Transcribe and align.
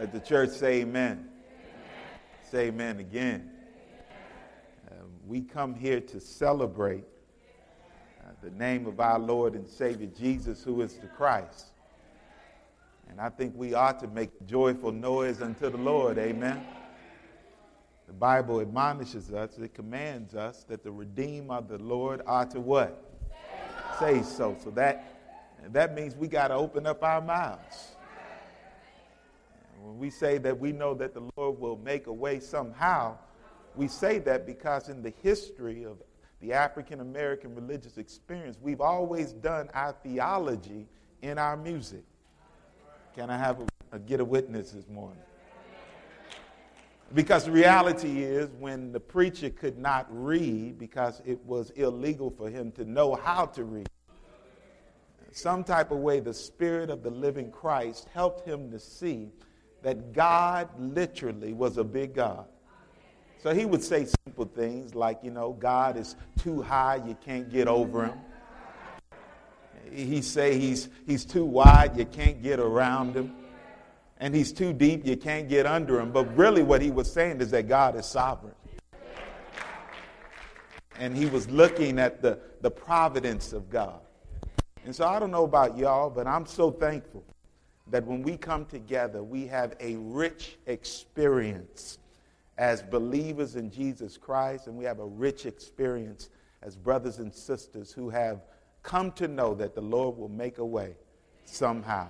Let 0.00 0.14
the 0.14 0.20
church 0.20 0.48
say 0.48 0.80
amen. 0.80 1.28
amen. 1.28 1.28
Say 2.50 2.68
amen 2.68 3.00
again. 3.00 3.50
Uh, 4.90 4.94
we 5.26 5.42
come 5.42 5.74
here 5.74 6.00
to 6.00 6.18
celebrate 6.18 7.04
uh, 8.24 8.30
the 8.42 8.50
name 8.52 8.86
of 8.86 8.98
our 8.98 9.18
Lord 9.18 9.54
and 9.54 9.68
Savior 9.68 10.06
Jesus, 10.06 10.64
who 10.64 10.80
is 10.80 10.94
the 10.94 11.06
Christ. 11.06 11.72
And 13.10 13.20
I 13.20 13.28
think 13.28 13.52
we 13.54 13.74
ought 13.74 14.00
to 14.00 14.08
make 14.08 14.30
joyful 14.46 14.90
noise 14.90 15.42
unto 15.42 15.68
the 15.68 15.76
Lord. 15.76 16.16
Amen. 16.16 16.64
The 18.06 18.14
Bible 18.14 18.62
admonishes 18.62 19.30
us, 19.34 19.58
it 19.58 19.74
commands 19.74 20.34
us 20.34 20.64
that 20.64 20.82
the 20.82 20.90
redeemer 20.90 21.56
of 21.56 21.68
the 21.68 21.76
Lord 21.76 22.22
ought 22.26 22.50
to 22.52 22.60
what? 22.60 23.04
Say 23.98 24.22
so. 24.22 24.56
So 24.64 24.70
that, 24.70 25.60
that 25.74 25.94
means 25.94 26.16
we 26.16 26.26
got 26.26 26.48
to 26.48 26.54
open 26.54 26.86
up 26.86 27.04
our 27.04 27.20
mouths. 27.20 27.96
When 29.82 29.98
we 29.98 30.10
say 30.10 30.38
that 30.38 30.58
we 30.58 30.72
know 30.72 30.94
that 30.94 31.14
the 31.14 31.28
Lord 31.36 31.58
will 31.58 31.78
make 31.78 32.06
a 32.06 32.12
way 32.12 32.40
somehow, 32.40 33.16
we 33.74 33.88
say 33.88 34.18
that 34.20 34.46
because 34.46 34.88
in 34.88 35.02
the 35.02 35.12
history 35.22 35.84
of 35.84 35.98
the 36.40 36.52
African 36.52 37.00
American 37.00 37.54
religious 37.54 37.98
experience, 37.98 38.58
we've 38.60 38.80
always 38.80 39.32
done 39.32 39.68
our 39.74 39.92
theology 40.02 40.86
in 41.22 41.38
our 41.38 41.56
music. 41.56 42.04
Can 43.14 43.30
I 43.30 43.38
have 43.38 43.60
a, 43.60 43.66
a 43.96 43.98
get 43.98 44.20
a 44.20 44.24
witness 44.24 44.72
this 44.72 44.88
morning? 44.88 45.22
Because 47.12 47.44
the 47.44 47.50
reality 47.50 48.22
is, 48.22 48.48
when 48.60 48.92
the 48.92 49.00
preacher 49.00 49.50
could 49.50 49.76
not 49.76 50.06
read 50.10 50.78
because 50.78 51.20
it 51.24 51.44
was 51.44 51.70
illegal 51.70 52.30
for 52.30 52.48
him 52.48 52.70
to 52.72 52.84
know 52.84 53.16
how 53.16 53.46
to 53.46 53.64
read, 53.64 53.88
some 55.32 55.64
type 55.64 55.90
of 55.90 55.98
way 55.98 56.20
the 56.20 56.34
Spirit 56.34 56.88
of 56.88 57.02
the 57.02 57.10
living 57.10 57.50
Christ 57.50 58.08
helped 58.12 58.46
him 58.46 58.70
to 58.70 58.78
see 58.78 59.30
that 59.82 60.12
God 60.12 60.68
literally 60.78 61.52
was 61.52 61.78
a 61.78 61.84
big 61.84 62.14
God. 62.14 62.46
So 63.42 63.54
he 63.54 63.64
would 63.64 63.82
say 63.82 64.06
simple 64.26 64.44
things 64.44 64.94
like, 64.94 65.20
you 65.22 65.30
know, 65.30 65.52
God 65.52 65.96
is 65.96 66.16
too 66.38 66.60
high, 66.60 67.00
you 67.06 67.16
can't 67.24 67.50
get 67.50 67.68
over 67.68 68.04
him. 68.04 68.18
He 69.90 70.20
say 70.20 70.58
he's, 70.58 70.88
he's 71.06 71.24
too 71.24 71.44
wide, 71.44 71.96
you 71.96 72.04
can't 72.04 72.42
get 72.42 72.60
around 72.60 73.16
him. 73.16 73.34
And 74.18 74.34
he's 74.34 74.52
too 74.52 74.74
deep, 74.74 75.06
you 75.06 75.16
can't 75.16 75.48
get 75.48 75.64
under 75.64 75.98
him. 75.98 76.12
But 76.12 76.36
really 76.36 76.62
what 76.62 76.82
he 76.82 76.90
was 76.90 77.10
saying 77.10 77.40
is 77.40 77.50
that 77.52 77.66
God 77.66 77.96
is 77.96 78.04
sovereign. 78.04 78.54
And 80.98 81.16
he 81.16 81.24
was 81.24 81.48
looking 81.48 81.98
at 81.98 82.20
the, 82.20 82.38
the 82.60 82.70
providence 82.70 83.54
of 83.54 83.70
God. 83.70 84.00
And 84.84 84.94
so 84.94 85.06
I 85.06 85.18
don't 85.18 85.30
know 85.30 85.44
about 85.44 85.78
y'all, 85.78 86.10
but 86.10 86.26
I'm 86.26 86.44
so 86.44 86.70
thankful 86.70 87.24
that 87.90 88.06
when 88.06 88.22
we 88.22 88.36
come 88.36 88.64
together, 88.64 89.22
we 89.22 89.46
have 89.46 89.74
a 89.80 89.96
rich 89.96 90.56
experience 90.66 91.98
as 92.56 92.82
believers 92.82 93.56
in 93.56 93.70
Jesus 93.70 94.16
Christ, 94.16 94.66
and 94.66 94.76
we 94.76 94.84
have 94.84 95.00
a 95.00 95.06
rich 95.06 95.46
experience 95.46 96.30
as 96.62 96.76
brothers 96.76 97.18
and 97.18 97.34
sisters 97.34 97.90
who 97.92 98.10
have 98.10 98.42
come 98.82 99.12
to 99.12 99.28
know 99.28 99.54
that 99.54 99.74
the 99.74 99.80
Lord 99.80 100.16
will 100.16 100.28
make 100.28 100.58
a 100.58 100.64
way 100.64 100.94
somehow. 101.44 102.08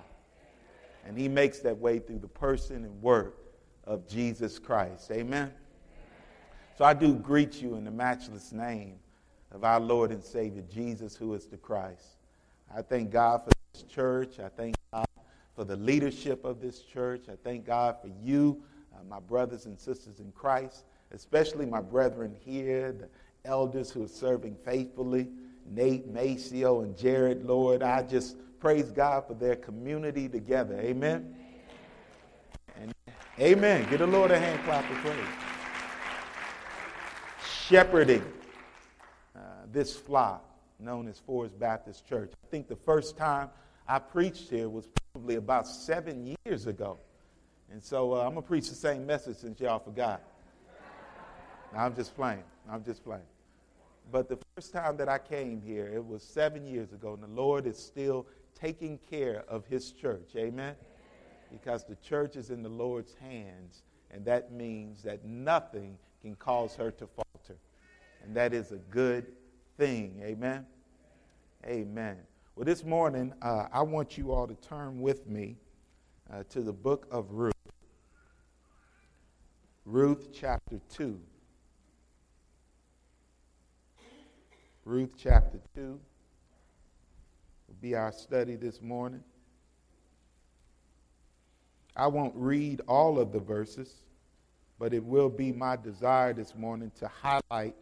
And 1.05 1.17
He 1.17 1.27
makes 1.27 1.59
that 1.59 1.77
way 1.77 1.99
through 1.99 2.19
the 2.19 2.27
person 2.27 2.83
and 2.83 3.01
work 3.01 3.37
of 3.85 4.07
Jesus 4.07 4.59
Christ. 4.59 5.09
Amen. 5.11 5.51
So 6.77 6.85
I 6.85 6.93
do 6.93 7.15
greet 7.15 7.61
you 7.61 7.75
in 7.75 7.83
the 7.83 7.91
matchless 7.91 8.51
name 8.51 8.95
of 9.51 9.63
our 9.63 9.79
Lord 9.79 10.11
and 10.11 10.23
Savior 10.23 10.63
Jesus, 10.71 11.15
who 11.15 11.33
is 11.33 11.45
the 11.47 11.57
Christ. 11.57 12.17
I 12.75 12.81
thank 12.81 13.11
God 13.11 13.43
for 13.43 13.51
this 13.73 13.83
church. 13.83 14.39
I 14.39 14.49
thank 14.49 14.75
for 15.61 15.65
the 15.65 15.75
leadership 15.75 16.43
of 16.43 16.59
this 16.59 16.79
church. 16.81 17.25
I 17.29 17.35
thank 17.43 17.67
God 17.67 17.97
for 18.01 18.09
you, 18.19 18.63
uh, 18.95 19.03
my 19.07 19.19
brothers 19.19 19.67
and 19.67 19.79
sisters 19.79 20.19
in 20.19 20.31
Christ, 20.31 20.85
especially 21.11 21.67
my 21.67 21.81
brethren 21.81 22.35
here, 22.43 22.91
the 22.93 23.07
elders 23.45 23.91
who 23.91 24.03
are 24.03 24.07
serving 24.07 24.55
faithfully, 24.65 25.27
Nate, 25.69 26.07
Maceo, 26.07 26.81
and 26.81 26.97
Jared, 26.97 27.45
Lord. 27.45 27.83
I 27.83 28.01
just 28.01 28.37
praise 28.59 28.89
God 28.89 29.27
for 29.27 29.35
their 29.35 29.55
community 29.55 30.27
together. 30.27 30.79
Amen. 30.79 31.31
And 32.75 32.91
amen. 33.39 33.87
Give 33.87 33.99
the 33.99 34.07
Lord 34.07 34.31
a 34.31 34.39
hand 34.39 34.63
clap 34.63 34.89
of 34.89 34.97
praise. 34.97 35.15
Shepherding 37.67 38.25
uh, 39.35 39.39
this 39.71 39.95
flock 39.95 40.43
known 40.79 41.07
as 41.07 41.19
Forest 41.19 41.59
Baptist 41.59 42.07
Church. 42.09 42.31
I 42.43 42.47
think 42.49 42.67
the 42.67 42.75
first 42.75 43.15
time 43.15 43.51
I 43.87 43.99
preached 43.99 44.49
here 44.49 44.67
was 44.67 44.87
probably 45.13 45.35
about 45.35 45.67
seven 45.67 46.35
years 46.45 46.67
ago. 46.67 46.97
And 47.71 47.83
so 47.83 48.13
uh, 48.13 48.19
I'm 48.19 48.31
going 48.31 48.35
to 48.35 48.41
preach 48.41 48.69
the 48.69 48.75
same 48.75 49.05
message 49.05 49.37
since 49.37 49.59
y'all 49.59 49.79
forgot. 49.79 50.21
I'm 51.75 51.95
just 51.95 52.15
playing. 52.15 52.43
I'm 52.69 52.83
just 52.83 53.03
playing. 53.03 53.23
But 54.11 54.29
the 54.29 54.37
first 54.55 54.73
time 54.73 54.97
that 54.97 55.09
I 55.09 55.17
came 55.17 55.61
here, 55.61 55.87
it 55.87 56.05
was 56.05 56.23
seven 56.23 56.65
years 56.65 56.91
ago, 56.91 57.13
and 57.13 57.23
the 57.23 57.41
Lord 57.41 57.65
is 57.65 57.77
still 57.77 58.25
taking 58.59 58.99
care 59.09 59.43
of 59.47 59.65
His 59.67 59.91
church. 59.91 60.31
Amen? 60.35 60.75
Because 61.51 61.85
the 61.85 61.95
church 61.95 62.35
is 62.35 62.49
in 62.49 62.61
the 62.63 62.69
Lord's 62.69 63.13
hands, 63.21 63.83
and 64.11 64.25
that 64.25 64.51
means 64.51 65.03
that 65.03 65.23
nothing 65.25 65.97
can 66.21 66.35
cause 66.35 66.75
her 66.75 66.91
to 66.91 67.07
falter. 67.07 67.59
And 68.23 68.35
that 68.35 68.53
is 68.53 68.71
a 68.71 68.77
good 68.77 69.27
thing. 69.77 70.21
Amen? 70.23 70.65
Amen. 71.65 72.17
Well, 72.55 72.65
this 72.65 72.83
morning, 72.83 73.33
uh, 73.41 73.67
I 73.71 73.81
want 73.81 74.17
you 74.17 74.33
all 74.33 74.45
to 74.45 74.55
turn 74.55 74.99
with 74.99 75.25
me 75.25 75.55
uh, 76.31 76.43
to 76.49 76.61
the 76.61 76.73
book 76.73 77.07
of 77.09 77.31
Ruth. 77.31 77.53
Ruth 79.85 80.27
chapter 80.33 80.81
2. 80.93 81.17
Ruth 84.83 85.13
chapter 85.17 85.59
2 85.75 85.81
will 85.81 85.99
be 87.79 87.95
our 87.95 88.11
study 88.11 88.57
this 88.57 88.81
morning. 88.81 89.23
I 91.95 92.07
won't 92.07 92.35
read 92.35 92.81
all 92.85 93.17
of 93.17 93.31
the 93.31 93.39
verses, 93.39 93.93
but 94.77 94.93
it 94.93 95.03
will 95.03 95.29
be 95.29 95.53
my 95.53 95.77
desire 95.77 96.33
this 96.33 96.53
morning 96.53 96.91
to 96.99 97.07
highlight 97.07 97.75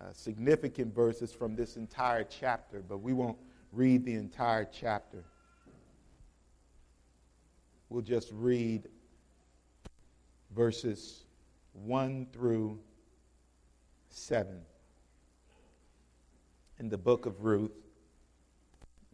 uh, 0.00 0.12
significant 0.12 0.94
verses 0.94 1.32
from 1.32 1.56
this 1.56 1.76
entire 1.76 2.22
chapter, 2.22 2.80
but 2.88 2.98
we 2.98 3.12
won't 3.12 3.38
read 3.74 4.04
the 4.04 4.14
entire 4.14 4.64
chapter. 4.64 5.24
We'll 7.88 8.02
just 8.02 8.30
read 8.32 8.88
verses 10.54 11.24
1 11.72 12.28
through 12.32 12.78
7 14.08 14.60
in 16.78 16.88
the 16.88 16.98
book 16.98 17.26
of 17.26 17.44
Ruth. 17.44 17.72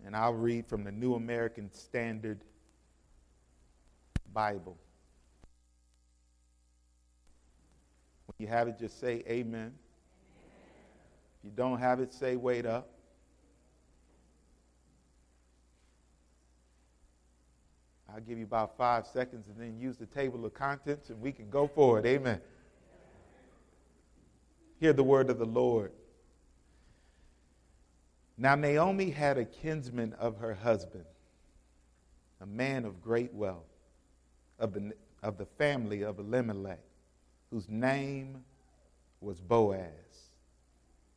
And 0.05 0.15
I'll 0.15 0.35
read 0.35 0.67
from 0.67 0.85
the 0.85 0.93
New 0.93 1.15
American 1.15 1.73
Standard 1.73 2.45
Bible. 4.33 4.79
When 8.27 8.35
you 8.39 8.47
have 8.47 8.69
it, 8.69 8.79
just 8.79 9.01
say 9.01 9.23
amen. 9.29 9.75
If 11.39 11.45
you 11.45 11.51
don't 11.51 11.79
have 11.79 12.01
it, 12.01 12.13
say 12.13 12.37
wait 12.37 12.67
up. 12.67 13.00
I'll 18.13 18.21
give 18.21 18.39
you 18.39 18.45
about 18.45 18.77
five 18.77 19.07
seconds 19.07 19.47
and 19.49 19.57
then 19.57 19.79
use 19.79 19.97
the 19.97 20.07
table 20.07 20.45
of 20.45 20.55
contents 20.55 21.11
and 21.11 21.21
we 21.21 21.33
can 21.33 21.49
go 21.49 21.67
forward. 21.69 22.07
Amen. 22.07 22.41
Hear 24.81 24.93
the 24.93 25.05
word 25.05 25.31
of 25.31 25.39
the 25.39 25.45
Lord. 25.47 25.93
Now, 28.37 28.55
Naomi 28.55 29.11
had 29.11 29.37
a 29.37 29.45
kinsman 29.45 30.15
of 30.15 30.39
her 30.39 30.55
husband, 30.55 31.05
a 32.41 32.47
man 32.47 32.87
of 32.87 33.03
great 33.03 33.33
wealth, 33.35 33.69
of 34.59 34.73
the, 34.73 34.93
of 35.23 35.37
the 35.37 35.45
family 35.45 36.03
of 36.03 36.19
Elimelech, 36.19 36.81
whose 37.51 37.69
name 37.69 38.43
was 39.21 39.41
Boaz. 39.41 40.31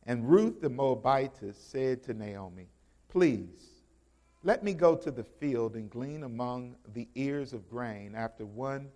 And 0.06 0.28
Ruth 0.28 0.60
the 0.60 0.68
Moabitess 0.68 1.56
said 1.56 2.02
to 2.04 2.12
Naomi, 2.12 2.68
Please, 3.08 3.73
let 4.44 4.62
me 4.62 4.74
go 4.74 4.94
to 4.94 5.10
the 5.10 5.24
field 5.24 5.74
and 5.74 5.90
glean 5.90 6.22
among 6.22 6.76
the 6.92 7.08
ears 7.14 7.54
of 7.54 7.68
grain 7.68 8.14
after 8.14 8.44
one 8.44 8.88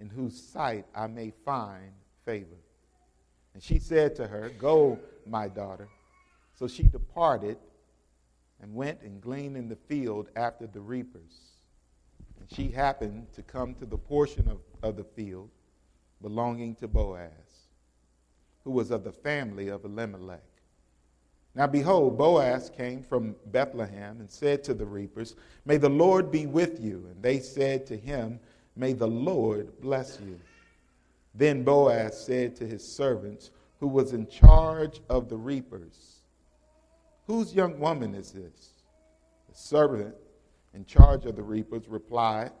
in 0.00 0.10
whose 0.10 0.38
sight 0.38 0.84
I 0.94 1.06
may 1.06 1.32
find 1.44 1.92
favor. 2.24 2.56
And 3.54 3.62
she 3.62 3.78
said 3.78 4.16
to 4.16 4.26
her, 4.26 4.50
Go, 4.58 4.98
my 5.24 5.48
daughter. 5.48 5.88
So 6.58 6.66
she 6.66 6.82
departed 6.82 7.56
and 8.60 8.74
went 8.74 9.00
and 9.02 9.20
gleaned 9.20 9.56
in 9.56 9.68
the 9.68 9.76
field 9.76 10.28
after 10.34 10.66
the 10.66 10.80
reapers. 10.80 11.52
And 12.40 12.50
she 12.50 12.68
happened 12.72 13.28
to 13.34 13.42
come 13.42 13.74
to 13.76 13.86
the 13.86 13.96
portion 13.96 14.48
of, 14.48 14.58
of 14.82 14.96
the 14.96 15.04
field 15.04 15.50
belonging 16.20 16.74
to 16.76 16.88
Boaz, 16.88 17.30
who 18.64 18.72
was 18.72 18.90
of 18.90 19.04
the 19.04 19.12
family 19.12 19.68
of 19.68 19.84
Elimelech. 19.84 20.42
Now 21.56 21.66
behold, 21.66 22.18
Boaz 22.18 22.70
came 22.76 23.02
from 23.02 23.34
Bethlehem 23.46 24.20
and 24.20 24.30
said 24.30 24.62
to 24.64 24.74
the 24.74 24.84
reapers, 24.84 25.36
May 25.64 25.78
the 25.78 25.88
Lord 25.88 26.30
be 26.30 26.44
with 26.44 26.78
you. 26.78 27.08
And 27.10 27.22
they 27.22 27.40
said 27.40 27.86
to 27.86 27.96
him, 27.96 28.38
May 28.76 28.92
the 28.92 29.08
Lord 29.08 29.80
bless 29.80 30.20
you. 30.20 30.38
Then 31.34 31.64
Boaz 31.64 32.20
said 32.20 32.56
to 32.56 32.66
his 32.66 32.86
servants, 32.86 33.50
who 33.80 33.86
was 33.86 34.12
in 34.12 34.26
charge 34.26 35.00
of 35.08 35.30
the 35.30 35.36
reapers, 35.36 36.16
Whose 37.26 37.54
young 37.54 37.80
woman 37.80 38.14
is 38.14 38.32
this? 38.32 38.70
The 39.48 39.54
servant 39.54 40.14
in 40.74 40.84
charge 40.84 41.24
of 41.24 41.36
the 41.36 41.42
reapers 41.42 41.88
replied, 41.88 42.52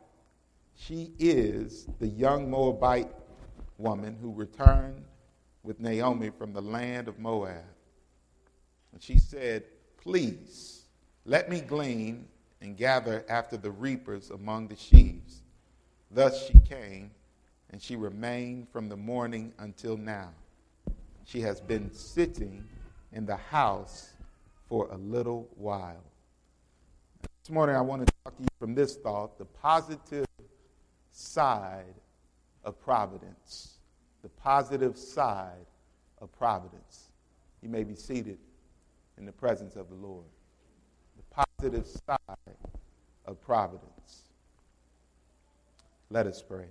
She 0.74 1.12
is 1.18 1.86
the 2.00 2.08
young 2.08 2.50
Moabite 2.50 3.12
woman 3.76 4.16
who 4.20 4.32
returned 4.32 5.04
with 5.62 5.80
Naomi 5.80 6.30
from 6.30 6.54
the 6.54 6.62
land 6.62 7.08
of 7.08 7.18
Moab. 7.18 7.62
And 8.96 9.02
she 9.02 9.18
said, 9.18 9.64
Please, 9.98 10.84
let 11.26 11.50
me 11.50 11.60
glean 11.60 12.28
and 12.62 12.78
gather 12.78 13.26
after 13.28 13.58
the 13.58 13.70
reapers 13.70 14.30
among 14.30 14.68
the 14.68 14.76
sheaves. 14.76 15.42
Thus 16.10 16.46
she 16.46 16.58
came, 16.60 17.10
and 17.68 17.82
she 17.82 17.94
remained 17.94 18.70
from 18.70 18.88
the 18.88 18.96
morning 18.96 19.52
until 19.58 19.98
now. 19.98 20.30
She 21.26 21.42
has 21.42 21.60
been 21.60 21.92
sitting 21.92 22.64
in 23.12 23.26
the 23.26 23.36
house 23.36 24.14
for 24.66 24.88
a 24.90 24.96
little 24.96 25.46
while. 25.56 26.02
This 27.42 27.50
morning, 27.50 27.76
I 27.76 27.82
want 27.82 28.06
to 28.06 28.14
talk 28.24 28.34
to 28.34 28.42
you 28.44 28.48
from 28.58 28.74
this 28.74 28.96
thought 28.96 29.36
the 29.36 29.44
positive 29.44 30.24
side 31.12 31.94
of 32.64 32.80
providence. 32.80 33.74
The 34.22 34.30
positive 34.30 34.96
side 34.96 35.66
of 36.22 36.32
providence. 36.38 37.10
You 37.60 37.68
may 37.68 37.84
be 37.84 37.94
seated 37.94 38.38
in 39.18 39.26
the 39.26 39.32
presence 39.32 39.76
of 39.76 39.88
the 39.88 39.94
Lord. 39.94 40.24
The 41.16 41.44
positive 41.44 41.86
side 41.86 42.56
of 43.24 43.40
providence. 43.40 44.24
Let 46.10 46.26
us 46.26 46.42
pray. 46.42 46.66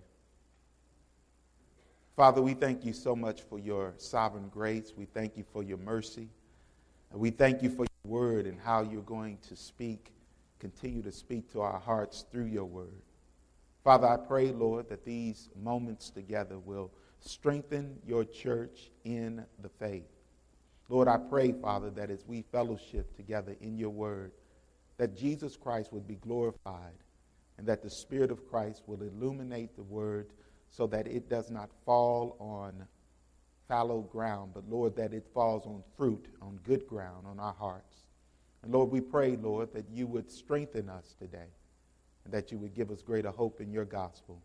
Father, 2.15 2.41
we 2.41 2.53
thank 2.53 2.85
you 2.85 2.93
so 2.93 3.15
much 3.15 3.41
for 3.41 3.59
your 3.59 3.93
sovereign 3.97 4.47
grace. 4.47 4.93
We 4.95 5.05
thank 5.05 5.35
you 5.35 5.43
for 5.51 5.63
your 5.63 5.77
mercy. 5.77 6.29
And 7.11 7.19
we 7.19 7.29
thank 7.29 7.61
you 7.61 7.69
for 7.69 7.85
your 7.85 8.11
word 8.11 8.45
and 8.45 8.57
how 8.59 8.83
you're 8.83 9.01
going 9.01 9.37
to 9.49 9.55
speak, 9.55 10.13
continue 10.59 11.01
to 11.01 11.11
speak 11.11 11.51
to 11.51 11.61
our 11.61 11.79
hearts 11.79 12.25
through 12.31 12.45
your 12.45 12.65
word. 12.65 13.01
Father, 13.83 14.07
I 14.07 14.17
pray, 14.17 14.51
Lord, 14.51 14.87
that 14.89 15.03
these 15.03 15.49
moments 15.61 16.09
together 16.09 16.57
will 16.57 16.89
strengthen 17.19 17.99
your 18.07 18.23
church 18.23 18.91
in 19.03 19.45
the 19.61 19.69
faith. 19.69 20.14
Lord, 20.89 21.07
I 21.07 21.17
pray, 21.17 21.51
Father, 21.51 21.89
that 21.91 22.11
as 22.11 22.25
we 22.27 22.43
fellowship 22.51 23.15
together 23.15 23.55
in 23.59 23.77
your 23.77 23.89
word, 23.89 24.31
that 24.97 25.17
Jesus 25.17 25.57
Christ 25.57 25.91
would 25.91 26.07
be 26.07 26.15
glorified 26.15 26.93
and 27.57 27.67
that 27.67 27.81
the 27.81 27.89
Spirit 27.89 28.31
of 28.31 28.47
Christ 28.49 28.83
will 28.85 29.01
illuminate 29.01 29.75
the 29.75 29.83
word 29.83 30.27
so 30.69 30.87
that 30.87 31.07
it 31.07 31.29
does 31.29 31.49
not 31.49 31.69
fall 31.85 32.35
on 32.39 32.85
fallow 33.67 34.01
ground, 34.01 34.51
but 34.53 34.69
Lord, 34.69 34.95
that 34.95 35.13
it 35.13 35.25
falls 35.33 35.65
on 35.65 35.83
fruit, 35.97 36.27
on 36.41 36.59
good 36.63 36.85
ground, 36.85 37.25
on 37.25 37.39
our 37.39 37.53
hearts. 37.53 38.03
And 38.61 38.71
Lord, 38.71 38.91
we 38.91 39.01
pray, 39.01 39.37
Lord, 39.37 39.73
that 39.73 39.85
you 39.91 40.05
would 40.07 40.29
strengthen 40.29 40.89
us 40.89 41.15
today 41.17 41.49
and 42.23 42.33
that 42.33 42.51
you 42.51 42.57
would 42.57 42.75
give 42.75 42.91
us 42.91 43.01
greater 43.01 43.31
hope 43.31 43.61
in 43.61 43.71
your 43.71 43.85
gospel. 43.85 44.41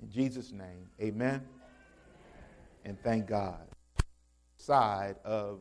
In 0.00 0.10
Jesus' 0.10 0.52
name, 0.52 0.88
amen. 1.00 1.42
And 2.84 3.00
thank 3.02 3.26
God. 3.26 3.66
Side 4.62 5.16
of 5.24 5.58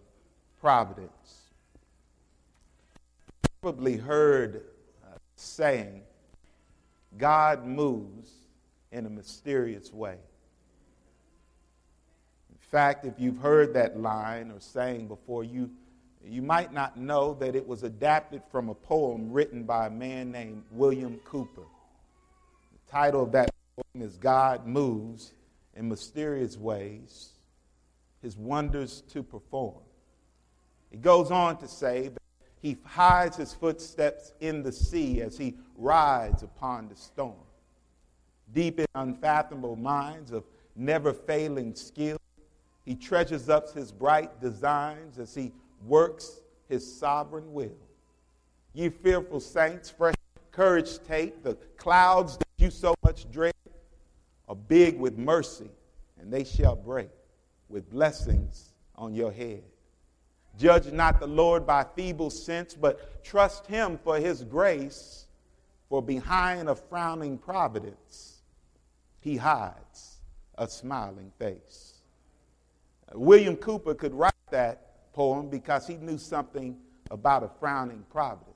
providence. 0.59 1.49
You 3.43 3.49
Probably 3.59 3.97
heard 3.97 4.61
uh, 5.03 5.17
saying, 5.35 6.03
God 7.17 7.65
moves 7.65 8.29
in 8.91 9.07
a 9.07 9.09
mysterious 9.09 9.91
way. 9.91 10.17
In 12.51 12.57
fact, 12.59 13.03
if 13.05 13.15
you've 13.17 13.39
heard 13.39 13.73
that 13.73 13.99
line 13.99 14.51
or 14.51 14.59
saying 14.59 15.07
before, 15.07 15.43
you, 15.43 15.71
you 16.23 16.43
might 16.43 16.71
not 16.71 16.95
know 16.95 17.33
that 17.39 17.55
it 17.55 17.67
was 17.67 17.81
adapted 17.81 18.43
from 18.51 18.69
a 18.69 18.75
poem 18.75 19.31
written 19.31 19.63
by 19.63 19.87
a 19.87 19.89
man 19.89 20.31
named 20.31 20.61
William 20.69 21.19
Cowper. 21.25 21.65
The 22.85 22.91
title 22.91 23.23
of 23.23 23.31
that 23.31 23.49
poem 23.75 24.05
is 24.07 24.15
God 24.17 24.67
Moves 24.67 25.33
in 25.75 25.89
Mysterious 25.89 26.55
Ways, 26.55 27.29
His 28.21 28.37
Wonders 28.37 29.01
to 29.09 29.23
Perform. 29.23 29.81
It 30.91 31.01
goes 31.01 31.31
on 31.31 31.57
to 31.57 31.67
say 31.67 32.09
that 32.09 32.21
he 32.61 32.77
hides 32.83 33.37
his 33.37 33.53
footsteps 33.53 34.33
in 34.39 34.61
the 34.61 34.71
sea 34.71 35.21
as 35.21 35.37
he 35.37 35.55
rides 35.77 36.43
upon 36.43 36.89
the 36.89 36.95
storm 36.95 37.35
deep 38.53 38.79
in 38.79 38.85
unfathomable 38.95 39.75
minds 39.75 40.31
of 40.31 40.43
never 40.75 41.13
failing 41.13 41.75
skill. 41.75 42.17
He 42.85 42.95
treasures 42.95 43.49
up 43.49 43.73
his 43.73 43.91
bright 43.91 44.41
designs 44.41 45.19
as 45.19 45.33
he 45.33 45.51
works 45.85 46.41
his 46.67 46.99
sovereign 46.99 47.53
will. 47.53 47.77
Ye 48.73 48.89
fearful 48.89 49.39
saints, 49.39 49.89
fresh 49.89 50.15
courage 50.51 50.99
take. 51.07 51.43
The 51.43 51.55
clouds 51.77 52.37
that 52.37 52.47
you 52.57 52.71
so 52.71 52.95
much 53.03 53.29
dread 53.31 53.53
are 54.47 54.55
big 54.55 54.99
with 54.99 55.17
mercy, 55.17 55.69
and 56.19 56.31
they 56.31 56.43
shall 56.43 56.75
break 56.75 57.09
with 57.71 57.89
blessings 57.89 58.71
on 58.95 59.13
your 59.13 59.31
head. 59.31 59.63
Judge 60.57 60.91
not 60.91 61.19
the 61.19 61.27
Lord 61.27 61.65
by 61.65 61.85
feeble 61.95 62.29
sense, 62.29 62.73
but 62.73 63.23
trust 63.23 63.65
him 63.67 63.97
for 64.03 64.17
his 64.17 64.43
grace, 64.43 65.27
for 65.89 66.01
behind 66.01 66.69
a 66.69 66.75
frowning 66.75 67.37
providence 67.37 68.41
he 69.21 69.37
hides 69.37 70.17
a 70.57 70.67
smiling 70.67 71.31
face. 71.39 72.01
William 73.13 73.55
Cowper 73.55 73.93
could 73.93 74.13
write 74.13 74.33
that 74.51 75.11
poem 75.13 75.49
because 75.49 75.87
he 75.87 75.95
knew 75.95 76.17
something 76.17 76.77
about 77.09 77.43
a 77.43 77.49
frowning 77.59 78.05
providence. 78.09 78.51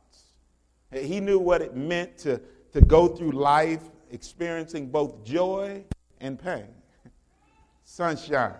He 0.92 1.20
knew 1.20 1.40
what 1.40 1.62
it 1.62 1.76
meant 1.76 2.18
to, 2.20 2.42
to 2.74 2.82
go 2.82 3.08
through 3.08 3.32
life 3.32 3.82
experiencing 4.12 4.88
both 4.88 5.24
joy 5.24 5.84
and 6.22 6.40
pain, 6.40 6.68
sunshine. 7.84 8.56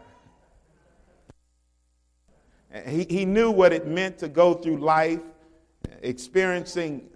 He, 2.86 3.06
he 3.10 3.26
knew 3.26 3.52
what 3.52 3.72
it 3.72 3.88
meant 3.88 4.18
to 4.20 4.28
go 4.28 4.54
through 4.54 4.78
life 4.78 5.22
experiencing 6.02 7.10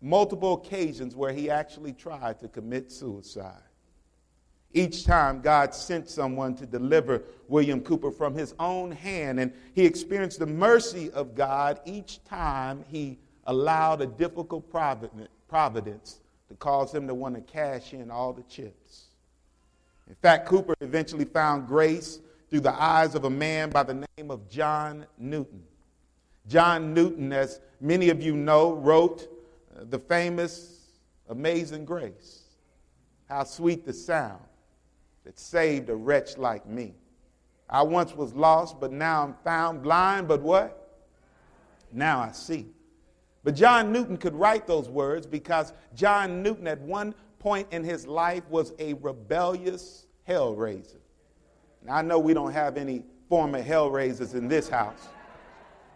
multiple 0.00 0.54
occasions 0.54 1.16
where 1.16 1.32
he 1.32 1.48
actually 1.48 1.92
tried 1.92 2.38
to 2.40 2.48
commit 2.48 2.92
suicide. 2.92 3.62
Each 4.74 5.04
time 5.04 5.40
God 5.40 5.72
sent 5.72 6.10
someone 6.10 6.54
to 6.56 6.66
deliver 6.66 7.22
William 7.48 7.80
Cowper 7.80 8.10
from 8.10 8.34
his 8.34 8.54
own 8.58 8.90
hand, 8.90 9.38
and 9.38 9.52
he 9.72 9.86
experienced 9.86 10.40
the 10.40 10.46
mercy 10.46 11.10
of 11.12 11.34
God 11.34 11.80
each 11.84 12.22
time 12.24 12.84
he 12.88 13.18
allowed 13.46 14.00
a 14.00 14.06
difficult 14.06 14.68
providence 14.68 16.20
to 16.48 16.54
cause 16.58 16.92
him 16.92 17.06
to 17.06 17.14
want 17.14 17.36
to 17.36 17.40
cash 17.40 17.92
in 17.92 18.10
all 18.10 18.32
the 18.32 18.42
chips. 18.42 19.04
In 20.08 20.14
fact, 20.16 20.48
Cowper 20.48 20.74
eventually 20.80 21.24
found 21.24 21.66
grace 21.66 22.18
through 22.54 22.60
the 22.60 22.80
eyes 22.80 23.16
of 23.16 23.24
a 23.24 23.30
man 23.30 23.68
by 23.68 23.82
the 23.82 24.06
name 24.16 24.30
of 24.30 24.48
John 24.48 25.04
Newton. 25.18 25.60
John 26.46 26.94
Newton, 26.94 27.32
as 27.32 27.60
many 27.80 28.10
of 28.10 28.22
you 28.22 28.36
know, 28.36 28.74
wrote 28.74 29.26
uh, 29.76 29.82
the 29.90 29.98
famous 29.98 30.92
Amazing 31.28 31.84
Grace. 31.84 32.42
How 33.28 33.42
sweet 33.42 33.84
the 33.84 33.92
sound 33.92 34.38
that 35.24 35.36
saved 35.36 35.90
a 35.90 35.96
wretch 35.96 36.38
like 36.38 36.64
me. 36.64 36.94
I 37.68 37.82
once 37.82 38.14
was 38.14 38.32
lost, 38.34 38.78
but 38.78 38.92
now 38.92 39.24
I'm 39.24 39.34
found 39.42 39.82
blind, 39.82 40.28
but 40.28 40.40
what? 40.40 41.02
Now 41.90 42.20
I 42.20 42.30
see. 42.30 42.66
But 43.42 43.56
John 43.56 43.90
Newton 43.90 44.16
could 44.16 44.36
write 44.36 44.68
those 44.68 44.88
words 44.88 45.26
because 45.26 45.72
John 45.96 46.40
Newton, 46.40 46.68
at 46.68 46.80
one 46.82 47.16
point 47.40 47.66
in 47.72 47.82
his 47.82 48.06
life, 48.06 48.44
was 48.48 48.72
a 48.78 48.94
rebellious 48.94 50.06
hellraiser. 50.28 51.00
Now, 51.84 51.96
I 51.96 52.02
know 52.02 52.18
we 52.18 52.34
don't 52.34 52.52
have 52.52 52.76
any 52.76 53.02
former 53.28 53.62
hellraisers 53.62 54.34
in 54.34 54.48
this 54.48 54.68
house. 54.68 55.08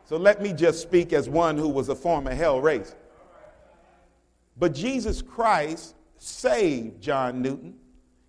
So 0.04 0.16
let 0.16 0.42
me 0.42 0.52
just 0.52 0.80
speak 0.80 1.12
as 1.12 1.28
one 1.28 1.57
who 1.57 1.68
was 1.68 1.88
a 1.88 1.95
former 1.95 2.35
hellraiser. 2.35 2.95
But 4.57 4.75
Jesus 4.75 5.23
Christ 5.23 5.95
saved 6.18 7.00
John 7.00 7.42
Newton 7.42 7.78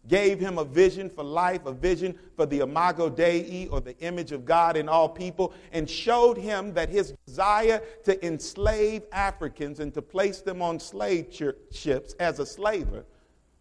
gave 0.07 0.39
him 0.39 0.57
a 0.57 0.65
vision 0.65 1.09
for 1.09 1.23
life, 1.23 1.65
a 1.65 1.71
vision 1.71 2.17
for 2.35 2.45
the 2.45 2.59
imago 2.59 3.09
Dei, 3.09 3.67
or 3.71 3.79
the 3.79 3.97
image 3.99 4.31
of 4.31 4.43
God 4.43 4.75
in 4.75 4.89
all 4.89 5.07
people, 5.07 5.53
and 5.71 5.89
showed 5.89 6.37
him 6.37 6.73
that 6.73 6.89
his 6.89 7.13
desire 7.27 7.81
to 8.03 8.25
enslave 8.25 9.03
Africans 9.11 9.79
and 9.79 9.93
to 9.93 10.01
place 10.01 10.41
them 10.41 10.61
on 10.61 10.79
slave 10.79 11.27
ships 11.71 12.13
as 12.19 12.39
a 12.39 12.45
slaver 12.45 13.05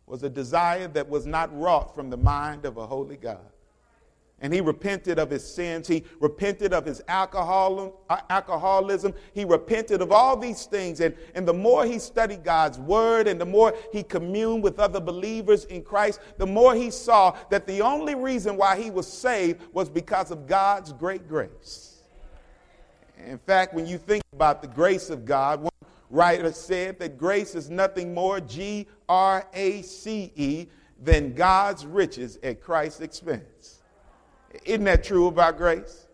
was 0.06 0.22
a 0.22 0.30
desire 0.30 0.88
that 0.88 1.06
was 1.06 1.26
not 1.26 1.54
wrought 1.56 1.94
from 1.94 2.08
the 2.08 2.16
mind 2.16 2.64
of 2.64 2.78
a 2.78 2.86
holy 2.86 3.18
God. 3.18 3.52
And 4.40 4.52
he 4.52 4.60
repented 4.60 5.18
of 5.18 5.30
his 5.30 5.44
sins. 5.44 5.88
He 5.88 6.04
repented 6.20 6.72
of 6.72 6.86
his 6.86 7.02
uh, 7.08 7.26
alcoholism. 8.30 9.14
He 9.32 9.44
repented 9.44 10.00
of 10.00 10.12
all 10.12 10.36
these 10.36 10.66
things. 10.66 11.00
And, 11.00 11.14
and 11.34 11.46
the 11.46 11.54
more 11.54 11.84
he 11.84 11.98
studied 11.98 12.44
God's 12.44 12.78
word 12.78 13.26
and 13.26 13.40
the 13.40 13.46
more 13.46 13.74
he 13.92 14.04
communed 14.04 14.62
with 14.62 14.78
other 14.78 15.00
believers 15.00 15.64
in 15.64 15.82
Christ, 15.82 16.20
the 16.36 16.46
more 16.46 16.74
he 16.74 16.90
saw 16.90 17.36
that 17.50 17.66
the 17.66 17.82
only 17.82 18.14
reason 18.14 18.56
why 18.56 18.80
he 18.80 18.90
was 18.90 19.12
saved 19.12 19.60
was 19.72 19.88
because 19.88 20.30
of 20.30 20.46
God's 20.46 20.92
great 20.92 21.28
grace. 21.28 22.02
In 23.26 23.38
fact, 23.38 23.74
when 23.74 23.86
you 23.86 23.98
think 23.98 24.22
about 24.32 24.62
the 24.62 24.68
grace 24.68 25.10
of 25.10 25.24
God, 25.24 25.62
one 25.62 25.72
writer 26.10 26.52
said 26.52 27.00
that 27.00 27.18
grace 27.18 27.56
is 27.56 27.68
nothing 27.68 28.14
more, 28.14 28.40
G 28.40 28.86
R 29.08 29.44
A 29.52 29.82
C 29.82 30.32
E, 30.36 30.66
than 31.02 31.34
God's 31.34 31.84
riches 31.84 32.38
at 32.44 32.60
Christ's 32.60 33.00
expense. 33.00 33.77
Isn't 34.64 34.84
that 34.84 35.04
true 35.04 35.26
about 35.26 35.56
grace? 35.56 36.06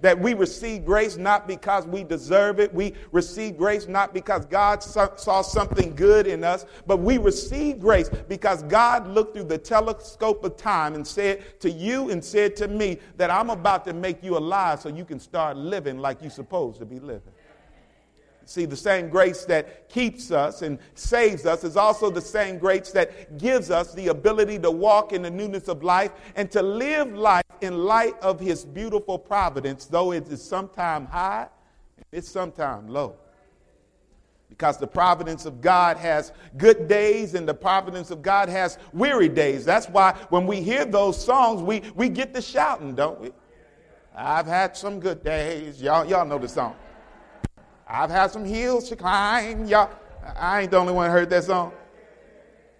That 0.00 0.18
we 0.18 0.32
receive 0.32 0.86
grace 0.86 1.18
not 1.18 1.46
because 1.46 1.86
we 1.86 2.04
deserve 2.04 2.58
it. 2.58 2.72
We 2.72 2.94
receive 3.12 3.58
grace 3.58 3.86
not 3.86 4.14
because 4.14 4.46
God 4.46 4.82
saw 4.82 5.42
something 5.42 5.94
good 5.94 6.26
in 6.26 6.42
us, 6.42 6.64
but 6.86 7.00
we 7.00 7.18
receive 7.18 7.80
grace 7.80 8.08
because 8.28 8.62
God 8.62 9.06
looked 9.08 9.34
through 9.34 9.44
the 9.44 9.58
telescope 9.58 10.42
of 10.42 10.56
time 10.56 10.94
and 10.94 11.06
said 11.06 11.60
to 11.60 11.70
you 11.70 12.08
and 12.08 12.24
said 12.24 12.56
to 12.56 12.68
me 12.68 12.98
that 13.18 13.30
I'm 13.30 13.50
about 13.50 13.84
to 13.86 13.92
make 13.92 14.22
you 14.22 14.38
alive 14.38 14.80
so 14.80 14.88
you 14.88 15.04
can 15.04 15.20
start 15.20 15.58
living 15.58 15.98
like 15.98 16.22
you're 16.22 16.30
supposed 16.30 16.78
to 16.78 16.86
be 16.86 16.98
living. 16.98 17.32
See, 18.50 18.64
the 18.64 18.76
same 18.76 19.10
grace 19.10 19.44
that 19.44 19.88
keeps 19.88 20.32
us 20.32 20.62
and 20.62 20.80
saves 20.96 21.46
us 21.46 21.62
is 21.62 21.76
also 21.76 22.10
the 22.10 22.20
same 22.20 22.58
grace 22.58 22.90
that 22.90 23.38
gives 23.38 23.70
us 23.70 23.94
the 23.94 24.08
ability 24.08 24.58
to 24.58 24.72
walk 24.72 25.12
in 25.12 25.22
the 25.22 25.30
newness 25.30 25.68
of 25.68 25.84
life 25.84 26.10
and 26.34 26.50
to 26.50 26.60
live 26.60 27.14
life 27.14 27.44
in 27.60 27.84
light 27.84 28.18
of 28.20 28.40
His 28.40 28.64
beautiful 28.64 29.20
providence, 29.20 29.84
though 29.84 30.10
it 30.10 30.26
is 30.26 30.42
sometimes 30.42 31.08
high 31.10 31.46
and 31.96 32.06
it's 32.10 32.28
sometimes 32.28 32.90
low. 32.90 33.14
Because 34.48 34.78
the 34.78 34.86
providence 34.88 35.46
of 35.46 35.60
God 35.60 35.96
has 35.98 36.32
good 36.56 36.88
days 36.88 37.34
and 37.36 37.46
the 37.46 37.54
providence 37.54 38.10
of 38.10 38.20
God 38.20 38.48
has 38.48 38.78
weary 38.92 39.28
days. 39.28 39.64
That's 39.64 39.86
why 39.88 40.18
when 40.30 40.44
we 40.48 40.60
hear 40.60 40.84
those 40.84 41.24
songs, 41.24 41.62
we, 41.62 41.84
we 41.94 42.08
get 42.08 42.34
to 42.34 42.42
shouting, 42.42 42.96
don't 42.96 43.20
we? 43.20 43.30
I've 44.12 44.46
had 44.46 44.76
some 44.76 44.98
good 44.98 45.22
days. 45.22 45.80
Y'all, 45.80 46.04
y'all 46.04 46.26
know 46.26 46.38
the 46.38 46.48
song. 46.48 46.74
I've 47.90 48.10
had 48.10 48.30
some 48.30 48.44
hills 48.44 48.88
to 48.88 48.96
climb. 48.96 49.66
Y'all, 49.66 49.90
I 50.36 50.62
ain't 50.62 50.70
the 50.70 50.76
only 50.76 50.92
one 50.92 51.06
who 51.06 51.12
heard 51.12 51.30
that 51.30 51.44
song. 51.44 51.72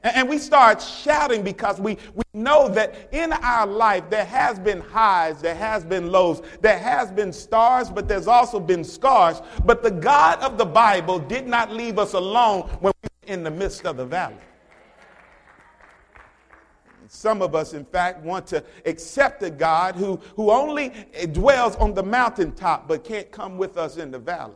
And 0.02 0.28
we 0.28 0.38
start 0.38 0.80
shouting 0.80 1.42
because 1.42 1.78
we, 1.78 1.98
we 2.14 2.22
know 2.32 2.68
that 2.70 3.10
in 3.12 3.32
our 3.32 3.66
life 3.66 4.08
there 4.08 4.24
has 4.24 4.58
been 4.58 4.80
highs, 4.80 5.42
there 5.42 5.54
has 5.54 5.84
been 5.84 6.10
lows, 6.10 6.40
there 6.62 6.78
has 6.78 7.10
been 7.10 7.32
stars, 7.32 7.90
but 7.90 8.08
there's 8.08 8.26
also 8.26 8.58
been 8.58 8.82
scars. 8.82 9.42
But 9.64 9.82
the 9.82 9.90
God 9.90 10.38
of 10.40 10.56
the 10.56 10.64
Bible 10.64 11.18
did 11.18 11.46
not 11.46 11.70
leave 11.70 11.98
us 11.98 12.14
alone 12.14 12.62
when 12.80 12.94
we 13.02 13.08
were 13.28 13.34
in 13.34 13.42
the 13.42 13.50
midst 13.50 13.84
of 13.84 13.98
the 13.98 14.06
valley. 14.06 14.36
Some 17.08 17.42
of 17.42 17.56
us, 17.56 17.74
in 17.74 17.84
fact, 17.84 18.22
want 18.22 18.46
to 18.48 18.64
accept 18.86 19.42
a 19.42 19.50
God 19.50 19.96
who, 19.96 20.20
who 20.36 20.50
only 20.50 20.92
dwells 21.32 21.74
on 21.76 21.92
the 21.92 22.04
mountaintop 22.04 22.86
but 22.86 23.02
can't 23.02 23.30
come 23.32 23.58
with 23.58 23.76
us 23.76 23.96
in 23.96 24.12
the 24.12 24.18
valley. 24.18 24.54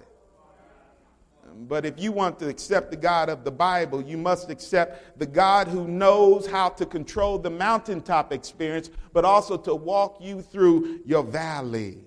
But 1.57 1.87
if 1.87 2.01
you 2.01 2.13
want 2.13 2.39
to 2.41 2.49
accept 2.49 2.91
the 2.91 2.97
God 2.97 3.29
of 3.29 3.45
the 3.45 3.51
Bible, 3.51 4.03
you 4.03 4.19
must 4.19 4.51
accept 4.51 5.19
the 5.19 5.27
God 5.27 5.69
who 5.69 5.87
knows 5.87 6.47
how 6.47 6.69
to 6.71 6.85
control 6.85 7.39
the 7.39 7.51
mountaintop 7.51 8.33
experience, 8.33 8.91
but 9.13 9.25
also 9.25 9.57
to 9.59 9.75
walk 9.75 10.19
you 10.21 10.43
through 10.43 11.01
your 11.07 11.23
valley. 11.23 11.99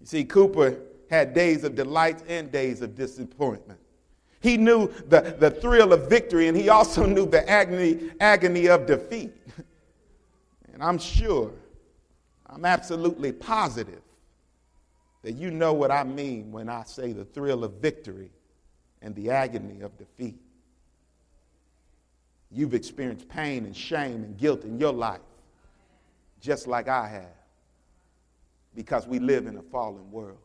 You 0.00 0.06
see, 0.06 0.24
Cowper 0.24 0.80
had 1.08 1.32
days 1.32 1.64
of 1.64 1.74
delight 1.74 2.22
and 2.28 2.50
days 2.50 2.82
of 2.82 2.96
disappointment. 2.96 3.78
He 4.40 4.56
knew 4.56 4.92
the, 5.08 5.36
the 5.38 5.50
thrill 5.50 5.92
of 5.92 6.10
victory, 6.10 6.48
and 6.48 6.56
he 6.56 6.68
also 6.68 7.06
knew 7.06 7.26
the 7.26 7.48
agony, 7.48 8.10
agony 8.20 8.68
of 8.68 8.86
defeat. 8.86 9.32
And 10.72 10.84
I'm 10.84 10.98
sure, 10.98 11.52
I'm 12.46 12.66
absolutely 12.66 13.32
positive 13.32 14.02
that 15.26 15.34
you 15.34 15.50
know 15.50 15.72
what 15.72 15.90
I 15.90 16.04
mean 16.04 16.52
when 16.52 16.68
I 16.68 16.84
say 16.84 17.10
the 17.10 17.24
thrill 17.24 17.64
of 17.64 17.72
victory 17.82 18.30
and 19.02 19.12
the 19.16 19.30
agony 19.30 19.80
of 19.80 19.98
defeat. 19.98 20.36
You've 22.52 22.74
experienced 22.74 23.28
pain 23.28 23.64
and 23.64 23.76
shame 23.76 24.22
and 24.22 24.38
guilt 24.38 24.62
in 24.62 24.78
your 24.78 24.92
life, 24.92 25.18
just 26.40 26.68
like 26.68 26.86
I 26.86 27.08
have, 27.08 27.34
because 28.76 29.08
we 29.08 29.18
live 29.18 29.48
in 29.48 29.56
a 29.56 29.62
fallen 29.62 30.08
world. 30.12 30.38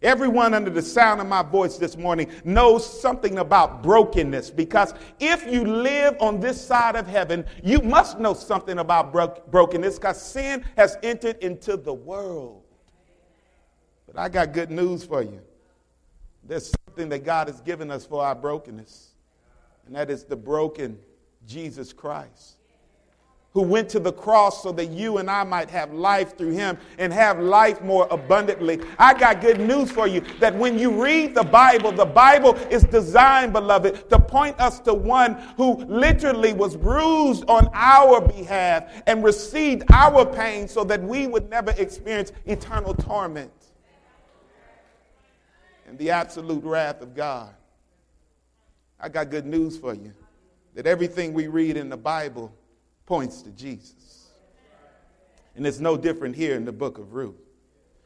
Everyone 0.00 0.54
under 0.54 0.70
the 0.70 0.80
sound 0.80 1.20
of 1.20 1.26
my 1.26 1.42
voice 1.42 1.76
this 1.76 1.94
morning 1.94 2.32
knows 2.42 3.00
something 3.02 3.36
about 3.36 3.82
brokenness 3.82 4.48
because 4.48 4.94
if 5.20 5.46
you 5.46 5.62
live 5.62 6.16
on 6.20 6.40
this 6.40 6.58
side 6.58 6.96
of 6.96 7.06
heaven, 7.06 7.44
you 7.62 7.80
must 7.80 8.18
know 8.18 8.32
something 8.32 8.78
about 8.78 9.12
bro- 9.12 9.42
brokenness 9.50 9.98
because 9.98 10.22
sin 10.22 10.64
has 10.78 10.96
entered 11.02 11.36
into 11.44 11.76
the 11.76 11.92
world. 11.92 12.63
But 14.14 14.20
I 14.20 14.28
got 14.28 14.52
good 14.52 14.70
news 14.70 15.04
for 15.04 15.22
you. 15.22 15.40
There's 16.44 16.72
something 16.86 17.08
that 17.08 17.24
God 17.24 17.48
has 17.48 17.60
given 17.60 17.90
us 17.90 18.06
for 18.06 18.24
our 18.24 18.34
brokenness, 18.34 19.10
and 19.86 19.96
that 19.96 20.08
is 20.08 20.24
the 20.24 20.36
broken 20.36 20.98
Jesus 21.48 21.92
Christ, 21.92 22.58
who 23.54 23.62
went 23.62 23.88
to 23.88 23.98
the 23.98 24.12
cross 24.12 24.62
so 24.62 24.70
that 24.72 24.90
you 24.90 25.18
and 25.18 25.28
I 25.28 25.42
might 25.42 25.68
have 25.70 25.92
life 25.92 26.38
through 26.38 26.52
him 26.52 26.78
and 26.98 27.12
have 27.12 27.40
life 27.40 27.82
more 27.82 28.06
abundantly. 28.10 28.80
I 28.98 29.14
got 29.14 29.40
good 29.40 29.58
news 29.58 29.90
for 29.90 30.06
you 30.06 30.20
that 30.38 30.54
when 30.54 30.78
you 30.78 31.02
read 31.02 31.34
the 31.34 31.42
Bible, 31.42 31.90
the 31.90 32.04
Bible 32.04 32.54
is 32.70 32.84
designed, 32.84 33.52
beloved, 33.52 34.10
to 34.10 34.18
point 34.20 34.60
us 34.60 34.78
to 34.80 34.94
one 34.94 35.34
who 35.56 35.76
literally 35.86 36.52
was 36.52 36.76
bruised 36.76 37.44
on 37.48 37.68
our 37.72 38.20
behalf 38.20 39.02
and 39.08 39.24
received 39.24 39.82
our 39.90 40.24
pain 40.24 40.68
so 40.68 40.84
that 40.84 41.02
we 41.02 41.26
would 41.26 41.50
never 41.50 41.72
experience 41.72 42.30
eternal 42.46 42.94
torment 42.94 43.50
and 45.94 46.00
the 46.00 46.10
absolute 46.10 46.64
wrath 46.64 47.02
of 47.02 47.14
God. 47.14 47.54
I 48.98 49.08
got 49.08 49.30
good 49.30 49.46
news 49.46 49.78
for 49.78 49.94
you 49.94 50.12
that 50.74 50.88
everything 50.88 51.32
we 51.32 51.46
read 51.46 51.76
in 51.76 51.88
the 51.88 51.96
Bible 51.96 52.52
points 53.06 53.42
to 53.42 53.50
Jesus. 53.50 54.30
And 55.54 55.64
it's 55.64 55.78
no 55.78 55.96
different 55.96 56.34
here 56.34 56.56
in 56.56 56.64
the 56.64 56.72
book 56.72 56.98
of 56.98 57.12
Ruth. 57.14 57.36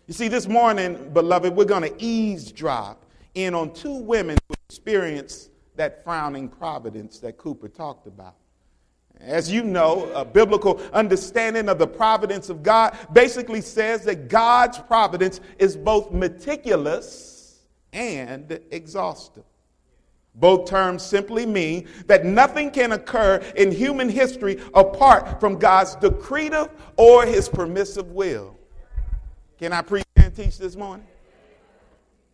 You 0.06 0.12
see, 0.12 0.28
this 0.28 0.46
morning, 0.46 1.12
beloved, 1.14 1.56
we're 1.56 1.64
going 1.64 1.82
to 1.82 1.94
eavesdrop 1.98 3.06
in 3.34 3.54
on 3.54 3.72
two 3.72 3.94
women 3.94 4.36
who 4.48 4.54
experienced 4.68 5.48
that 5.76 6.04
frowning 6.04 6.50
providence 6.50 7.20
that 7.20 7.38
Cowper 7.38 7.74
talked 7.74 8.06
about. 8.06 8.34
As 9.18 9.50
you 9.50 9.62
know, 9.62 10.12
a 10.12 10.26
biblical 10.26 10.78
understanding 10.92 11.70
of 11.70 11.78
the 11.78 11.86
providence 11.86 12.50
of 12.50 12.62
God 12.62 12.98
basically 13.14 13.62
says 13.62 14.04
that 14.04 14.28
God's 14.28 14.78
providence 14.78 15.40
is 15.58 15.74
both 15.74 16.12
meticulous 16.12 17.36
and 17.98 18.60
exhaustive. 18.70 19.42
Both 20.36 20.70
terms 20.70 21.02
simply 21.02 21.44
mean 21.44 21.88
that 22.06 22.24
nothing 22.24 22.70
can 22.70 22.92
occur 22.92 23.42
in 23.56 23.72
human 23.72 24.08
history 24.08 24.60
apart 24.72 25.40
from 25.40 25.58
God's 25.58 25.96
decretive 25.96 26.70
or 26.96 27.26
his 27.26 27.48
permissive 27.48 28.12
will. 28.12 28.56
Can 29.58 29.72
I 29.72 29.82
preach 29.82 30.04
and 30.14 30.34
teach 30.34 30.58
this 30.58 30.76
morning? 30.76 31.06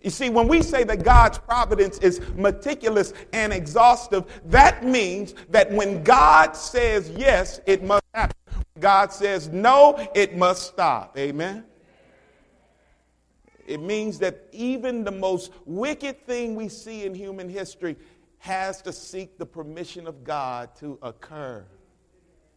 You 0.02 0.10
see, 0.10 0.28
when 0.28 0.48
we 0.48 0.60
say 0.60 0.84
that 0.84 1.02
God's 1.02 1.38
providence 1.38 1.96
is 1.98 2.20
meticulous 2.34 3.14
and 3.32 3.50
exhaustive, 3.54 4.24
that 4.44 4.84
means 4.84 5.34
that 5.48 5.72
when 5.72 6.04
God 6.04 6.54
says 6.54 7.08
yes, 7.16 7.60
it 7.64 7.82
must 7.82 8.04
happen. 8.12 8.36
When 8.74 8.82
God 8.82 9.14
says 9.14 9.48
no, 9.48 10.06
it 10.14 10.36
must 10.36 10.66
stop. 10.66 11.16
Amen? 11.16 11.64
It 13.66 13.80
means 13.80 14.18
that 14.18 14.46
even 14.52 15.04
the 15.04 15.10
most 15.10 15.52
wicked 15.64 16.26
thing 16.26 16.54
we 16.54 16.68
see 16.68 17.04
in 17.04 17.14
human 17.14 17.48
history 17.48 17.96
has 18.38 18.82
to 18.82 18.92
seek 18.92 19.38
the 19.38 19.46
permission 19.46 20.06
of 20.06 20.22
God 20.22 20.74
to 20.76 20.98
occur. 21.02 21.64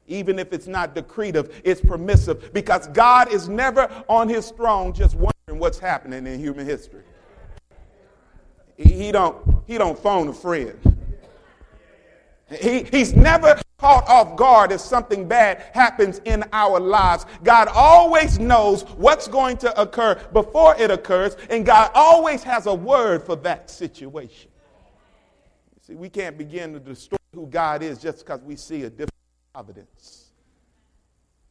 Even 0.07 0.39
if 0.39 0.53
it's 0.53 0.67
not 0.67 0.95
decretive, 0.95 1.53
it's 1.63 1.81
permissive 1.81 2.53
because 2.53 2.87
God 2.87 3.31
is 3.31 3.47
never 3.47 3.89
on 4.07 4.29
his 4.29 4.51
throne 4.51 4.93
just 4.93 5.15
wondering 5.15 5.59
what's 5.59 5.79
happening 5.79 6.27
in 6.27 6.39
human 6.39 6.65
history. 6.65 7.03
He 8.77 9.11
don't, 9.11 9.63
he 9.65 9.77
don't 9.77 9.97
phone 9.97 10.27
a 10.27 10.33
friend. 10.33 10.77
He, 12.49 12.83
he's 12.83 13.13
never 13.13 13.59
caught 13.77 14.07
off 14.09 14.35
guard 14.35 14.71
if 14.71 14.81
something 14.81 15.27
bad 15.27 15.63
happens 15.73 16.19
in 16.25 16.43
our 16.51 16.79
lives. 16.79 17.25
God 17.43 17.67
always 17.67 18.39
knows 18.39 18.83
what's 18.97 19.27
going 19.27 19.57
to 19.57 19.81
occur 19.81 20.15
before 20.33 20.75
it 20.79 20.89
occurs, 20.89 21.37
and 21.49 21.65
God 21.65 21.91
always 21.93 22.43
has 22.43 22.65
a 22.65 22.73
word 22.73 23.23
for 23.23 23.35
that 23.37 23.69
situation. 23.69 24.49
See, 25.81 25.95
we 25.95 26.09
can't 26.09 26.37
begin 26.37 26.73
to 26.73 26.79
destroy 26.79 27.17
who 27.33 27.45
God 27.47 27.83
is 27.83 27.99
just 27.99 28.25
because 28.25 28.41
we 28.41 28.55
see 28.55 28.83
a 28.83 28.89
different 28.89 29.13
providence. 29.53 30.31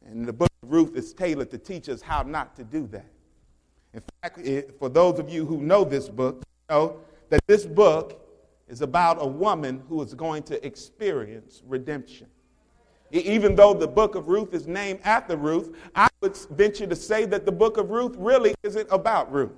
And 0.05 0.25
the 0.25 0.33
book 0.33 0.49
of 0.63 0.71
Ruth 0.71 0.95
is 0.95 1.13
tailored 1.13 1.49
to 1.51 1.57
teach 1.57 1.89
us 1.89 2.01
how 2.01 2.23
not 2.23 2.55
to 2.57 2.63
do 2.63 2.87
that. 2.87 3.09
In 3.93 4.01
fact, 4.21 4.37
it, 4.39 4.75
for 4.77 4.89
those 4.89 5.17
of 5.17 5.29
you 5.29 5.45
who 5.45 5.61
know 5.61 5.83
this 5.83 6.07
book, 6.07 6.43
know 6.69 6.99
that 7.29 7.41
this 7.47 7.65
book 7.65 8.26
is 8.67 8.81
about 8.81 9.17
a 9.21 9.27
woman 9.27 9.81
who 9.87 10.01
is 10.01 10.13
going 10.13 10.43
to 10.43 10.65
experience 10.65 11.63
redemption. 11.65 12.27
Even 13.11 13.55
though 13.55 13.73
the 13.73 13.87
book 13.87 14.15
of 14.15 14.27
Ruth 14.27 14.53
is 14.53 14.67
named 14.67 14.99
after 15.03 15.37
Ruth, 15.37 15.73
I 15.95 16.09
would 16.21 16.35
venture 16.51 16.85
to 16.87 16.95
say 16.95 17.25
that 17.25 17.45
the 17.45 17.51
book 17.51 17.77
of 17.77 17.89
Ruth 17.89 18.15
really 18.17 18.53
isn't 18.63 18.87
about 18.91 19.31
Ruth. 19.31 19.53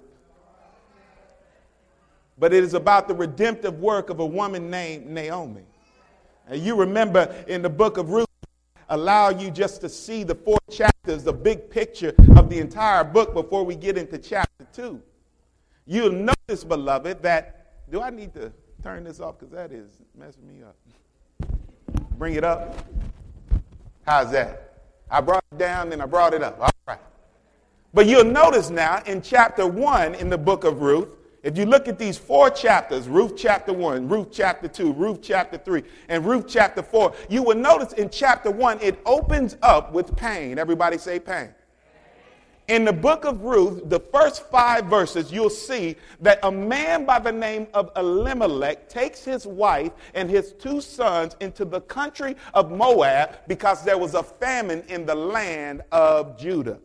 But 2.37 2.53
it 2.53 2.63
is 2.63 2.75
about 2.75 3.07
the 3.07 3.15
redemptive 3.15 3.79
work 3.79 4.11
of 4.11 4.19
a 4.19 4.25
woman 4.25 4.69
named 4.69 5.07
Naomi. 5.07 5.63
And 6.47 6.61
you 6.61 6.75
remember 6.75 7.43
in 7.47 7.63
the 7.63 7.69
book 7.69 7.97
of 7.97 8.11
Ruth, 8.11 8.27
allow 8.87 9.29
you 9.29 9.49
just 9.49 9.81
to 9.81 9.89
see 9.89 10.23
the 10.23 10.35
four 10.35 10.59
chapters, 10.69 11.23
the 11.23 11.33
big 11.33 11.69
picture 11.69 12.13
of 12.35 12.49
the 12.49 12.59
entire 12.59 13.03
book 13.03 13.33
before 13.33 13.63
we 13.63 13.75
get 13.75 13.97
into 13.97 14.19
chapter 14.19 14.65
two. 14.71 15.01
You'll 15.85 16.11
notice, 16.11 16.63
beloved, 16.63 17.23
that 17.23 17.89
do 17.89 18.01
I 18.01 18.11
need 18.11 18.33
to 18.35 18.53
turn 18.83 19.03
this 19.03 19.19
off? 19.19 19.39
Because 19.39 19.53
that 19.53 19.71
is 19.71 20.01
messing 20.17 20.47
me 20.47 20.63
up. 20.63 20.75
Bring 22.17 22.35
it 22.35 22.43
up. 22.43 22.85
How's 24.05 24.31
that? 24.31 24.81
I 25.09 25.21
brought 25.21 25.43
it 25.51 25.57
down 25.57 25.91
and 25.91 26.01
I 26.01 26.05
brought 26.05 26.33
it 26.33 26.43
up. 26.43 26.59
All 26.59 26.71
right. 26.87 26.99
But 27.93 28.05
you'll 28.05 28.23
notice 28.23 28.69
now 28.69 29.01
in 29.05 29.21
chapter 29.21 29.67
1 29.67 30.15
in 30.15 30.29
the 30.29 30.37
book 30.37 30.63
of 30.63 30.81
Ruth, 30.81 31.15
if 31.41 31.57
you 31.57 31.65
look 31.65 31.87
at 31.87 31.97
these 31.97 32.17
four 32.17 32.49
chapters, 32.49 33.07
Ruth 33.07 33.33
chapter 33.37 33.71
1, 33.71 34.09
Ruth 34.09 34.27
chapter 34.31 34.67
2, 34.67 34.91
Ruth 34.93 35.19
chapter 35.21 35.57
3, 35.57 35.83
and 36.09 36.25
Ruth 36.25 36.45
chapter 36.47 36.83
4, 36.83 37.13
you 37.29 37.43
will 37.43 37.55
notice 37.55 37.93
in 37.93 38.09
chapter 38.09 38.51
1 38.51 38.79
it 38.81 38.99
opens 39.05 39.55
up 39.61 39.93
with 39.93 40.15
pain. 40.17 40.59
Everybody 40.59 40.97
say 40.97 41.17
pain. 41.17 41.49
In 42.69 42.85
the 42.85 42.93
book 42.93 43.25
of 43.25 43.41
Ruth, 43.41 43.89
the 43.89 43.99
first 43.99 44.47
five 44.51 44.85
verses, 44.85 45.31
you'll 45.31 45.49
see 45.49 45.95
that 46.21 46.37
a 46.43 46.51
man 46.51 47.03
by 47.03 47.17
the 47.17 47.31
name 47.31 47.65
of 47.73 47.89
Elimelech 47.95 48.87
takes 48.87 49.25
his 49.25 49.47
wife 49.47 49.91
and 50.13 50.29
his 50.29 50.53
two 50.53 50.79
sons 50.79 51.35
into 51.39 51.65
the 51.65 51.81
country 51.81 52.35
of 52.53 52.71
Moab 52.71 53.39
because 53.47 53.83
there 53.83 53.97
was 53.97 54.13
a 54.13 54.21
famine 54.21 54.83
in 54.87 55.07
the 55.07 55.15
land 55.15 55.81
of 55.91 56.37
Judah. 56.37 56.77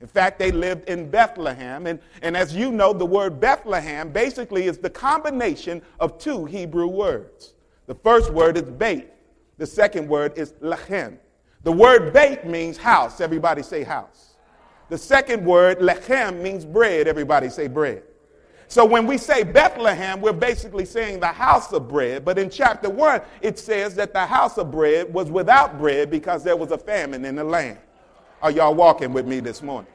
In 0.00 0.06
fact, 0.06 0.38
they 0.38 0.52
lived 0.52 0.88
in 0.88 1.10
Bethlehem. 1.10 1.88
And, 1.88 1.98
and 2.22 2.36
as 2.36 2.54
you 2.54 2.70
know, 2.70 2.92
the 2.92 3.04
word 3.04 3.40
Bethlehem 3.40 4.12
basically 4.12 4.66
is 4.66 4.78
the 4.78 4.90
combination 4.90 5.82
of 5.98 6.18
two 6.18 6.44
Hebrew 6.44 6.86
words. 6.86 7.54
The 7.86 7.96
first 7.96 8.32
word 8.32 8.56
is 8.56 8.62
Beit, 8.62 9.10
the 9.58 9.66
second 9.66 10.06
word 10.06 10.38
is 10.38 10.52
Lechem. 10.62 11.18
The 11.64 11.72
word 11.72 12.12
Beit 12.12 12.46
means 12.46 12.76
house. 12.76 13.20
Everybody 13.20 13.64
say 13.64 13.82
house. 13.82 14.31
The 14.88 14.98
second 14.98 15.44
word, 15.44 15.78
lechem, 15.78 16.40
means 16.40 16.64
bread. 16.64 17.08
Everybody 17.08 17.48
say 17.48 17.68
bread. 17.68 18.02
So 18.68 18.86
when 18.86 19.06
we 19.06 19.18
say 19.18 19.42
Bethlehem, 19.42 20.22
we're 20.22 20.32
basically 20.32 20.86
saying 20.86 21.20
the 21.20 21.26
house 21.26 21.74
of 21.74 21.88
bread. 21.88 22.24
But 22.24 22.38
in 22.38 22.48
chapter 22.48 22.88
1, 22.88 23.20
it 23.42 23.58
says 23.58 23.94
that 23.96 24.14
the 24.14 24.24
house 24.24 24.56
of 24.56 24.70
bread 24.70 25.12
was 25.12 25.30
without 25.30 25.78
bread 25.78 26.10
because 26.10 26.42
there 26.42 26.56
was 26.56 26.70
a 26.70 26.78
famine 26.78 27.26
in 27.26 27.36
the 27.36 27.44
land. 27.44 27.76
Are 28.40 28.50
y'all 28.50 28.74
walking 28.74 29.12
with 29.12 29.26
me 29.26 29.40
this 29.40 29.60
morning? 29.60 29.91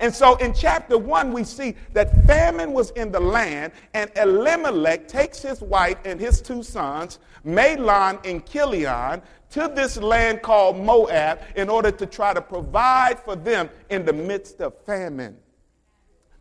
And 0.00 0.14
so 0.14 0.36
in 0.36 0.54
chapter 0.54 0.96
1, 0.96 1.30
we 1.30 1.44
see 1.44 1.76
that 1.92 2.26
famine 2.26 2.72
was 2.72 2.90
in 2.92 3.12
the 3.12 3.20
land, 3.20 3.72
and 3.92 4.10
Elimelech 4.16 5.06
takes 5.06 5.42
his 5.42 5.60
wife 5.60 5.98
and 6.06 6.18
his 6.18 6.40
two 6.40 6.62
sons, 6.62 7.18
Mahlon 7.44 8.18
and 8.24 8.44
Chilion, 8.46 9.20
to 9.50 9.70
this 9.74 9.98
land 9.98 10.40
called 10.40 10.78
Moab 10.78 11.40
in 11.54 11.68
order 11.68 11.90
to 11.90 12.06
try 12.06 12.32
to 12.32 12.40
provide 12.40 13.18
for 13.18 13.36
them 13.36 13.68
in 13.90 14.06
the 14.06 14.12
midst 14.12 14.62
of 14.62 14.74
famine. 14.86 15.36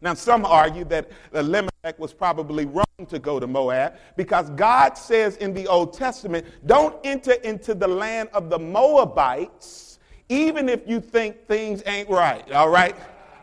Now, 0.01 0.13
some 0.13 0.45
argue 0.45 0.85
that 0.85 1.09
Elimelech 1.33 1.97
was 1.97 2.13
probably 2.13 2.65
wrong 2.65 2.85
to 3.09 3.19
go 3.19 3.41
to 3.41 3.47
Moab 3.47 3.95
because 4.15 4.49
God 4.51 4.97
says 4.97 5.35
in 5.37 5.53
the 5.53 5.67
Old 5.67 5.91
Testament, 5.91 6.45
don't 6.65 6.95
enter 7.03 7.33
into 7.33 7.73
the 7.73 7.87
land 7.87 8.29
of 8.31 8.49
the 8.49 8.57
Moabites, 8.57 9.99
even 10.29 10.69
if 10.69 10.87
you 10.87 11.01
think 11.01 11.45
things 11.45 11.83
ain't 11.85 12.09
right, 12.09 12.49
all 12.53 12.69
right? 12.69 12.95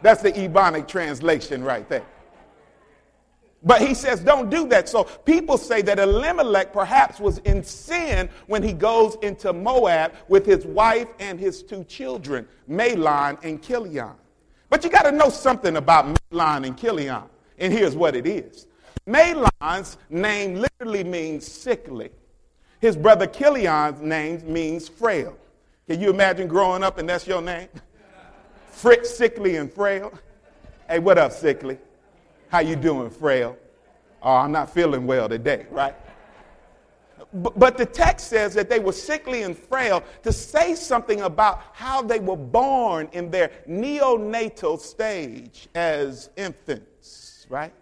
That's 0.02 0.22
the 0.22 0.32
Ebonic 0.32 0.88
translation 0.88 1.64
right 1.64 1.88
there. 1.88 2.04
But 3.62 3.82
he 3.82 3.94
says, 3.94 4.20
don't 4.20 4.48
do 4.48 4.68
that. 4.68 4.88
So 4.88 5.04
people 5.04 5.58
say 5.58 5.82
that 5.82 5.98
Elimelech 5.98 6.72
perhaps 6.72 7.18
was 7.18 7.38
in 7.38 7.64
sin 7.64 8.28
when 8.46 8.62
he 8.62 8.72
goes 8.72 9.16
into 9.22 9.52
Moab 9.52 10.12
with 10.28 10.46
his 10.46 10.64
wife 10.64 11.08
and 11.18 11.40
his 11.40 11.64
two 11.64 11.82
children, 11.84 12.46
Mahlon 12.70 13.42
and 13.42 13.60
Chilion. 13.60 14.12
But 14.70 14.84
you 14.84 14.90
got 14.90 15.02
to 15.02 15.12
know 15.12 15.30
something 15.30 15.76
about 15.76 16.06
Mahlon 16.06 16.66
and 16.66 16.78
Chilion. 16.78 17.22
And 17.58 17.72
here's 17.72 17.96
what 17.96 18.14
it 18.14 18.26
is 18.26 18.66
Mahlon's 19.06 19.98
name 20.10 20.54
literally 20.54 21.02
means 21.02 21.46
sickly. 21.50 22.10
His 22.80 22.96
brother 22.96 23.26
Chilion's 23.26 24.00
name 24.00 24.42
means 24.52 24.88
frail. 24.88 25.36
Can 25.88 26.00
you 26.00 26.10
imagine 26.10 26.46
growing 26.46 26.84
up 26.84 26.98
and 26.98 27.08
that's 27.08 27.26
your 27.26 27.42
name? 27.42 27.68
Fritz, 28.76 29.16
sickly, 29.16 29.56
and 29.56 29.72
frail. 29.72 30.12
Hey, 30.86 30.98
what 30.98 31.16
up, 31.16 31.32
sickly? 31.32 31.78
How 32.50 32.58
you 32.58 32.76
doing, 32.76 33.08
frail? 33.08 33.56
Oh, 34.22 34.34
I'm 34.34 34.52
not 34.52 34.68
feeling 34.68 35.06
well 35.06 35.30
today, 35.30 35.64
right? 35.70 35.94
But 37.32 37.78
the 37.78 37.86
text 37.86 38.28
says 38.28 38.52
that 38.52 38.68
they 38.68 38.78
were 38.78 38.92
sickly 38.92 39.44
and 39.44 39.56
frail 39.56 40.04
to 40.24 40.30
say 40.30 40.74
something 40.74 41.22
about 41.22 41.62
how 41.72 42.02
they 42.02 42.18
were 42.18 42.36
born 42.36 43.08
in 43.12 43.30
their 43.30 43.50
neonatal 43.66 44.78
stage 44.78 45.70
as 45.74 46.28
infants, 46.36 47.46
right? 47.48 47.72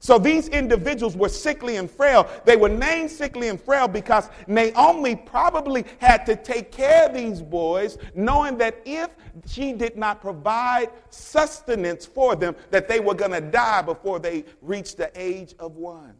So 0.00 0.18
these 0.18 0.48
individuals 0.48 1.16
were 1.16 1.28
sickly 1.28 1.76
and 1.76 1.90
frail. 1.90 2.28
They 2.44 2.56
were 2.56 2.68
named 2.68 3.10
sickly 3.10 3.48
and 3.48 3.60
frail 3.60 3.88
because 3.88 4.28
Naomi 4.46 5.16
probably 5.16 5.84
had 5.98 6.24
to 6.26 6.36
take 6.36 6.70
care 6.70 7.06
of 7.06 7.14
these 7.14 7.42
boys, 7.42 7.98
knowing 8.14 8.58
that 8.58 8.80
if 8.84 9.10
she 9.46 9.72
did 9.72 9.96
not 9.96 10.20
provide 10.20 10.90
sustenance 11.10 12.06
for 12.06 12.36
them, 12.36 12.54
that 12.70 12.88
they 12.88 13.00
were 13.00 13.14
going 13.14 13.32
to 13.32 13.40
die 13.40 13.82
before 13.82 14.18
they 14.18 14.44
reached 14.62 14.96
the 14.96 15.10
age 15.14 15.54
of 15.58 15.76
one. 15.76 16.14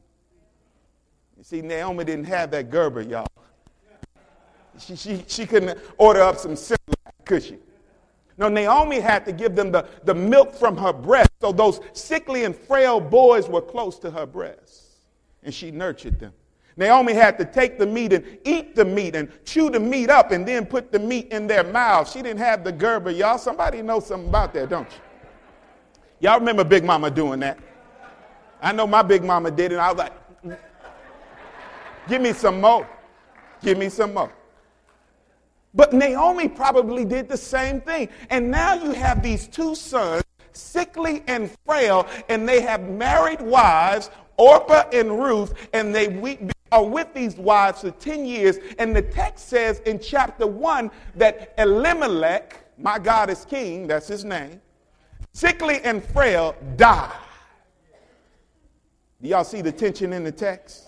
You 1.37 1.45
see, 1.45 1.62
Naomi 1.62 2.05
didn't 2.05 2.25
have 2.25 2.51
that 2.51 2.71
Gerber, 2.71 3.03
y'all. 3.03 3.27
She, 4.79 4.97
she, 4.97 5.25
she 5.27 5.47
couldn't 5.47 5.79
order 5.97 6.21
up 6.23 6.37
some 6.37 6.55
Similac, 6.55 7.25
could 7.25 7.43
she? 7.43 7.59
No, 8.38 8.48
Naomi 8.48 9.01
had 9.01 9.27
to 9.27 9.33
give 9.33 9.57
them 9.57 9.72
the, 9.72 9.87
the 10.05 10.14
milk 10.14 10.55
from 10.55 10.77
her 10.77 10.92
breast. 10.92 11.31
So 11.40 11.51
those 11.51 11.81
sickly 11.92 12.44
and 12.44 12.55
frail 12.55 13.01
boys 13.01 13.48
were 13.48 13.61
close 13.61 13.98
to 13.98 14.11
her 14.12 14.27
breast. 14.27 14.85
And 15.42 15.53
she 15.53 15.72
nurtured 15.72 16.20
them. 16.20 16.33
Naomi 16.77 17.12
had 17.12 17.37
to 17.38 17.44
take 17.44 17.77
the 17.77 17.87
meat 17.87 18.12
and 18.12 18.38
eat 18.44 18.77
the 18.77 18.85
meat 18.85 19.16
and 19.16 19.29
chew 19.44 19.68
the 19.68 19.81
meat 19.81 20.09
up 20.11 20.31
and 20.31 20.46
then 20.46 20.64
put 20.64 20.92
the 20.92 20.98
meat 21.01 21.33
in 21.33 21.48
their 21.48 21.64
mouths. 21.64 22.12
She 22.12 22.22
didn't 22.22 22.38
have 22.38 22.62
the 22.62 22.70
Gerber, 22.70 23.11
y'all. 23.11 23.38
Somebody 23.38 23.83
knows 23.83 24.07
something 24.07 24.29
about 24.29 24.55
that, 24.55 24.68
don't 24.68 24.88
you? 24.88 24.98
Y'all 26.20 26.38
remember 26.38 26.62
Big 26.62 26.85
Mama 26.85 27.11
doing 27.11 27.40
that? 27.40 27.59
I 28.62 28.72
know 28.72 28.87
my 28.87 29.03
Big 29.03 29.24
Mama 29.24 29.51
did 29.51 29.72
it. 29.72 29.79
I 29.79 29.90
was 29.90 29.98
like, 29.98 30.42
mm, 30.44 30.57
give 32.09 32.22
me 32.22 32.33
some 32.33 32.61
more. 32.61 32.88
Give 33.61 33.77
me 33.77 33.88
some 33.88 34.14
more. 34.14 34.33
But 35.74 35.92
Naomi 35.92 36.48
probably 36.48 37.04
did 37.04 37.28
the 37.28 37.37
same 37.37 37.81
thing. 37.81 38.09
And 38.31 38.50
now 38.50 38.74
you 38.74 38.92
have 38.92 39.22
these 39.22 39.46
two 39.46 39.74
sons, 39.74 40.22
sickly 40.52 41.22
and 41.26 41.50
frail, 41.66 42.07
and 42.28 42.48
they 42.48 42.61
have 42.62 42.88
married 42.88 43.40
wives, 43.40 44.11
Orpah 44.37 44.88
and 44.92 45.20
Ruth, 45.22 45.54
and 45.72 45.94
they 45.94 46.48
are 46.72 46.85
with 46.85 47.12
these 47.14 47.37
wives 47.37 47.83
for 47.83 47.90
10 47.90 48.24
years. 48.24 48.59
And 48.78 48.94
the 48.94 49.02
text 49.02 49.48
says 49.48 49.81
in 49.81 50.00
chapter 50.00 50.46
1 50.46 50.90
that 51.16 51.54
Elimelech, 51.59 52.64
my 52.78 52.98
God 52.98 53.31
is 53.31 53.44
king, 53.44 53.87
that's 53.87 54.09
his 54.09 54.24
name, 54.24 54.61
sickly 55.33 55.81
and 55.83 56.02
frail, 56.02 56.57
died. 56.76 57.12
Do 59.20 59.28
y'all 59.28 59.44
see 59.44 59.62
the 59.62 59.72
tension 59.72 60.12
in 60.12 60.22
the 60.22 60.33
text? 60.33 60.88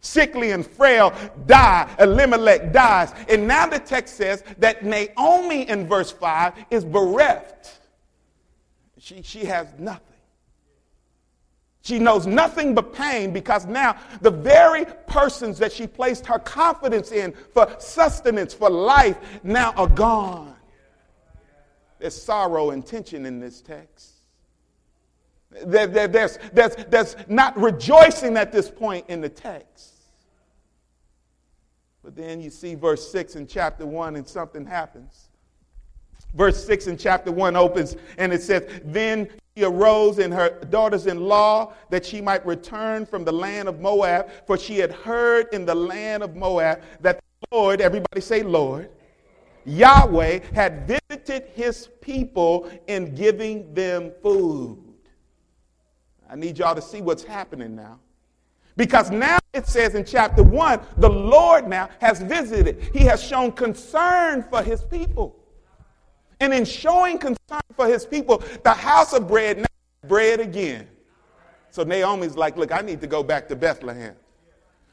Sickly 0.00 0.52
and 0.52 0.66
frail, 0.66 1.12
die. 1.46 1.88
Elimelech 1.98 2.72
dies. 2.72 3.12
And 3.28 3.46
now 3.46 3.66
the 3.66 3.78
text 3.78 4.16
says 4.16 4.42
that 4.58 4.84
Naomi 4.84 5.68
in 5.68 5.86
verse 5.86 6.10
5 6.10 6.54
is 6.70 6.84
bereft. 6.84 7.78
She, 8.98 9.22
she 9.22 9.44
has 9.46 9.66
nothing. 9.78 10.06
She 11.82 11.98
knows 11.98 12.26
nothing 12.26 12.74
but 12.74 12.92
pain 12.92 13.32
because 13.32 13.64
now 13.64 13.96
the 14.20 14.30
very 14.30 14.84
persons 15.06 15.58
that 15.58 15.72
she 15.72 15.86
placed 15.86 16.26
her 16.26 16.38
confidence 16.38 17.10
in 17.10 17.32
for 17.54 17.74
sustenance, 17.78 18.52
for 18.52 18.68
life, 18.68 19.16
now 19.42 19.72
are 19.72 19.88
gone. 19.88 20.54
There's 21.98 22.20
sorrow 22.20 22.70
and 22.70 22.84
tension 22.84 23.24
in 23.24 23.40
this 23.40 23.60
text. 23.60 24.19
There's, 25.50 26.38
there's, 26.52 26.76
there's 26.76 27.16
not 27.28 27.56
rejoicing 27.60 28.36
at 28.36 28.52
this 28.52 28.70
point 28.70 29.06
in 29.08 29.20
the 29.20 29.28
text. 29.28 29.94
But 32.02 32.16
then 32.16 32.40
you 32.40 32.50
see 32.50 32.74
verse 32.74 33.10
6 33.10 33.36
in 33.36 33.46
chapter 33.46 33.84
1 33.84 34.16
and 34.16 34.26
something 34.26 34.64
happens. 34.64 35.28
Verse 36.34 36.64
6 36.64 36.86
in 36.86 36.96
chapter 36.96 37.32
1 37.32 37.56
opens 37.56 37.96
and 38.16 38.32
it 38.32 38.42
says, 38.42 38.80
Then 38.84 39.28
she 39.56 39.64
arose 39.64 40.18
and 40.18 40.32
her 40.32 40.50
daughters 40.70 41.06
in 41.06 41.20
law 41.20 41.74
that 41.90 42.06
she 42.06 42.20
might 42.20 42.46
return 42.46 43.04
from 43.04 43.24
the 43.24 43.32
land 43.32 43.68
of 43.68 43.80
Moab, 43.80 44.30
for 44.46 44.56
she 44.56 44.78
had 44.78 44.92
heard 44.92 45.48
in 45.52 45.66
the 45.66 45.74
land 45.74 46.22
of 46.22 46.36
Moab 46.36 46.80
that 47.00 47.20
the 47.40 47.56
Lord, 47.56 47.80
everybody 47.80 48.20
say, 48.20 48.42
Lord, 48.42 48.90
Yahweh 49.66 50.40
had 50.54 50.86
visited 50.86 51.48
his 51.54 51.88
people 52.00 52.70
in 52.86 53.14
giving 53.14 53.74
them 53.74 54.12
food. 54.22 54.78
I 56.30 56.36
need 56.36 56.58
y'all 56.58 56.74
to 56.74 56.82
see 56.82 57.00
what's 57.00 57.24
happening 57.24 57.74
now. 57.74 57.98
Because 58.76 59.10
now 59.10 59.38
it 59.52 59.66
says 59.66 59.94
in 59.94 60.04
chapter 60.04 60.42
1, 60.42 60.80
the 60.98 61.10
Lord 61.10 61.68
now 61.68 61.88
has 62.00 62.22
visited. 62.22 62.90
He 62.94 63.00
has 63.00 63.22
shown 63.22 63.52
concern 63.52 64.44
for 64.48 64.62
his 64.62 64.82
people. 64.82 65.36
And 66.38 66.54
in 66.54 66.64
showing 66.64 67.18
concern 67.18 67.60
for 67.74 67.86
his 67.88 68.06
people, 68.06 68.42
the 68.62 68.72
house 68.72 69.12
of 69.12 69.26
bread 69.26 69.58
now 69.58 69.66
bread 70.06 70.40
again. 70.40 70.88
So 71.70 71.84
Naomi's 71.84 72.36
like, 72.36 72.56
look, 72.56 72.72
I 72.72 72.80
need 72.80 73.00
to 73.00 73.06
go 73.06 73.22
back 73.22 73.48
to 73.48 73.56
Bethlehem. 73.56 74.14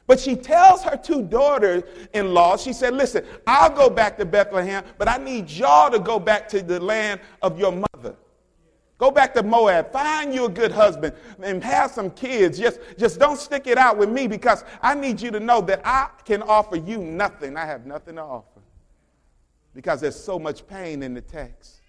But 0.06 0.18
she 0.18 0.36
tells 0.36 0.82
her 0.82 0.96
two 0.96 1.22
daughters 1.22 1.82
in 2.14 2.32
law, 2.32 2.56
she 2.56 2.72
said, 2.72 2.94
listen, 2.94 3.24
I'll 3.46 3.70
go 3.70 3.90
back 3.90 4.16
to 4.18 4.24
Bethlehem, 4.24 4.84
but 4.96 5.08
I 5.08 5.18
need 5.18 5.50
y'all 5.50 5.90
to 5.90 5.98
go 5.98 6.18
back 6.18 6.48
to 6.48 6.62
the 6.62 6.80
land 6.80 7.20
of 7.42 7.58
your 7.58 7.72
mother. 7.72 8.16
Go 8.98 9.12
back 9.12 9.32
to 9.34 9.44
Moab. 9.44 9.92
Find 9.92 10.34
you 10.34 10.46
a 10.46 10.48
good 10.48 10.72
husband 10.72 11.14
and 11.40 11.62
have 11.62 11.92
some 11.92 12.10
kids. 12.10 12.58
Just, 12.58 12.80
just 12.98 13.20
don't 13.20 13.38
stick 13.38 13.68
it 13.68 13.78
out 13.78 13.96
with 13.96 14.10
me 14.10 14.26
because 14.26 14.64
I 14.82 14.94
need 14.94 15.20
you 15.20 15.30
to 15.30 15.38
know 15.38 15.60
that 15.62 15.80
I 15.84 16.08
can 16.24 16.42
offer 16.42 16.76
you 16.76 16.98
nothing. 16.98 17.56
I 17.56 17.64
have 17.64 17.86
nothing 17.86 18.16
to 18.16 18.22
offer 18.22 18.60
because 19.72 20.00
there's 20.00 20.18
so 20.18 20.36
much 20.36 20.66
pain 20.66 21.04
in 21.04 21.14
the 21.14 21.20
text. 21.20 21.80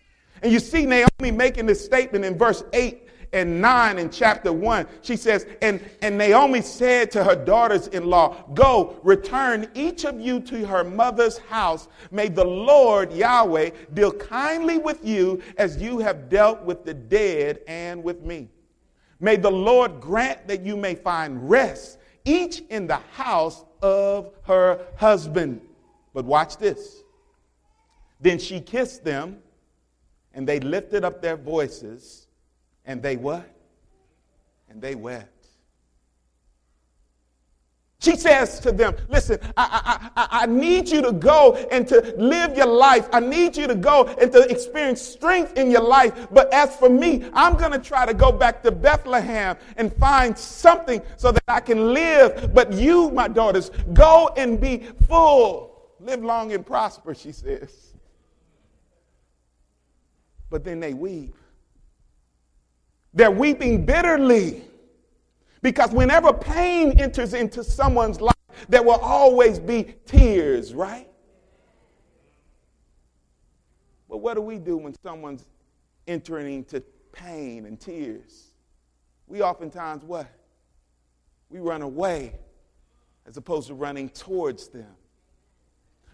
And 0.44 0.52
you 0.54 0.60
see 0.60 0.86
Naomi 0.86 1.32
making 1.32 1.66
this 1.66 1.84
statement 1.84 2.24
in 2.24 2.38
verse 2.38 2.64
8 2.74 3.09
and 3.32 3.62
9 3.62 4.00
in 4.00 4.10
chapter 4.10 4.52
1. 4.52 4.88
She 5.02 5.16
says, 5.16 5.46
and, 5.62 5.82
and 6.02 6.18
Naomi 6.18 6.62
said 6.62 7.12
to 7.12 7.24
her 7.24 7.36
daughters 7.36 7.88
in 7.88 8.08
law, 8.10 8.44
Go, 8.54 9.00
return 9.04 9.70
each 9.74 10.06
of 10.06 10.20
you 10.20 10.40
to 10.42 10.66
her 10.66 10.84
mother's 10.84 11.38
house. 11.38 11.88
May 12.12 12.30
the 12.30 12.46
Lord 12.46 13.14
Yahweh 13.14 13.72
deal 13.94 14.12
kindly 14.12 14.78
with 14.78 15.06
you 15.06 15.42
as 15.58 15.82
you 15.82 16.00
have 16.00 16.30
dealt 16.30 16.64
with 16.64 16.86
the 16.86 16.94
dead 16.94 17.62
and 17.68 18.04
with 18.04 18.22
me. 18.24 18.50
May 19.20 19.36
the 19.36 19.52
Lord 19.52 20.00
grant 20.00 20.48
that 20.48 20.62
you 20.66 20.78
may 20.78 20.96
find 20.96 21.50
rest, 21.50 22.00
each 22.26 22.62
in 22.70 22.88
the 22.88 23.00
house 23.14 23.66
of 23.82 24.32
her 24.44 24.86
husband. 24.96 25.62
But 26.14 26.26
watch 26.26 26.58
this. 26.58 27.04
Then 28.20 28.40
she 28.40 28.60
kissed 28.60 29.04
them, 29.04 29.40
and 30.34 30.48
they 30.48 30.60
lifted 30.60 31.04
up 31.04 31.22
their 31.22 31.38
voices, 31.38 32.28
and 32.90 33.04
they 33.04 33.18
what? 33.18 33.48
And 34.68 34.82
they 34.82 34.96
wept. 34.96 35.28
She 38.02 38.16
says 38.16 38.60
to 38.62 38.72
them, 38.72 38.96
Listen, 39.10 39.38
I, 39.56 40.10
I, 40.16 40.24
I, 40.24 40.28
I, 40.44 40.46
need 40.48 40.90
you 40.90 41.04
to 41.04 41.12
go 41.12 41.54
and 41.70 41.88
to 41.88 42.16
live 42.18 42.58
your 42.58 42.66
life. 42.66 43.08
I 43.14 43.20
need 43.20 43.56
you 43.58 43.68
to 43.68 43.76
go 43.76 44.06
and 44.20 44.32
to 44.32 44.50
experience 44.50 45.04
strength 45.04 45.56
in 45.56 45.70
your 45.70 45.84
life. 45.84 46.30
But 46.32 46.52
as 46.52 46.76
for 46.78 46.90
me, 46.90 47.30
I'm 47.34 47.58
going 47.58 47.74
to 47.74 47.80
try 47.80 48.08
to 48.08 48.14
go 48.14 48.32
back 48.32 48.64
to 48.64 48.72
Bethlehem 48.72 49.56
and 49.78 49.94
find 49.98 50.36
something 50.36 51.02
so 51.18 51.32
that 51.32 51.44
I 51.48 51.60
can 51.60 51.94
live. 51.94 52.56
But 52.56 52.74
you, 52.74 53.12
my 53.12 53.28
daughters, 53.28 53.70
go 53.94 54.32
and 54.36 54.60
be 54.60 54.88
full. 55.08 55.92
Live 56.00 56.24
long 56.24 56.54
and 56.54 56.66
prosper, 56.66 57.14
she 57.14 57.34
says 57.34 57.90
but 60.50 60.64
then 60.64 60.80
they 60.80 60.94
weep. 60.94 61.36
They're 63.14 63.32
weeping 63.32 63.86
bitterly 63.86 64.64
because 65.62 65.92
whenever 65.92 66.32
pain 66.32 67.00
enters 67.00 67.34
into 67.34 67.64
someone's 67.64 68.22
life, 68.22 68.36
there 68.68 68.84
will 68.84 69.00
always 69.00 69.60
be 69.60 69.96
tears, 70.06 70.74
right? 70.74 71.08
But 74.10 74.18
what 74.18 74.36
do 74.36 74.42
we 74.42 74.58
do 74.58 74.78
when 74.78 74.96
someone's 75.04 75.46
entering 76.08 76.54
into 76.56 76.82
pain 77.12 77.66
and 77.66 77.80
tears? 77.80 78.52
We 79.28 79.42
oftentimes 79.42 80.04
what? 80.04 80.28
We 81.50 81.60
run 81.60 81.82
away 81.82 82.34
as 83.26 83.38
opposed 83.38 83.68
to 83.68 83.76
running 83.76 84.10
towards 84.10 84.70
them. 84.70 84.96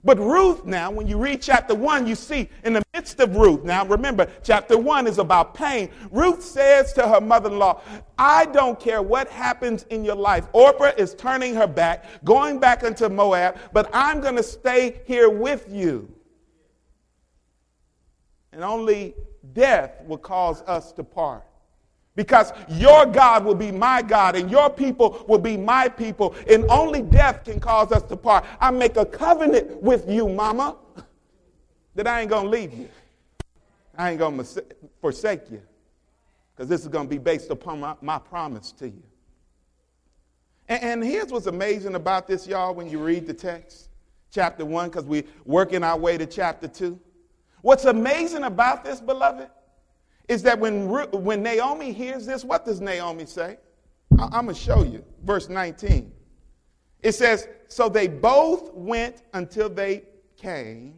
But 0.06 0.20
Ruth, 0.20 0.65
now, 0.65 0.91
when 0.91 1.08
you 1.08 1.18
read 1.18 1.41
chapter 1.41 1.74
1, 1.74 2.06
you 2.06 2.13
see 2.13 2.48
in 2.63 2.74
the 2.74 2.84
midst 2.94 3.20
of 3.20 3.36
Ruth, 3.36 3.63
now 3.63 3.84
remember, 3.88 4.30
chapter 4.44 4.78
1 4.78 5.08
is 5.08 5.18
about 5.18 5.56
pain. 5.56 5.89
Ruth 6.12 6.44
says 6.44 6.94
to 6.94 7.08
her 7.08 7.20
mother 7.20 7.50
in 7.50 7.58
law, 7.58 7.82
I 8.15 8.46
don't 8.46 8.80
care 8.80 9.02
what 9.02 9.28
happens 9.28 9.84
in 9.89 10.06
your 10.06 10.15
life. 10.15 10.48
Orpah 10.54 10.91
is 10.96 11.15
turning 11.15 11.56
her 11.56 11.65
back, 11.65 12.06
going 12.24 12.60
back 12.60 12.84
into 12.84 13.10
Moab, 13.10 13.58
but 13.74 13.89
I'm 13.94 14.22
going 14.22 14.36
to 14.36 14.44
stay 14.44 15.02
here 15.06 15.32
with 15.32 15.65
you. 15.68 16.13
And 18.54 18.63
only 18.63 19.15
death 19.54 20.04
will 20.06 20.20
cause 20.20 20.62
us 20.68 20.91
to 20.94 21.04
part 21.04 21.46
because 22.15 22.54
your 22.69 23.06
God 23.06 23.43
will 23.43 23.56
be 23.56 23.71
my 23.71 24.01
God 24.01 24.36
and 24.36 24.49
your 24.49 24.69
people 24.69 25.25
will 25.28 25.39
be 25.39 25.58
my 25.58 25.89
people, 25.89 26.36
and 26.49 26.65
only 26.69 27.01
death 27.01 27.43
can 27.43 27.60
cause 27.60 27.91
us 27.91 28.04
to 28.04 28.15
part. 28.15 28.45
I 28.60 28.71
make 28.71 28.97
a 28.97 29.06
covenant 29.06 29.82
with 29.82 30.10
you, 30.10 30.30
mama, 30.30 30.78
that 31.95 32.08
I 32.08 32.21
ain't 32.21 32.30
gonna 32.30 32.49
leave 32.49 32.73
you. 32.73 32.89
I 33.97 34.12
ain't 34.12 34.19
gonna 34.19 34.43
forsake 35.01 35.51
you 35.51 35.62
because 36.56 36.69
this 36.69 36.82
is 36.82 36.88
gonna 36.88 37.10
be 37.10 37.17
based 37.17 37.49
upon 37.49 37.80
my, 37.80 37.95
my 38.01 38.19
promise 38.19 38.71
to 38.73 38.88
you. 38.88 39.04
And, 40.67 40.84
and 40.84 41.04
here's 41.04 41.32
what's 41.32 41.47
amazing 41.47 41.95
about 41.95 42.28
this, 42.28 42.47
y'all, 42.47 42.73
when 42.73 42.89
you 42.89 42.99
read 42.99 43.28
the 43.28 43.34
text, 43.34 43.89
chapter 44.32 44.65
one, 44.65 44.89
because 44.89 45.06
we're 45.06 45.23
working 45.45 45.84
our 45.84 45.97
way 45.97 46.17
to 46.17 46.25
chapter 46.25 46.67
two. 46.67 46.99
What's 47.62 47.86
amazing 47.86 48.43
about 48.43 48.84
this, 48.84 49.01
beloved, 49.01 49.49
is 50.28 50.42
that 50.44 50.60
when, 50.60 50.88
when 51.12 51.44
Naomi 51.44 51.92
hears 51.92 52.26
this, 52.26 52.44
what 52.44 52.66
does 52.66 52.82
Naomi 52.82 53.26
say? 53.26 53.58
I'm 54.20 54.46
going 54.46 54.48
to 54.48 54.54
show 54.56 54.84
you. 54.84 55.04
Verse 55.24 55.50
19. 55.50 56.12
It 57.02 57.14
says, 57.14 57.48
So 57.68 57.90
they 57.90 58.08
both 58.08 58.74
went 58.74 59.24
until 59.34 59.70
they 59.70 60.04
came. 60.38 60.96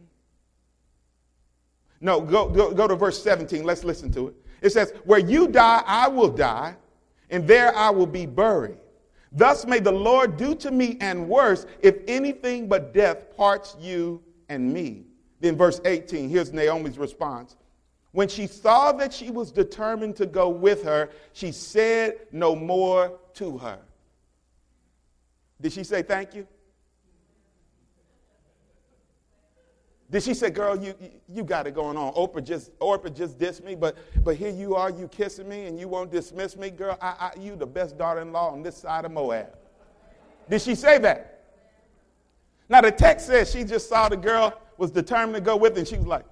No, 2.00 2.20
go, 2.20 2.48
go, 2.48 2.72
go 2.72 2.86
to 2.86 2.94
verse 2.94 3.22
17. 3.22 3.64
Let's 3.64 3.84
listen 3.84 4.10
to 4.12 4.28
it. 4.28 4.34
It 4.62 4.70
says, 4.70 4.92
Where 5.04 5.18
you 5.18 5.48
die, 5.48 5.82
I 5.86 6.08
will 6.08 6.30
die, 6.30 6.76
and 7.30 7.46
there 7.46 7.74
I 7.76 7.90
will 7.90 8.06
be 8.06 8.24
buried. 8.24 8.78
Thus 9.32 9.66
may 9.66 9.78
the 9.80 9.92
Lord 9.92 10.36
do 10.36 10.54
to 10.54 10.70
me 10.70 10.96
and 11.00 11.28
worse 11.28 11.66
if 11.80 11.96
anything 12.08 12.66
but 12.66 12.94
death 12.94 13.36
parts 13.36 13.76
you 13.78 14.22
and 14.48 14.72
me. 14.72 15.04
Then 15.40 15.56
verse 15.56 15.80
18, 15.84 16.28
here's 16.30 16.52
Naomi's 16.52 16.98
response. 16.98 17.56
When 18.12 18.28
she 18.28 18.46
saw 18.46 18.92
that 18.92 19.12
she 19.12 19.30
was 19.30 19.52
determined 19.52 20.16
to 20.16 20.26
go 20.26 20.48
with 20.48 20.82
her, 20.84 21.10
she 21.32 21.52
said 21.52 22.18
no 22.32 22.56
more 22.56 23.18
to 23.34 23.58
her. 23.58 23.78
Did 25.60 25.72
she 25.72 25.84
say 25.84 26.02
thank 26.02 26.34
you? 26.34 26.46
Did 30.10 30.22
she 30.22 30.32
say, 30.32 30.48
girl, 30.48 30.82
you, 30.82 30.94
you 31.28 31.44
got 31.44 31.66
it 31.66 31.74
going 31.74 31.98
on. 31.98 32.14
Oprah 32.14 32.42
just, 32.42 32.76
Oprah 32.78 33.14
just 33.14 33.38
dissed 33.38 33.62
me, 33.62 33.74
but, 33.74 33.98
but 34.24 34.36
here 34.36 34.48
you 34.50 34.74
are, 34.74 34.88
you 34.88 35.06
kissing 35.08 35.46
me, 35.46 35.66
and 35.66 35.78
you 35.78 35.86
won't 35.86 36.10
dismiss 36.10 36.56
me. 36.56 36.70
Girl, 36.70 36.96
I, 37.02 37.32
I, 37.36 37.38
you 37.38 37.56
the 37.56 37.66
best 37.66 37.98
daughter-in-law 37.98 38.52
on 38.52 38.62
this 38.62 38.78
side 38.78 39.04
of 39.04 39.10
Moab. 39.10 39.54
Did 40.48 40.62
she 40.62 40.74
say 40.74 40.96
that? 41.00 41.44
Now, 42.70 42.80
the 42.80 42.90
text 42.90 43.26
says 43.26 43.50
she 43.50 43.64
just 43.64 43.86
saw 43.86 44.08
the 44.08 44.16
girl 44.16 44.58
was 44.78 44.90
determined 44.90 45.34
to 45.34 45.40
go 45.42 45.56
with, 45.56 45.76
and 45.76 45.86
she 45.86 45.98
was 45.98 46.06
like, 46.06 46.24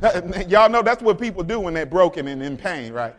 Y'all 0.48 0.68
know 0.68 0.82
that's 0.82 1.02
what 1.02 1.20
people 1.20 1.42
do 1.42 1.60
when 1.60 1.74
they're 1.74 1.86
broken 1.86 2.28
and 2.28 2.42
in 2.42 2.56
pain, 2.56 2.92
right? 2.92 3.14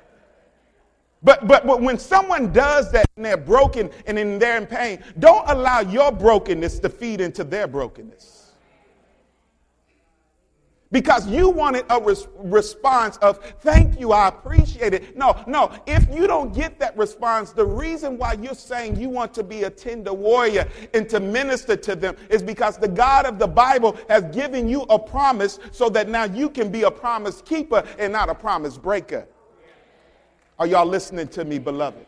But, 1.21 1.47
but, 1.47 1.67
but 1.67 1.81
when 1.81 1.99
someone 1.99 2.53
does 2.53 2.91
that 2.93 3.05
and 3.17 3.25
they're 3.25 3.35
broken 3.35 3.89
and 4.05 4.17
in 4.17 4.39
they're 4.39 4.57
in 4.57 4.65
pain, 4.65 5.03
don't 5.19 5.47
allow 5.49 5.81
your 5.81 6.11
brokenness 6.11 6.79
to 6.79 6.89
feed 6.89 7.19
into 7.19 7.43
their 7.43 7.67
brokenness 7.67 8.38
because 10.91 11.27
you 11.27 11.49
wanted 11.49 11.85
a 11.89 12.01
res- 12.01 12.27
response 12.37 13.17
of 13.17 13.37
thank 13.61 13.99
you 13.99 14.11
i 14.11 14.27
appreciate 14.27 14.93
it. 14.93 15.15
No 15.15 15.43
no. 15.47 15.71
If 15.85 16.07
you 16.13 16.27
don't 16.27 16.53
get 16.53 16.79
that 16.79 16.97
response 16.97 17.51
the 17.51 17.65
reason 17.65 18.17
why 18.17 18.33
you're 18.33 18.55
saying 18.55 18.99
you 18.99 19.09
want 19.09 19.33
to 19.35 19.43
be 19.43 19.63
a 19.63 19.69
tender 19.69 20.13
warrior 20.13 20.67
and 20.93 21.07
to 21.09 21.19
minister 21.19 21.75
to 21.75 21.95
them 21.95 22.15
is 22.29 22.41
because 22.41 22.77
the 22.77 22.87
god 22.87 23.25
of 23.25 23.37
the 23.39 23.47
bible 23.47 23.97
has 24.07 24.23
given 24.35 24.67
you 24.67 24.81
a 24.83 24.97
promise 24.97 25.59
so 25.71 25.89
that 25.89 26.09
now 26.09 26.23
you 26.23 26.49
can 26.49 26.71
be 26.71 26.83
a 26.83 26.91
promise 26.91 27.41
keeper 27.41 27.83
and 27.97 28.13
not 28.13 28.29
a 28.29 28.35
promise 28.35 28.77
breaker. 28.77 29.27
Are 30.57 30.67
y'all 30.67 30.85
listening 30.85 31.27
to 31.29 31.45
me 31.45 31.59
beloved 31.59 32.05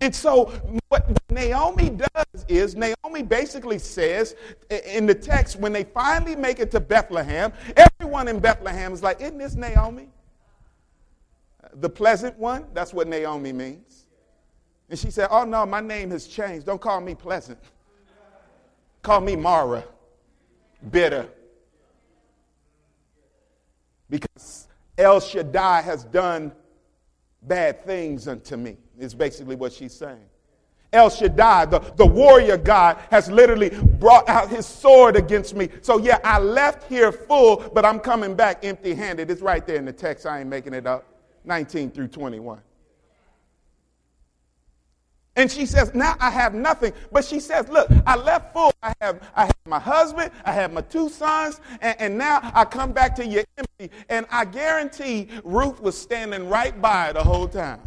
And 0.00 0.14
so, 0.14 0.46
what 0.88 1.06
Naomi 1.30 1.90
does 1.90 2.44
is, 2.48 2.76
Naomi 2.76 3.22
basically 3.22 3.78
says 3.78 4.34
in 4.70 5.06
the 5.06 5.14
text, 5.14 5.56
when 5.58 5.72
they 5.72 5.84
finally 5.84 6.36
make 6.36 6.58
it 6.58 6.70
to 6.72 6.80
Bethlehem, 6.80 7.52
everyone 7.76 8.28
in 8.28 8.38
Bethlehem 8.40 8.92
is 8.92 9.02
like, 9.02 9.20
Isn't 9.20 9.38
this 9.38 9.54
Naomi? 9.54 10.08
The 11.74 11.88
pleasant 11.88 12.38
one? 12.38 12.66
That's 12.72 12.92
what 12.92 13.08
Naomi 13.08 13.52
means. 13.52 14.06
And 14.88 14.98
she 14.98 15.10
said, 15.10 15.28
Oh, 15.30 15.44
no, 15.44 15.66
my 15.66 15.80
name 15.80 16.10
has 16.10 16.26
changed. 16.26 16.66
Don't 16.66 16.80
call 16.80 17.00
me 17.00 17.14
pleasant. 17.14 17.58
Call 19.02 19.20
me 19.20 19.36
Mara, 19.36 19.84
bitter. 20.90 21.28
Because 24.08 24.68
El 24.98 25.20
Shaddai 25.20 25.82
has 25.82 26.04
done 26.04 26.52
bad 27.42 27.84
things 27.84 28.28
unto 28.28 28.56
me, 28.56 28.76
is 28.98 29.14
basically 29.14 29.56
what 29.56 29.72
she's 29.72 29.94
saying. 29.94 30.24
El 30.92 31.10
Shaddai, 31.10 31.66
the, 31.66 31.80
the 31.96 32.06
warrior 32.06 32.56
God, 32.56 32.98
has 33.10 33.30
literally 33.30 33.70
brought 33.70 34.28
out 34.28 34.48
his 34.48 34.64
sword 34.64 35.16
against 35.16 35.54
me. 35.54 35.68
So, 35.82 35.98
yeah, 35.98 36.18
I 36.24 36.38
left 36.38 36.88
here 36.88 37.12
full, 37.12 37.58
but 37.74 37.84
I'm 37.84 38.00
coming 38.00 38.34
back 38.34 38.64
empty 38.64 38.94
handed. 38.94 39.30
It's 39.30 39.42
right 39.42 39.66
there 39.66 39.76
in 39.76 39.84
the 39.84 39.92
text. 39.92 40.26
I 40.26 40.40
ain't 40.40 40.48
making 40.48 40.74
it 40.74 40.86
up. 40.86 41.04
19 41.44 41.90
through 41.90 42.08
21. 42.08 42.60
And 45.36 45.52
she 45.52 45.66
says, 45.66 45.94
Now 45.94 46.16
I 46.18 46.30
have 46.30 46.54
nothing. 46.54 46.92
But 47.12 47.24
she 47.24 47.40
says, 47.40 47.68
Look, 47.68 47.90
I 48.06 48.16
left 48.16 48.54
full. 48.54 48.72
I 48.82 48.94
have, 49.00 49.30
I 49.36 49.44
have 49.44 49.56
my 49.66 49.78
husband, 49.78 50.32
I 50.44 50.52
have 50.52 50.72
my 50.72 50.80
two 50.80 51.10
sons, 51.10 51.60
and, 51.82 52.00
and 52.00 52.18
now 52.18 52.40
I 52.54 52.64
come 52.64 52.92
back 52.92 53.14
to 53.16 53.26
you 53.26 53.44
empty. 53.58 53.94
And 54.08 54.24
I 54.30 54.46
guarantee 54.46 55.28
Ruth 55.44 55.80
was 55.80 55.96
standing 55.96 56.48
right 56.48 56.80
by 56.80 57.12
the 57.12 57.22
whole 57.22 57.48
time. 57.48 57.80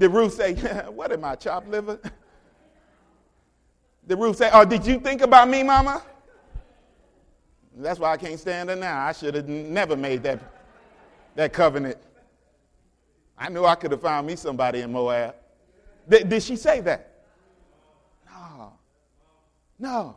Did 0.00 0.12
Ruth 0.12 0.32
say, 0.32 0.54
What 0.88 1.12
am 1.12 1.24
I, 1.24 1.36
chopped 1.36 1.68
liver? 1.68 2.00
Did 4.08 4.18
Ruth 4.18 4.38
say, 4.38 4.50
Oh, 4.52 4.64
did 4.64 4.84
you 4.86 4.98
think 4.98 5.20
about 5.20 5.48
me, 5.48 5.62
mama? 5.62 6.02
That's 7.76 8.00
why 8.00 8.12
I 8.12 8.16
can't 8.16 8.40
stand 8.40 8.70
her 8.70 8.76
now. 8.76 9.06
I 9.06 9.12
should 9.12 9.34
have 9.34 9.46
never 9.46 9.96
made 9.96 10.22
that, 10.22 10.40
that 11.34 11.52
covenant. 11.52 11.98
I 13.38 13.50
knew 13.50 13.64
I 13.64 13.74
could 13.74 13.92
have 13.92 14.00
found 14.00 14.26
me 14.26 14.36
somebody 14.36 14.80
in 14.80 14.90
Moab. 14.90 15.34
Did, 16.08 16.30
did 16.30 16.42
she 16.42 16.56
say 16.56 16.80
that? 16.80 17.24
No. 18.26 18.72
No. 19.78 20.16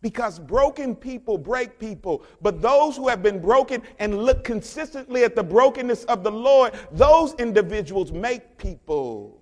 Because 0.00 0.38
broken 0.38 0.94
people 0.94 1.36
break 1.36 1.78
people. 1.78 2.22
But 2.40 2.62
those 2.62 2.96
who 2.96 3.08
have 3.08 3.22
been 3.22 3.40
broken 3.40 3.82
and 3.98 4.22
look 4.22 4.44
consistently 4.44 5.24
at 5.24 5.34
the 5.34 5.42
brokenness 5.42 6.04
of 6.04 6.22
the 6.22 6.30
Lord, 6.30 6.72
those 6.92 7.34
individuals 7.34 8.12
make 8.12 8.58
people. 8.58 9.40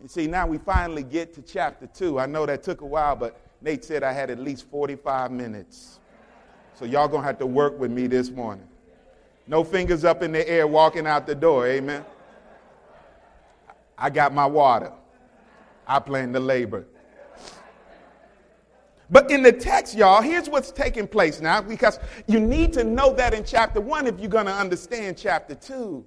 You 0.00 0.08
see, 0.08 0.26
now 0.26 0.46
we 0.46 0.58
finally 0.58 1.02
get 1.02 1.34
to 1.34 1.42
chapter 1.42 1.86
2. 1.86 2.18
I 2.18 2.26
know 2.26 2.46
that 2.46 2.62
took 2.62 2.80
a 2.80 2.86
while, 2.86 3.16
but 3.16 3.40
Nate 3.60 3.84
said 3.84 4.02
I 4.02 4.12
had 4.12 4.30
at 4.30 4.38
least 4.38 4.70
45 4.70 5.30
minutes. 5.30 5.98
So 6.74 6.84
y'all 6.84 7.08
to 7.08 7.20
have 7.20 7.38
to 7.40 7.46
work 7.46 7.78
with 7.78 7.90
me 7.90 8.06
this 8.06 8.30
morning. 8.30 8.66
No 9.48 9.64
fingers 9.64 10.04
up 10.04 10.22
in 10.22 10.30
the 10.30 10.48
air 10.48 10.66
walking 10.66 11.06
out 11.06 11.26
the 11.26 11.34
door. 11.34 11.66
Amen. 11.66 12.04
I 13.96 14.10
got 14.10 14.32
my 14.32 14.46
water. 14.46 14.92
I 15.86 15.98
plan 15.98 16.32
to 16.34 16.40
labor. 16.40 16.86
But 19.10 19.30
in 19.30 19.42
the 19.42 19.52
text, 19.52 19.96
y'all, 19.96 20.20
here's 20.20 20.48
what's 20.48 20.70
taking 20.70 21.08
place 21.08 21.40
now 21.40 21.62
because 21.62 21.98
you 22.26 22.40
need 22.40 22.72
to 22.74 22.84
know 22.84 23.14
that 23.14 23.32
in 23.32 23.44
chapter 23.44 23.80
1 23.80 24.06
if 24.06 24.20
you're 24.20 24.28
going 24.28 24.46
to 24.46 24.52
understand 24.52 25.16
chapter 25.16 25.54
2. 25.54 26.04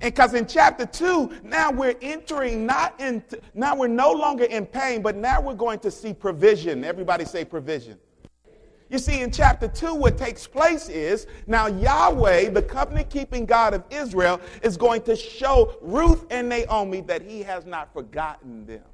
And 0.00 0.12
because 0.12 0.34
in 0.34 0.46
chapter 0.46 0.86
2, 0.86 1.40
now 1.42 1.70
we're 1.70 1.96
entering 2.02 2.66
not 2.66 3.00
into, 3.00 3.40
now 3.54 3.74
we're 3.74 3.88
no 3.88 4.12
longer 4.12 4.44
in 4.44 4.66
pain, 4.66 5.02
but 5.02 5.16
now 5.16 5.40
we're 5.40 5.54
going 5.54 5.80
to 5.80 5.90
see 5.90 6.12
provision. 6.12 6.84
Everybody 6.84 7.24
say 7.24 7.44
provision. 7.44 7.98
You 8.90 8.98
see, 8.98 9.22
in 9.22 9.32
chapter 9.32 9.66
2, 9.66 9.94
what 9.94 10.18
takes 10.18 10.46
place 10.46 10.88
is 10.88 11.26
now 11.46 11.66
Yahweh, 11.66 12.50
the 12.50 12.62
covenant 12.62 13.10
keeping 13.10 13.46
God 13.46 13.74
of 13.74 13.82
Israel, 13.90 14.40
is 14.62 14.76
going 14.76 15.02
to 15.02 15.16
show 15.16 15.76
Ruth 15.80 16.26
and 16.30 16.48
Naomi 16.48 17.00
that 17.02 17.22
he 17.22 17.42
has 17.42 17.64
not 17.66 17.92
forgotten 17.92 18.66
them. 18.66 18.84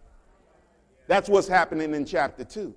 That's 1.06 1.28
what's 1.28 1.48
happening 1.48 1.92
in 1.94 2.06
chapter 2.06 2.44
2. 2.44 2.74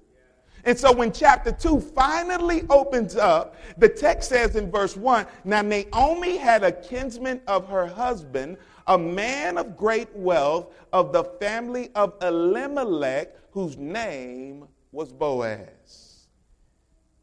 And 0.65 0.77
so 0.77 0.93
when 0.93 1.11
chapter 1.11 1.51
2 1.51 1.81
finally 1.81 2.63
opens 2.69 3.15
up, 3.15 3.55
the 3.77 3.89
text 3.89 4.29
says 4.29 4.55
in 4.55 4.71
verse 4.71 4.95
1 4.95 5.25
Now 5.43 5.61
Naomi 5.61 6.37
had 6.37 6.63
a 6.63 6.71
kinsman 6.71 7.41
of 7.47 7.67
her 7.67 7.85
husband, 7.85 8.57
a 8.87 8.97
man 8.97 9.57
of 9.57 9.75
great 9.75 10.13
wealth 10.15 10.73
of 10.93 11.11
the 11.11 11.23
family 11.23 11.89
of 11.95 12.13
Elimelech, 12.21 13.35
whose 13.51 13.77
name 13.77 14.65
was 14.91 15.11
Boaz. 15.11 16.27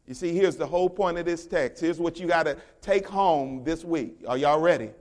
You 0.07 0.13
see, 0.13 0.33
here's 0.33 0.57
the 0.57 0.67
whole 0.67 0.89
point 0.89 1.17
of 1.17 1.25
this 1.25 1.47
text. 1.47 1.81
Here's 1.81 1.99
what 1.99 2.19
you 2.19 2.27
got 2.27 2.43
to 2.43 2.57
take 2.81 3.07
home 3.07 3.63
this 3.63 3.83
week. 3.83 4.23
Are 4.27 4.37
y'all 4.37 4.59
ready? 4.59 4.91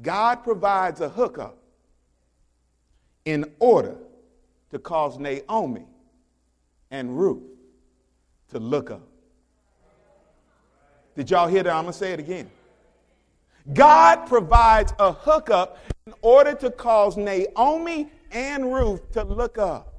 God 0.00 0.44
provides 0.44 1.00
a 1.00 1.08
hookup 1.08 1.58
in 3.24 3.50
order 3.58 3.96
to 4.76 4.82
cause 4.82 5.18
Naomi 5.18 5.86
and 6.90 7.18
Ruth 7.18 7.42
to 8.50 8.58
look 8.58 8.90
up. 8.90 9.08
Did 11.14 11.30
y'all 11.30 11.48
hear 11.48 11.62
that? 11.62 11.74
I'm 11.74 11.84
going 11.84 11.92
to 11.94 11.98
say 11.98 12.12
it 12.12 12.20
again. 12.20 12.50
God 13.72 14.26
provides 14.26 14.92
a 14.98 15.12
hookup 15.12 15.78
in 16.06 16.12
order 16.20 16.54
to 16.56 16.70
cause 16.70 17.16
Naomi 17.16 18.10
and 18.30 18.70
Ruth 18.70 19.10
to 19.12 19.24
look 19.24 19.56
up. 19.56 19.94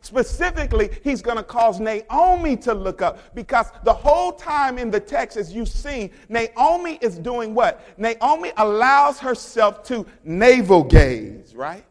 Specifically, 0.00 0.90
he's 1.04 1.22
going 1.22 1.36
to 1.36 1.44
cause 1.44 1.78
Naomi 1.78 2.56
to 2.58 2.74
look 2.74 3.02
up 3.02 3.34
because 3.36 3.70
the 3.84 3.92
whole 3.92 4.32
time 4.32 4.78
in 4.78 4.90
the 4.90 5.00
text, 5.00 5.36
as 5.36 5.52
you've 5.52 5.68
seen, 5.68 6.10
Naomi 6.28 6.98
is 7.00 7.18
doing 7.18 7.54
what? 7.54 7.86
Naomi 7.98 8.50
allows 8.56 9.20
herself 9.20 9.84
to 9.84 10.04
navel 10.24 10.82
gaze, 10.82 11.54
right? 11.54 11.84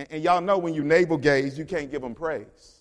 And, 0.00 0.08
and 0.10 0.24
y'all 0.24 0.40
know 0.40 0.56
when 0.56 0.72
you 0.72 0.82
navel 0.82 1.18
gaze, 1.18 1.58
you 1.58 1.66
can't 1.66 1.90
give 1.90 2.00
them 2.00 2.14
praise. 2.14 2.78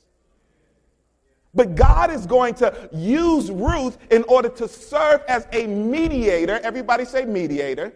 But 1.53 1.75
God 1.75 2.11
is 2.11 2.25
going 2.25 2.53
to 2.55 2.89
use 2.93 3.51
Ruth 3.51 3.97
in 4.09 4.23
order 4.23 4.47
to 4.49 4.67
serve 4.67 5.21
as 5.27 5.45
a 5.51 5.67
mediator. 5.67 6.59
Everybody 6.63 7.03
say 7.03 7.25
mediator. 7.25 7.91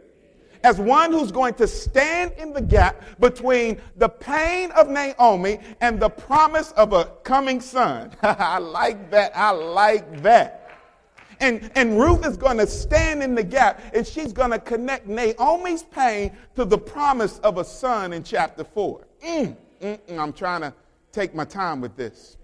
As 0.64 0.80
one 0.80 1.12
who's 1.12 1.32
going 1.32 1.54
to 1.56 1.68
stand 1.68 2.34
in 2.38 2.52
the 2.52 2.62
gap 2.62 3.02
between 3.20 3.82
the 3.98 4.10
pain 4.10 4.72
of 4.72 4.90
Naomi 4.90 5.60
and 5.82 6.00
the 6.00 6.10
promise 6.10 6.72
of 6.72 6.94
a 6.94 7.06
coming 7.24 7.62
son. 7.62 8.12
I 8.24 8.58
like 8.58 9.12
that. 9.12 9.32
I 9.36 9.52
like 9.52 10.22
that. 10.24 10.60
And, 11.40 11.70
and 11.76 12.00
Ruth 12.00 12.26
is 12.26 12.38
going 12.38 12.58
to 12.58 12.68
stand 12.68 13.22
in 13.24 13.36
the 13.36 13.44
gap 13.44 13.82
and 13.94 14.06
she's 14.08 14.34
going 14.34 14.52
to 14.52 14.60
connect 14.60 15.08
Naomi's 15.08 15.84
pain 15.84 16.32
to 16.56 16.66
the 16.66 16.78
promise 16.78 17.40
of 17.40 17.58
a 17.58 17.66
son 17.66 18.14
in 18.14 18.24
chapter 18.24 18.64
4. 18.64 19.06
Mm, 19.24 19.56
mm, 19.82 20.00
mm, 20.00 20.20
I'm 20.20 20.34
trying 20.34 20.62
to 20.62 20.74
take 21.12 21.34
my 21.34 21.46
time 21.46 21.82
with 21.82 21.96
this. 21.96 22.38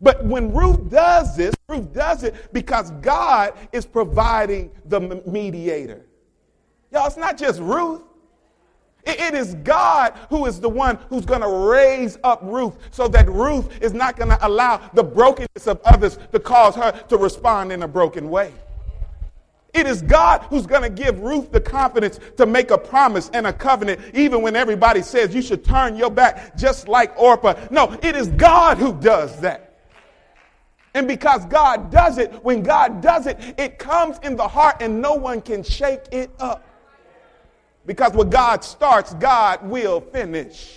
But 0.00 0.24
when 0.24 0.52
Ruth 0.52 0.90
does 0.90 1.36
this, 1.36 1.54
Ruth 1.68 1.92
does 1.92 2.22
it 2.22 2.52
because 2.52 2.90
God 3.02 3.54
is 3.72 3.84
providing 3.84 4.70
the 4.86 5.22
mediator. 5.26 6.04
Y'all, 6.92 7.06
it's 7.06 7.16
not 7.16 7.36
just 7.36 7.60
Ruth. 7.60 8.02
It 9.04 9.34
is 9.34 9.54
God 9.56 10.14
who 10.28 10.46
is 10.46 10.60
the 10.60 10.68
one 10.68 10.96
who's 11.08 11.24
going 11.24 11.40
to 11.40 11.48
raise 11.48 12.18
up 12.24 12.40
Ruth 12.42 12.76
so 12.90 13.08
that 13.08 13.28
Ruth 13.28 13.80
is 13.82 13.94
not 13.94 14.16
going 14.16 14.28
to 14.28 14.46
allow 14.46 14.90
the 14.92 15.02
brokenness 15.02 15.66
of 15.66 15.80
others 15.84 16.18
to 16.32 16.38
cause 16.38 16.74
her 16.74 16.92
to 17.08 17.16
respond 17.16 17.72
in 17.72 17.82
a 17.82 17.88
broken 17.88 18.28
way. 18.28 18.52
It 19.78 19.86
is 19.86 20.02
God 20.02 20.42
who's 20.50 20.66
going 20.66 20.82
to 20.82 20.90
give 20.90 21.20
Ruth 21.20 21.52
the 21.52 21.60
confidence 21.60 22.18
to 22.36 22.46
make 22.46 22.72
a 22.72 22.78
promise 22.78 23.30
and 23.32 23.46
a 23.46 23.52
covenant, 23.52 24.00
even 24.12 24.42
when 24.42 24.56
everybody 24.56 25.02
says 25.02 25.32
you 25.32 25.40
should 25.40 25.64
turn 25.64 25.94
your 25.94 26.10
back, 26.10 26.56
just 26.56 26.88
like 26.88 27.16
Orpah. 27.16 27.54
No, 27.70 27.96
it 28.02 28.16
is 28.16 28.26
God 28.30 28.78
who 28.78 28.92
does 28.92 29.40
that. 29.40 29.78
And 30.94 31.06
because 31.06 31.46
God 31.46 31.92
does 31.92 32.18
it, 32.18 32.32
when 32.42 32.64
God 32.64 33.00
does 33.00 33.28
it, 33.28 33.38
it 33.56 33.78
comes 33.78 34.18
in 34.24 34.34
the 34.34 34.48
heart 34.48 34.78
and 34.80 35.00
no 35.00 35.14
one 35.14 35.40
can 35.40 35.62
shake 35.62 36.06
it 36.10 36.32
up. 36.40 36.66
Because 37.86 38.14
what 38.14 38.30
God 38.30 38.64
starts, 38.64 39.14
God 39.14 39.64
will 39.64 40.00
finish. 40.00 40.76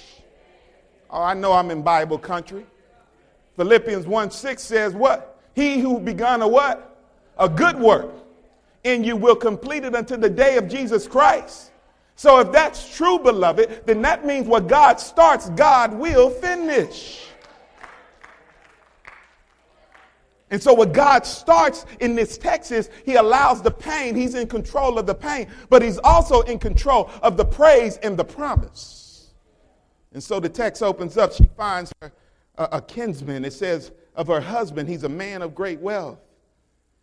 Oh, 1.10 1.24
I 1.24 1.34
know 1.34 1.54
I'm 1.54 1.72
in 1.72 1.82
Bible 1.82 2.20
country. 2.20 2.68
Philippians 3.56 4.06
1 4.06 4.30
6 4.30 4.62
says, 4.62 4.94
What? 4.94 5.42
He 5.56 5.80
who 5.80 6.00
begun 6.00 6.44
a 6.44 6.48
what? 6.48 6.96
A 7.40 7.50
good 7.50 7.80
work 7.80 8.21
and 8.84 9.06
you 9.06 9.16
will 9.16 9.36
complete 9.36 9.84
it 9.84 9.96
until 9.96 10.18
the 10.18 10.30
day 10.30 10.58
of 10.58 10.68
Jesus 10.68 11.08
Christ. 11.08 11.72
So 12.16 12.40
if 12.40 12.52
that's 12.52 12.96
true, 12.96 13.20
beloved, 13.20 13.84
then 13.86 14.02
that 14.04 14.26
means 14.26 14.48
what 14.48 14.68
God 14.68 15.00
starts, 15.00 15.50
God 15.50 15.94
will 15.94 16.30
finish. 16.30 17.28
And 20.52 20.62
so, 20.62 20.74
what 20.74 20.92
God 20.92 21.26
starts 21.26 21.86
in 22.02 22.14
this 22.14 22.38
text 22.38 22.74
is 22.74 22.90
He 23.06 23.16
allows 23.16 23.62
the 23.62 23.72
pain, 23.72 24.16
He's 24.16 24.36
in 24.36 24.48
control 24.48 25.00
of 25.00 25.08
the 25.08 25.16
pain, 25.16 25.48
but 25.70 25.82
He's 25.82 25.98
also 26.00 26.42
in 26.42 26.60
control 26.60 27.10
of 27.22 27.38
the 27.38 27.46
praise 27.46 27.96
and 28.04 28.18
the 28.18 28.26
promise. 28.26 29.30
And 30.12 30.22
so, 30.22 30.42
the 30.42 30.50
text 30.50 30.84
opens 30.84 31.18
up. 31.18 31.32
She 31.32 31.50
finds 31.56 31.94
her, 32.02 32.12
a, 32.58 32.68
a 32.74 32.82
kinsman. 32.82 33.46
It 33.46 33.54
says 33.54 33.94
of 34.16 34.28
her 34.28 34.42
husband, 34.42 34.90
he's 34.90 35.04
a 35.04 35.10
man 35.10 35.42
of 35.42 35.56
great 35.56 35.80
wealth. 35.80 36.20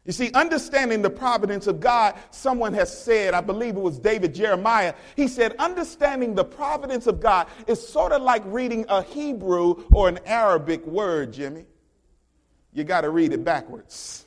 You 0.09 0.13
see, 0.13 0.33
understanding 0.33 1.03
the 1.03 1.11
providence 1.11 1.69
of 1.69 1.79
God, 1.79 2.17
someone 2.33 2.75
has 2.75 3.05
said, 3.05 3.33
I 3.33 3.41
believe 3.41 3.77
it 3.77 3.81
was 3.81 4.01
David 4.01 4.35
Jeremiah, 4.35 4.95
he 5.15 5.29
said, 5.29 5.55
understanding 5.61 6.35
the 6.35 6.45
providence 6.45 7.07
of 7.07 7.21
God 7.21 7.47
is 7.69 7.87
sort 7.87 8.11
of 8.11 8.23
like 8.23 8.43
reading 8.47 8.85
a 8.89 9.03
Hebrew 9.03 9.85
or 9.93 10.09
an 10.09 10.19
Arabic 10.27 10.85
word, 10.85 11.33
Jimmy 11.33 11.67
you 12.79 12.85
got 12.85 13.03
to 13.03 13.11
read 13.11 13.33
it 13.33 13.45
backwards. 13.45 14.25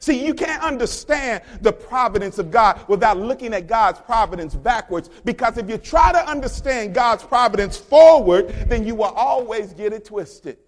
See, 0.00 0.24
you 0.24 0.32
can't 0.32 0.62
understand 0.62 1.42
the 1.60 1.72
providence 1.72 2.38
of 2.38 2.50
God 2.50 2.80
without 2.86 3.18
looking 3.18 3.52
at 3.52 3.66
God's 3.66 3.98
providence 4.00 4.54
backwards. 4.54 5.10
Because 5.24 5.58
if 5.58 5.68
you 5.68 5.76
try 5.76 6.12
to 6.12 6.28
understand 6.28 6.94
God's 6.94 7.24
providence 7.24 7.76
forward, 7.76 8.48
then 8.68 8.86
you 8.86 8.94
will 8.94 9.12
always 9.16 9.72
get 9.72 9.92
it 9.92 10.04
twisted. 10.04 10.58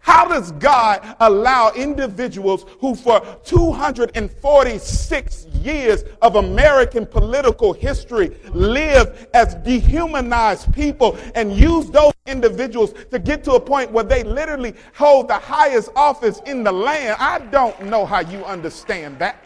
How 0.00 0.26
does 0.26 0.52
God 0.52 1.14
allow 1.20 1.72
individuals 1.72 2.64
who, 2.80 2.94
for 2.94 3.20
246 3.44 5.46
years 5.46 6.04
of 6.22 6.36
American 6.36 7.04
political 7.04 7.74
history, 7.74 8.34
live 8.48 9.28
as 9.34 9.54
dehumanized 9.56 10.72
people 10.72 11.18
and 11.34 11.52
use 11.52 11.90
those 11.90 12.14
individuals 12.26 12.94
to 13.10 13.18
get 13.18 13.44
to 13.44 13.52
a 13.52 13.60
point 13.60 13.92
where 13.92 14.04
they 14.04 14.24
literally 14.24 14.74
hold 14.94 15.28
the 15.28 15.38
highest 15.38 15.90
office 15.94 16.40
in 16.46 16.64
the 16.64 16.72
land? 16.72 17.16
I 17.20 17.38
don't 17.38 17.84
know 17.84 18.06
how 18.06 18.20
you 18.20 18.42
understand 18.44 19.18
that. 19.18 19.44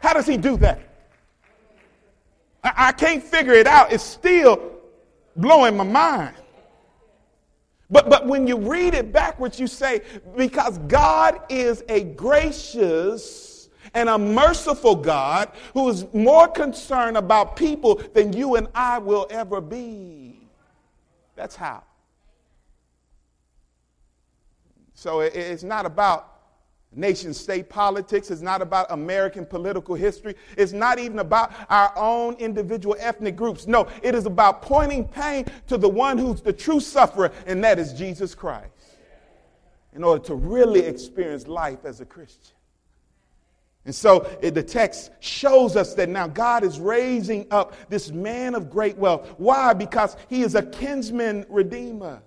How 0.00 0.12
does 0.12 0.26
he 0.26 0.36
do 0.36 0.56
that? 0.58 0.80
I, 2.64 2.88
I 2.88 2.92
can't 2.92 3.22
figure 3.22 3.54
it 3.54 3.68
out. 3.68 3.92
It's 3.92 4.02
still 4.02 4.72
blowing 5.36 5.76
my 5.76 5.84
mind. 5.84 6.34
But, 7.94 8.10
but 8.10 8.26
when 8.26 8.48
you 8.48 8.56
read 8.56 8.92
it 8.94 9.12
backwards, 9.12 9.60
you 9.60 9.68
say, 9.68 10.00
because 10.36 10.78
God 10.78 11.40
is 11.48 11.84
a 11.88 12.02
gracious 12.02 13.68
and 13.94 14.08
a 14.08 14.18
merciful 14.18 14.96
God 14.96 15.52
who 15.74 15.88
is 15.88 16.04
more 16.12 16.48
concerned 16.48 17.16
about 17.16 17.54
people 17.54 18.02
than 18.12 18.32
you 18.32 18.56
and 18.56 18.66
I 18.74 18.98
will 18.98 19.28
ever 19.30 19.60
be. 19.60 20.40
That's 21.36 21.54
how. 21.54 21.84
So 24.94 25.20
it, 25.20 25.36
it's 25.36 25.62
not 25.62 25.86
about 25.86 26.33
nation 26.96 27.34
state 27.34 27.68
politics. 27.68 28.30
It's 28.30 28.40
not 28.40 28.62
about 28.62 28.90
American 28.90 29.46
political 29.46 29.94
history. 29.94 30.34
It's 30.56 30.72
not 30.72 30.98
even 30.98 31.18
about 31.18 31.52
our 31.68 31.92
own 31.96 32.34
individual 32.34 32.96
ethnic 32.98 33.36
groups. 33.36 33.66
No, 33.66 33.88
it 34.02 34.14
is 34.14 34.26
about 34.26 34.62
pointing 34.62 35.06
pain 35.06 35.46
to 35.68 35.76
the 35.76 35.88
one 35.88 36.18
who's 36.18 36.40
the 36.40 36.52
true 36.52 36.80
sufferer, 36.80 37.32
and 37.46 37.62
that 37.64 37.78
is 37.78 37.92
Jesus 37.92 38.34
Christ, 38.34 38.70
in 39.94 40.04
order 40.04 40.22
to 40.24 40.34
really 40.34 40.80
experience 40.80 41.46
life 41.46 41.84
as 41.84 42.00
a 42.00 42.04
Christian. 42.04 42.54
And 43.86 43.94
so 43.94 44.26
it, 44.40 44.54
the 44.54 44.62
text 44.62 45.10
shows 45.20 45.76
us 45.76 45.94
that 45.94 46.08
now 46.08 46.26
God 46.26 46.64
is 46.64 46.80
raising 46.80 47.46
up 47.50 47.74
this 47.90 48.10
man 48.10 48.54
of 48.54 48.70
great 48.70 48.96
wealth. 48.96 49.34
Why? 49.36 49.74
Because 49.74 50.16
he 50.28 50.42
is 50.42 50.54
a 50.54 50.62
kinsman 50.62 51.44
redeemer. 51.48 52.22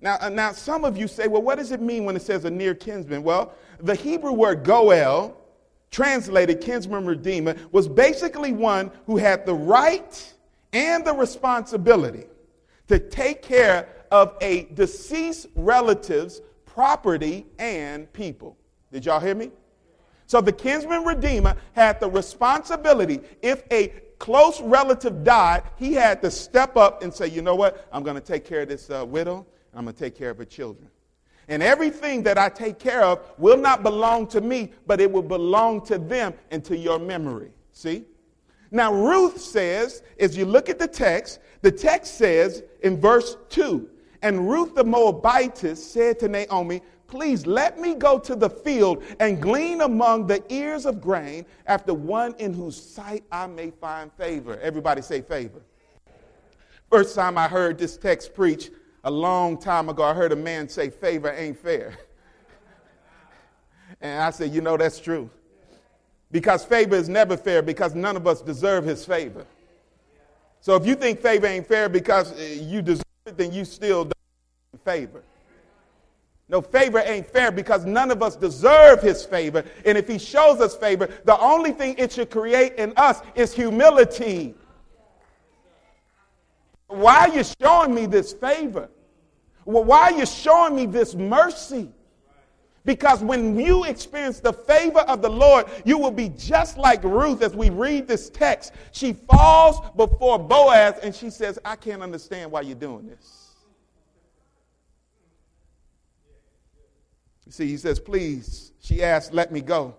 Now, 0.00 0.18
uh, 0.20 0.28
now, 0.28 0.52
some 0.52 0.84
of 0.84 0.98
you 0.98 1.08
say, 1.08 1.26
well, 1.26 1.42
what 1.42 1.56
does 1.56 1.72
it 1.72 1.80
mean 1.80 2.04
when 2.04 2.16
it 2.16 2.22
says 2.22 2.44
a 2.44 2.50
near 2.50 2.74
kinsman? 2.74 3.22
Well, 3.22 3.54
the 3.80 3.94
Hebrew 3.94 4.32
word 4.32 4.62
goel, 4.62 5.36
translated 5.90 6.60
kinsman 6.60 7.06
redeemer, 7.06 7.56
was 7.72 7.88
basically 7.88 8.52
one 8.52 8.90
who 9.06 9.16
had 9.16 9.46
the 9.46 9.54
right 9.54 10.34
and 10.72 11.04
the 11.04 11.14
responsibility 11.14 12.24
to 12.88 12.98
take 12.98 13.42
care 13.42 13.88
of 14.10 14.36
a 14.40 14.64
deceased 14.74 15.46
relative's 15.54 16.42
property 16.66 17.46
and 17.58 18.12
people. 18.12 18.56
Did 18.92 19.06
y'all 19.06 19.20
hear 19.20 19.34
me? 19.34 19.50
So 20.26 20.40
the 20.40 20.52
kinsman 20.52 21.04
redeemer 21.04 21.56
had 21.72 22.00
the 22.00 22.10
responsibility, 22.10 23.20
if 23.42 23.62
a 23.70 23.88
close 24.18 24.60
relative 24.60 25.24
died, 25.24 25.62
he 25.76 25.94
had 25.94 26.20
to 26.22 26.30
step 26.30 26.76
up 26.76 27.02
and 27.02 27.12
say, 27.12 27.28
you 27.28 27.42
know 27.42 27.54
what, 27.54 27.88
I'm 27.92 28.02
going 28.02 28.16
to 28.16 28.20
take 28.20 28.44
care 28.44 28.62
of 28.62 28.68
this 28.68 28.90
uh, 28.90 29.04
widow, 29.06 29.46
I'm 29.76 29.84
going 29.84 29.94
to 29.94 30.00
take 30.00 30.16
care 30.16 30.30
of 30.30 30.38
her 30.38 30.44
children. 30.44 30.88
And 31.48 31.62
everything 31.62 32.22
that 32.24 32.38
I 32.38 32.48
take 32.48 32.78
care 32.78 33.04
of 33.04 33.20
will 33.38 33.56
not 33.56 33.82
belong 33.82 34.26
to 34.28 34.40
me, 34.40 34.72
but 34.86 35.00
it 35.00 35.10
will 35.10 35.22
belong 35.22 35.84
to 35.86 35.98
them 35.98 36.34
and 36.50 36.64
to 36.64 36.76
your 36.76 36.98
memory. 36.98 37.52
See? 37.72 38.04
Now, 38.72 38.92
Ruth 38.92 39.40
says, 39.40 40.02
as 40.18 40.36
you 40.36 40.44
look 40.44 40.68
at 40.68 40.78
the 40.78 40.88
text, 40.88 41.38
the 41.60 41.70
text 41.70 42.16
says 42.16 42.64
in 42.82 43.00
verse 43.00 43.36
2 43.50 43.88
And 44.22 44.48
Ruth 44.48 44.74
the 44.74 44.84
Moabitess 44.84 45.84
said 45.84 46.18
to 46.20 46.28
Naomi, 46.28 46.82
Please 47.06 47.46
let 47.46 47.78
me 47.78 47.94
go 47.94 48.18
to 48.18 48.34
the 48.34 48.50
field 48.50 49.04
and 49.20 49.40
glean 49.40 49.82
among 49.82 50.26
the 50.26 50.42
ears 50.52 50.86
of 50.86 51.00
grain 51.00 51.46
after 51.66 51.94
one 51.94 52.34
in 52.38 52.52
whose 52.52 52.80
sight 52.80 53.22
I 53.30 53.46
may 53.46 53.70
find 53.70 54.12
favor. 54.14 54.58
Everybody 54.60 55.02
say 55.02 55.20
favor. 55.20 55.60
First 56.90 57.14
time 57.14 57.38
I 57.38 57.46
heard 57.46 57.78
this 57.78 57.96
text 57.96 58.34
preached, 58.34 58.70
a 59.06 59.10
long 59.10 59.56
time 59.56 59.88
ago, 59.88 60.02
I 60.02 60.12
heard 60.12 60.32
a 60.32 60.36
man 60.36 60.68
say, 60.68 60.90
favor 60.90 61.30
ain't 61.30 61.56
fair. 61.56 61.96
and 64.00 64.20
I 64.20 64.30
said, 64.30 64.52
you 64.52 64.60
know, 64.60 64.76
that's 64.76 64.98
true. 64.98 65.30
Because 66.32 66.64
favor 66.64 66.96
is 66.96 67.08
never 67.08 67.36
fair 67.36 67.62
because 67.62 67.94
none 67.94 68.16
of 68.16 68.26
us 68.26 68.42
deserve 68.42 68.84
his 68.84 69.06
favor. 69.06 69.46
So 70.60 70.74
if 70.74 70.84
you 70.84 70.96
think 70.96 71.20
favor 71.20 71.46
ain't 71.46 71.68
fair 71.68 71.88
because 71.88 72.32
uh, 72.32 72.58
you 72.60 72.82
deserve 72.82 73.04
it, 73.26 73.38
then 73.38 73.52
you 73.52 73.64
still 73.64 74.06
don't 74.06 74.84
favor. 74.84 75.22
No, 76.48 76.60
favor 76.60 76.98
ain't 76.98 77.28
fair 77.28 77.52
because 77.52 77.84
none 77.84 78.10
of 78.10 78.24
us 78.24 78.34
deserve 78.34 79.02
his 79.02 79.24
favor. 79.24 79.64
And 79.84 79.96
if 79.96 80.08
he 80.08 80.18
shows 80.18 80.60
us 80.60 80.74
favor, 80.74 81.08
the 81.24 81.38
only 81.38 81.70
thing 81.70 81.94
it 81.96 82.10
should 82.10 82.30
create 82.30 82.74
in 82.74 82.92
us 82.96 83.20
is 83.36 83.54
humility. 83.54 84.56
Why 86.88 87.28
are 87.28 87.36
you 87.36 87.44
showing 87.60 87.94
me 87.94 88.06
this 88.06 88.32
favor? 88.32 88.88
Well, 89.66 89.84
why 89.84 90.12
are 90.12 90.12
you 90.12 90.24
showing 90.24 90.76
me 90.76 90.86
this 90.86 91.14
mercy? 91.14 91.90
Because 92.84 93.20
when 93.20 93.58
you 93.58 93.82
experience 93.82 94.38
the 94.38 94.52
favor 94.52 95.00
of 95.00 95.20
the 95.20 95.28
Lord, 95.28 95.66
you 95.84 95.98
will 95.98 96.12
be 96.12 96.28
just 96.28 96.78
like 96.78 97.02
Ruth 97.02 97.42
as 97.42 97.54
we 97.54 97.68
read 97.68 98.06
this 98.06 98.30
text. 98.30 98.72
She 98.92 99.12
falls 99.12 99.80
before 99.96 100.38
Boaz 100.38 100.94
and 101.02 101.12
she 101.12 101.30
says, 101.30 101.58
I 101.64 101.74
can't 101.74 102.00
understand 102.00 102.52
why 102.52 102.60
you're 102.60 102.76
doing 102.76 103.08
this. 103.08 103.50
You 107.44 107.52
see, 107.52 107.66
he 107.66 107.76
says, 107.76 107.98
Please, 107.98 108.72
she 108.80 109.02
asks, 109.02 109.32
let 109.32 109.50
me 109.50 109.60
go. 109.60 109.96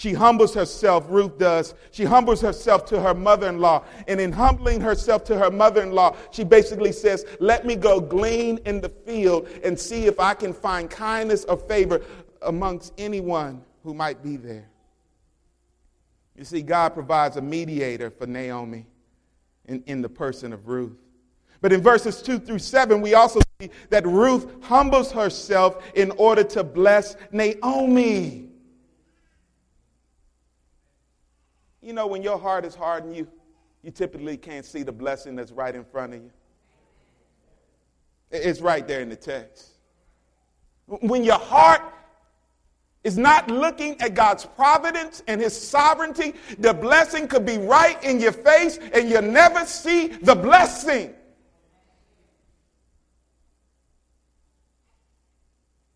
She 0.00 0.14
humbles 0.14 0.54
herself, 0.54 1.04
Ruth 1.10 1.36
does. 1.36 1.74
She 1.90 2.04
humbles 2.04 2.40
herself 2.40 2.86
to 2.86 3.02
her 3.02 3.12
mother 3.12 3.50
in 3.50 3.58
law. 3.58 3.84
And 4.08 4.18
in 4.18 4.32
humbling 4.32 4.80
herself 4.80 5.24
to 5.24 5.36
her 5.36 5.50
mother 5.50 5.82
in 5.82 5.92
law, 5.92 6.16
she 6.30 6.42
basically 6.42 6.90
says, 6.90 7.26
Let 7.38 7.66
me 7.66 7.76
go 7.76 8.00
glean 8.00 8.60
in 8.64 8.80
the 8.80 8.88
field 8.88 9.46
and 9.62 9.78
see 9.78 10.06
if 10.06 10.18
I 10.18 10.32
can 10.32 10.54
find 10.54 10.88
kindness 10.88 11.44
or 11.44 11.58
favor 11.58 12.00
amongst 12.40 12.94
anyone 12.96 13.62
who 13.84 13.92
might 13.92 14.22
be 14.22 14.38
there. 14.38 14.70
You 16.34 16.44
see, 16.44 16.62
God 16.62 16.94
provides 16.94 17.36
a 17.36 17.42
mediator 17.42 18.08
for 18.08 18.26
Naomi 18.26 18.86
in, 19.66 19.82
in 19.84 20.00
the 20.00 20.08
person 20.08 20.54
of 20.54 20.66
Ruth. 20.66 20.96
But 21.60 21.74
in 21.74 21.82
verses 21.82 22.22
2 22.22 22.38
through 22.38 22.60
7, 22.60 23.02
we 23.02 23.12
also 23.12 23.40
see 23.60 23.68
that 23.90 24.06
Ruth 24.06 24.50
humbles 24.62 25.12
herself 25.12 25.84
in 25.94 26.10
order 26.12 26.42
to 26.44 26.64
bless 26.64 27.16
Naomi. 27.32 28.49
You 31.82 31.92
know, 31.92 32.06
when 32.06 32.22
your 32.22 32.38
heart 32.38 32.64
is 32.64 32.74
hard 32.74 33.04
and 33.04 33.16
you, 33.16 33.26
you 33.82 33.90
typically 33.90 34.36
can't 34.36 34.64
see 34.64 34.82
the 34.82 34.92
blessing 34.92 35.34
that's 35.34 35.52
right 35.52 35.74
in 35.74 35.84
front 35.84 36.14
of 36.14 36.22
you. 36.22 36.30
It's 38.30 38.60
right 38.60 38.86
there 38.86 39.00
in 39.00 39.08
the 39.08 39.16
text. 39.16 39.70
When 40.86 41.24
your 41.24 41.38
heart 41.38 41.82
is 43.02 43.16
not 43.16 43.50
looking 43.50 44.00
at 44.00 44.14
God's 44.14 44.44
providence 44.44 45.22
and 45.26 45.40
His 45.40 45.58
sovereignty, 45.58 46.34
the 46.58 46.74
blessing 46.74 47.26
could 47.26 47.46
be 47.46 47.58
right 47.58 48.02
in 48.04 48.20
your 48.20 48.32
face 48.32 48.78
and 48.92 49.08
you'll 49.08 49.22
never 49.22 49.64
see 49.64 50.08
the 50.08 50.34
blessing. 50.34 51.14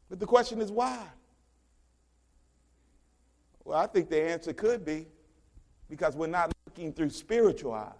But 0.08 0.18
the 0.18 0.26
question 0.26 0.60
is 0.60 0.70
why? 0.70 1.04
Well, 3.64 3.78
I 3.78 3.86
think 3.86 4.08
the 4.08 4.22
answer 4.22 4.52
could 4.52 4.84
be 4.84 5.06
because 5.96 6.16
we're 6.16 6.26
not 6.26 6.52
looking 6.66 6.92
through 6.92 7.08
spiritual 7.08 7.72
eyes, 7.72 7.92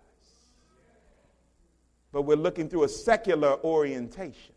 but 2.11 2.23
we're 2.23 2.37
looking 2.37 2.69
through 2.69 2.83
a 2.83 2.89
secular 2.89 3.57
orientation. 3.63 4.53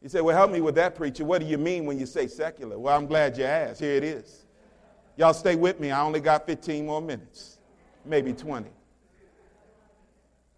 You 0.00 0.08
say, 0.08 0.22
Well, 0.22 0.34
help 0.34 0.50
me 0.50 0.62
with 0.62 0.74
that, 0.76 0.94
preacher. 0.94 1.26
What 1.26 1.42
do 1.42 1.46
you 1.46 1.58
mean 1.58 1.84
when 1.84 1.98
you 1.98 2.06
say 2.06 2.26
secular? 2.26 2.78
Well, 2.78 2.96
I'm 2.96 3.06
glad 3.06 3.36
you 3.36 3.44
asked. 3.44 3.80
Here 3.80 3.96
it 3.96 4.02
is. 4.02 4.46
Y'all 5.18 5.34
stay 5.34 5.56
with 5.56 5.78
me. 5.78 5.90
I 5.90 6.00
only 6.00 6.20
got 6.20 6.46
15 6.46 6.86
more 6.86 7.02
minutes, 7.02 7.58
maybe 8.06 8.32
20. 8.32 8.70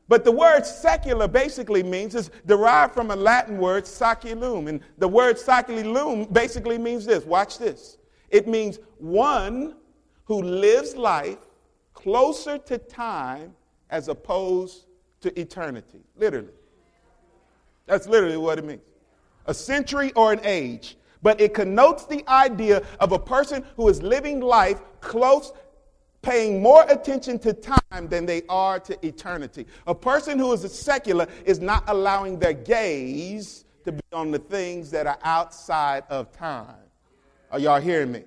But 0.07 0.23
the 0.23 0.31
word 0.31 0.65
secular 0.65 1.27
basically 1.27 1.83
means 1.83 2.15
is 2.15 2.31
derived 2.47 2.95
from 2.95 3.11
a 3.11 3.17
Latin 3.17 3.59
word 3.59 3.83
saeculum. 3.83 4.69
And 4.69 4.81
the 4.99 5.09
word 5.09 5.39
saeculum 5.39 6.33
basically 6.33 6.79
means 6.79 7.05
this. 7.05 7.25
Watch 7.25 7.59
this. 7.59 7.99
It 8.31 8.47
means 8.47 8.79
one 8.99 9.75
who 10.27 10.41
lives 10.41 10.95
life 10.97 11.39
closer 12.05 12.59
to 12.59 12.77
time 12.77 13.55
as 13.89 14.09
opposed 14.09 14.85
to 15.23 15.41
eternity. 15.41 16.01
Literally. 16.17 16.53
That's 17.87 18.07
literally 18.07 18.37
what 18.37 18.59
it 18.59 18.65
means. 18.65 18.83
A 19.47 19.55
century 19.55 20.13
or 20.13 20.33
an 20.33 20.41
age. 20.45 20.99
But 21.23 21.41
it 21.41 21.55
connotes 21.55 22.05
the 22.05 22.23
idea 22.29 22.83
of 23.01 23.13
a 23.13 23.19
person 23.19 23.65
who 23.77 23.89
is 23.89 24.03
living 24.03 24.41
life 24.41 24.83
close 25.01 25.53
paying 26.21 26.61
more 26.61 26.85
attention 26.91 27.39
to 27.39 27.55
time 27.55 28.09
than 28.09 28.27
they 28.27 28.43
are 28.51 28.79
to 28.81 29.07
eternity. 29.07 29.67
A 29.87 29.95
person 29.95 30.39
who 30.39 30.53
is 30.53 30.65
a 30.65 30.69
secular 30.69 31.27
is 31.47 31.61
not 31.61 31.85
allowing 31.87 32.39
their 32.39 32.53
gaze 32.53 33.65
to 33.85 33.93
be 33.93 34.03
on 34.13 34.31
the 34.31 34.39
things 34.39 34.91
that 34.91 35.07
are 35.07 35.19
outside 35.23 36.05
of 36.11 36.31
time. 36.33 36.77
Are 37.51 37.59
y'all 37.59 37.81
hearing 37.81 38.13
me? 38.13 38.25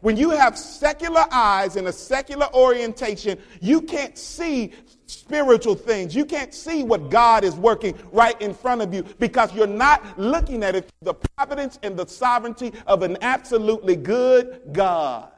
When 0.00 0.16
you 0.16 0.30
have 0.30 0.56
secular 0.56 1.24
eyes 1.30 1.76
and 1.76 1.88
a 1.88 1.92
secular 1.92 2.46
orientation, 2.54 3.38
you 3.60 3.82
can't 3.82 4.16
see 4.16 4.72
spiritual 5.06 5.74
things. 5.74 6.14
You 6.14 6.24
can't 6.24 6.54
see 6.54 6.82
what 6.82 7.10
God 7.10 7.44
is 7.44 7.54
working 7.54 7.98
right 8.12 8.40
in 8.40 8.54
front 8.54 8.80
of 8.80 8.94
you 8.94 9.02
because 9.18 9.52
you're 9.54 9.66
not 9.66 10.18
looking 10.18 10.62
at 10.62 10.74
it 10.74 10.88
through 10.88 11.12
the 11.12 11.14
providence 11.14 11.78
and 11.82 11.96
the 11.96 12.06
sovereignty 12.06 12.72
of 12.86 13.02
an 13.02 13.18
absolutely 13.20 13.96
good 13.96 14.62
God. 14.72 15.30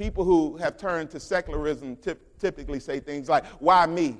people 0.00 0.24
who 0.24 0.56
have 0.56 0.78
turned 0.78 1.10
to 1.10 1.20
secularism 1.20 1.94
typically 2.38 2.80
say 2.80 2.98
things 3.00 3.28
like, 3.28 3.44
Why 3.58 3.84
me? 3.84 4.16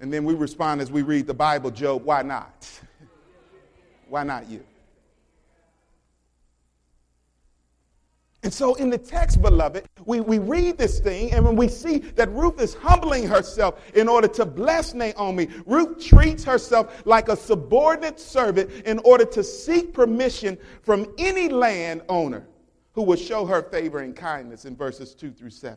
And 0.00 0.10
then 0.10 0.24
we 0.24 0.34
respond 0.34 0.80
as 0.80 0.90
we 0.90 1.02
read 1.02 1.26
the 1.26 1.34
Bible, 1.34 1.70
Job, 1.70 2.02
why 2.02 2.22
not? 2.22 2.68
why 4.08 4.24
not 4.24 4.48
you? 4.48 4.64
And 8.46 8.54
so 8.54 8.76
in 8.76 8.90
the 8.90 8.96
text, 8.96 9.42
beloved, 9.42 9.88
we, 10.04 10.20
we 10.20 10.38
read 10.38 10.78
this 10.78 11.00
thing 11.00 11.32
and 11.32 11.44
when 11.44 11.56
we 11.56 11.66
see 11.66 11.98
that 11.98 12.30
Ruth 12.30 12.60
is 12.60 12.74
humbling 12.74 13.26
herself 13.26 13.82
in 13.96 14.08
order 14.08 14.28
to 14.28 14.46
bless 14.46 14.94
Naomi, 14.94 15.48
Ruth 15.66 16.06
treats 16.06 16.44
herself 16.44 17.04
like 17.04 17.28
a 17.28 17.34
subordinate 17.34 18.20
servant 18.20 18.70
in 18.86 19.00
order 19.00 19.24
to 19.24 19.42
seek 19.42 19.92
permission 19.92 20.56
from 20.82 21.12
any 21.18 21.48
landowner 21.48 22.46
who 22.92 23.02
will 23.02 23.16
show 23.16 23.44
her 23.46 23.62
favor 23.62 23.98
and 23.98 24.14
kindness 24.14 24.64
in 24.64 24.76
verses 24.76 25.12
2 25.16 25.32
through 25.32 25.50
7. 25.50 25.76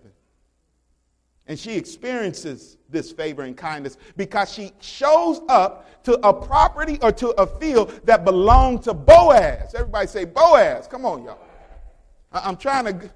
And 1.48 1.58
she 1.58 1.76
experiences 1.76 2.78
this 2.88 3.12
favor 3.12 3.42
and 3.42 3.58
kindness 3.58 3.98
because 4.16 4.54
she 4.54 4.74
shows 4.80 5.42
up 5.50 6.04
to 6.04 6.20
a 6.24 6.32
property 6.32 7.00
or 7.02 7.12
to 7.14 7.30
a 7.30 7.48
field 7.48 8.00
that 8.06 8.24
belonged 8.24 8.84
to 8.84 8.94
Boaz. 8.94 9.74
Everybody 9.74 10.06
say 10.06 10.26
Boaz. 10.26 10.86
Come 10.86 11.04
on, 11.04 11.24
y'all. 11.24 11.49
I'm 12.32 12.58
trying 12.58 12.86
to, 12.86 13.10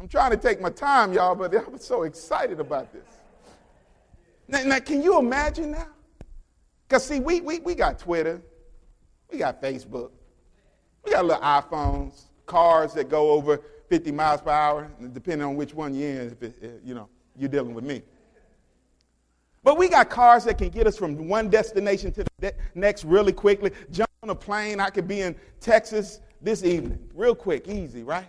I'm 0.00 0.08
trying 0.08 0.30
to 0.30 0.36
take 0.36 0.60
my 0.60 0.70
time, 0.70 1.12
y'all, 1.12 1.34
but 1.34 1.54
I'm 1.66 1.78
so 1.78 2.04
excited 2.04 2.60
about 2.60 2.92
this. 2.92 3.06
Now, 4.48 4.62
now 4.64 4.78
can 4.78 5.02
you 5.02 5.18
imagine 5.18 5.72
now? 5.72 5.88
Because, 6.88 7.06
see, 7.06 7.20
we, 7.20 7.40
we, 7.40 7.60
we 7.60 7.74
got 7.74 7.98
Twitter, 7.98 8.40
we 9.30 9.38
got 9.38 9.60
Facebook, 9.62 10.10
we 11.04 11.12
got 11.12 11.24
little 11.24 11.42
iPhones 11.42 12.24
cars 12.46 12.92
that 12.94 13.08
go 13.08 13.30
over 13.30 13.60
50 13.88 14.12
miles 14.12 14.40
per 14.40 14.50
hour, 14.50 14.90
depending 15.12 15.46
on 15.46 15.56
which 15.56 15.74
one 15.74 15.94
you're 15.94 16.10
in, 16.10 16.30
if 16.32 16.42
it, 16.42 16.80
you 16.84 16.94
know, 16.94 17.08
you're 17.36 17.48
dealing 17.48 17.74
with 17.74 17.84
me. 17.84 18.02
But 19.62 19.78
we 19.78 19.88
got 19.88 20.10
cars 20.10 20.44
that 20.44 20.58
can 20.58 20.68
get 20.68 20.86
us 20.86 20.98
from 20.98 21.26
one 21.26 21.48
destination 21.48 22.12
to 22.12 22.24
the 22.38 22.54
next 22.74 23.04
really 23.04 23.32
quickly. 23.32 23.70
Jump 23.90 24.10
on 24.22 24.30
a 24.30 24.34
plane, 24.34 24.78
I 24.78 24.90
could 24.90 25.08
be 25.08 25.20
in 25.20 25.34
Texas 25.60 26.20
this 26.42 26.62
evening, 26.64 26.98
real 27.14 27.34
quick, 27.34 27.66
easy, 27.66 28.02
right? 28.02 28.26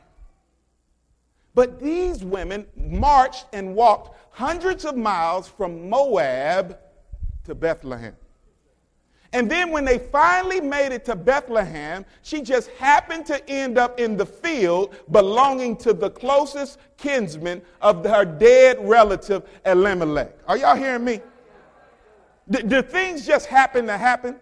But 1.55 1.79
these 1.79 2.23
women 2.23 2.67
marched 2.75 3.45
and 3.53 3.75
walked 3.75 4.15
hundreds 4.29 4.83
of 4.83 4.97
miles 4.97 5.47
from 5.47 5.89
Moab 5.89 6.77
to 7.45 7.55
Bethlehem. 7.55 8.15
And 9.31 9.49
then 9.49 9.71
when 9.71 9.83
they 9.83 9.97
finally 9.97 10.61
made 10.61 10.93
it 10.93 11.03
to 11.05 11.15
Bethlehem, 11.15 12.05
she 12.21 12.41
just 12.41 12.69
happened 12.71 13.25
to 13.25 13.49
end 13.49 13.77
up 13.77 13.99
in 13.99 14.15
the 14.15 14.25
field 14.25 14.95
belonging 15.11 15.75
to 15.77 15.93
the 15.93 16.09
closest 16.09 16.79
kinsman 16.97 17.61
of 17.81 18.05
her 18.05 18.23
dead 18.23 18.77
relative, 18.79 19.43
Elimelech. 19.65 20.37
Are 20.47 20.57
y'all 20.57 20.75
hearing 20.75 21.03
me? 21.03 21.21
Do, 22.49 22.61
do 22.61 22.81
things 22.81 23.25
just 23.25 23.47
happen 23.47 23.87
to 23.87 23.97
happen? 23.97 24.37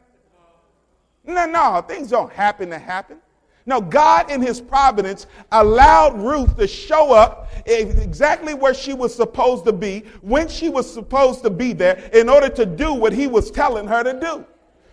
No, 1.26 1.46
no, 1.46 1.84
things 1.88 2.10
don't 2.10 2.32
happen 2.32 2.70
to 2.70 2.78
happen. 2.78 3.18
No, 3.66 3.80
God 3.80 4.30
in 4.30 4.42
his 4.42 4.60
providence 4.60 5.26
allowed 5.52 6.20
Ruth 6.20 6.58
to 6.58 6.68
show 6.68 7.14
up 7.14 7.50
exactly 7.66 8.54
where 8.54 8.74
she 8.74 8.94
was 8.94 9.16
supposed 9.16 9.64
to 9.66 9.74
be, 9.74 10.04
when 10.22 10.50
she 10.50 10.70
was 10.70 10.92
supposed 10.92 11.44
to 11.44 11.50
be 11.50 11.72
there, 11.72 12.10
in 12.14 12.28
order 12.28 12.50
to 12.50 12.66
do 12.66 12.94
what 12.94 13.14
he 13.14 13.28
was 13.28 13.50
telling 13.52 13.88
her 13.88 14.04
to 14.04 14.20
do. 14.20 14.46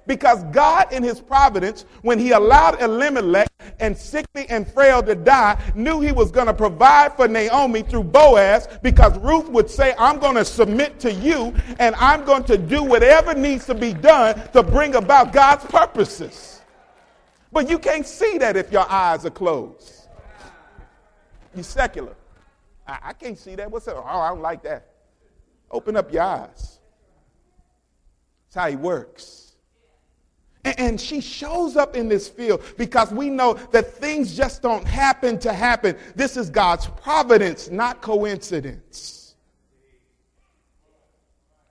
Because 0.07 0.43
God, 0.45 0.93
in 0.93 1.03
his 1.03 1.21
providence, 1.21 1.85
when 2.03 2.19
he 2.19 2.33
allowed 2.33 2.81
Elimelech 2.81 3.49
and 3.79 3.97
sickly 3.97 4.47
and 4.49 4.67
frail 4.67 5.03
to 5.03 5.15
die, 5.15 5.57
knew 5.75 6.01
he 6.01 6.11
was 6.11 6.31
going 6.31 6.47
to 6.47 6.55
provide 6.55 7.15
for 7.15 7.29
Naomi 7.29 7.83
through 7.83 8.05
Boaz 8.05 8.67
because 8.83 9.17
Ruth 9.19 9.49
would 9.51 9.71
say, 9.71 9.95
I'm 9.99 10.19
going 10.19 10.37
to 10.37 10.45
submit 10.45 10.99
to 11.01 11.13
you 11.13 11.55
and 11.79 11.95
I'm 11.97 12.25
going 12.25 12.45
to 12.45 12.59
do 12.59 12.83
whatever 12.83 13.35
needs 13.35 13.67
to 13.67 13.75
be 13.75 13.93
done 13.93 14.41
to 14.53 14.63
bring 14.63 14.95
about 14.95 15.33
God's 15.33 15.65
purposes. 15.67 16.60
But 17.53 17.69
you 17.69 17.79
can't 17.79 18.07
see 18.07 18.39
that 18.39 18.57
if 18.57 18.71
your 18.71 18.89
eyes 18.91 19.27
are 19.27 19.31
closed. 19.31 20.09
You're 21.55 21.65
secular. 21.65 22.15
I, 22.87 22.99
I 23.03 23.13
can't 23.13 23.39
see 23.39 23.55
that. 23.57 23.71
What's 23.71 23.87
that? 23.87 23.97
Oh, 23.97 24.03
I 24.03 24.29
don't 24.29 24.43
like 24.43 24.63
that. 24.63 24.87
Open 25.71 25.97
up 25.97 26.13
your 26.13 26.23
eyes. 26.23 26.79
That's 28.47 28.55
how 28.55 28.71
he 28.71 28.77
works. 28.77 29.41
And 30.65 31.01
she 31.01 31.21
shows 31.21 31.77
up 31.77 31.97
in 31.97 32.09
this 32.09 32.29
field 32.29 32.63
because 32.77 33.13
we 33.13 33.31
know 33.31 33.55
that 33.73 33.95
things 33.95 34.37
just 34.37 34.61
don't 34.61 34.85
happen 34.85 35.39
to 35.39 35.53
happen. 35.53 35.97
This 36.15 36.37
is 36.37 36.51
God's 36.51 36.87
providence, 36.87 37.71
not 37.71 38.03
coincidence. 38.03 39.37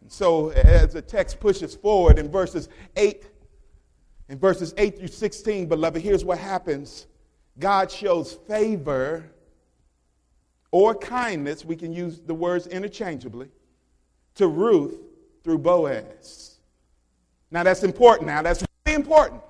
And 0.02 0.12
so 0.12 0.50
as 0.50 0.94
the 0.94 1.04
text 1.04 1.40
pushes 1.40 1.76
forward 1.76 2.18
in 2.18 2.32
verses 2.32 2.68
8, 2.96 3.29
in 4.30 4.38
verses 4.38 4.74
8 4.78 4.98
through 4.98 5.08
16, 5.08 5.68
beloved, 5.68 6.02
here's 6.02 6.24
what 6.24 6.38
happens. 6.38 7.08
God 7.58 7.92
shows 7.92 8.34
favor 8.48 9.30
or 10.72 10.94
kindness, 10.94 11.66
we 11.66 11.76
can 11.76 11.92
use 11.92 12.20
the 12.20 12.34
words 12.34 12.68
interchangeably, 12.68 13.50
to 14.36 14.48
Ruth 14.48 14.96
through 15.44 15.58
Boaz. 15.58 16.60
Now 17.50 17.64
that's 17.64 17.84
important. 17.84 18.28
Now 18.28 18.44
that's 18.44 18.64
really 18.86 18.96
important. 18.96 19.42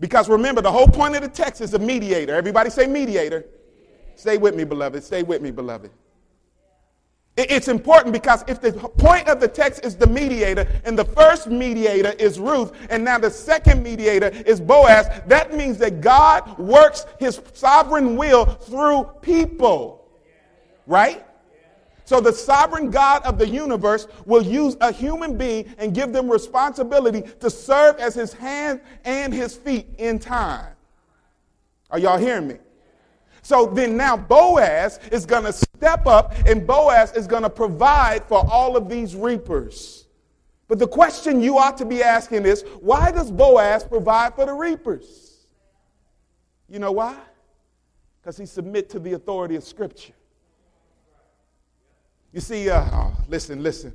Because 0.00 0.28
remember, 0.28 0.60
the 0.60 0.70
whole 0.70 0.88
point 0.88 1.14
of 1.14 1.22
the 1.22 1.28
text 1.28 1.60
is 1.60 1.74
a 1.74 1.78
mediator. 1.78 2.34
Everybody 2.34 2.70
say 2.70 2.86
mediator. 2.86 3.44
Stay 4.16 4.36
with 4.36 4.56
me, 4.56 4.64
beloved. 4.64 5.02
Stay 5.04 5.22
with 5.22 5.42
me, 5.42 5.50
beloved. 5.52 5.90
It's 7.38 7.68
important 7.68 8.12
because 8.12 8.42
if 8.48 8.60
the 8.60 8.72
point 8.72 9.28
of 9.28 9.38
the 9.38 9.46
text 9.46 9.84
is 9.84 9.94
the 9.94 10.08
mediator, 10.08 10.66
and 10.84 10.98
the 10.98 11.04
first 11.04 11.46
mediator 11.46 12.10
is 12.18 12.40
Ruth, 12.40 12.72
and 12.90 13.04
now 13.04 13.16
the 13.16 13.30
second 13.30 13.80
mediator 13.80 14.30
is 14.44 14.60
Boaz, 14.60 15.06
that 15.28 15.54
means 15.54 15.78
that 15.78 16.00
God 16.00 16.58
works 16.58 17.06
his 17.20 17.40
sovereign 17.52 18.16
will 18.16 18.44
through 18.44 19.04
people. 19.22 20.10
Right? 20.88 21.24
So 22.06 22.20
the 22.20 22.32
sovereign 22.32 22.90
God 22.90 23.22
of 23.24 23.38
the 23.38 23.48
universe 23.48 24.08
will 24.26 24.42
use 24.42 24.76
a 24.80 24.90
human 24.90 25.38
being 25.38 25.72
and 25.78 25.94
give 25.94 26.12
them 26.12 26.28
responsibility 26.28 27.22
to 27.38 27.50
serve 27.50 27.98
as 27.98 28.16
his 28.16 28.32
hand 28.32 28.80
and 29.04 29.32
his 29.32 29.54
feet 29.54 29.86
in 29.98 30.18
time. 30.18 30.72
Are 31.88 32.00
y'all 32.00 32.18
hearing 32.18 32.48
me? 32.48 32.56
So 33.48 33.64
then 33.64 33.96
now 33.96 34.14
Boaz 34.14 35.00
is 35.10 35.24
going 35.24 35.44
to 35.44 35.54
step 35.54 36.06
up 36.06 36.34
and 36.46 36.66
Boaz 36.66 37.14
is 37.14 37.26
going 37.26 37.44
to 37.44 37.48
provide 37.48 38.22
for 38.24 38.46
all 38.46 38.76
of 38.76 38.90
these 38.90 39.16
reapers. 39.16 40.06
But 40.68 40.78
the 40.78 40.86
question 40.86 41.40
you 41.40 41.56
ought 41.56 41.78
to 41.78 41.86
be 41.86 42.02
asking 42.02 42.44
is 42.44 42.62
why 42.82 43.10
does 43.10 43.30
Boaz 43.30 43.84
provide 43.84 44.34
for 44.34 44.44
the 44.44 44.52
reapers? 44.52 45.46
You 46.68 46.78
know 46.78 46.92
why? 46.92 47.16
Because 48.20 48.36
he 48.36 48.44
submit 48.44 48.90
to 48.90 48.98
the 48.98 49.14
authority 49.14 49.56
of 49.56 49.64
Scripture. 49.64 50.12
You 52.34 52.42
see, 52.42 52.68
uh, 52.68 52.84
oh, 52.92 53.16
listen, 53.28 53.62
listen. 53.62 53.94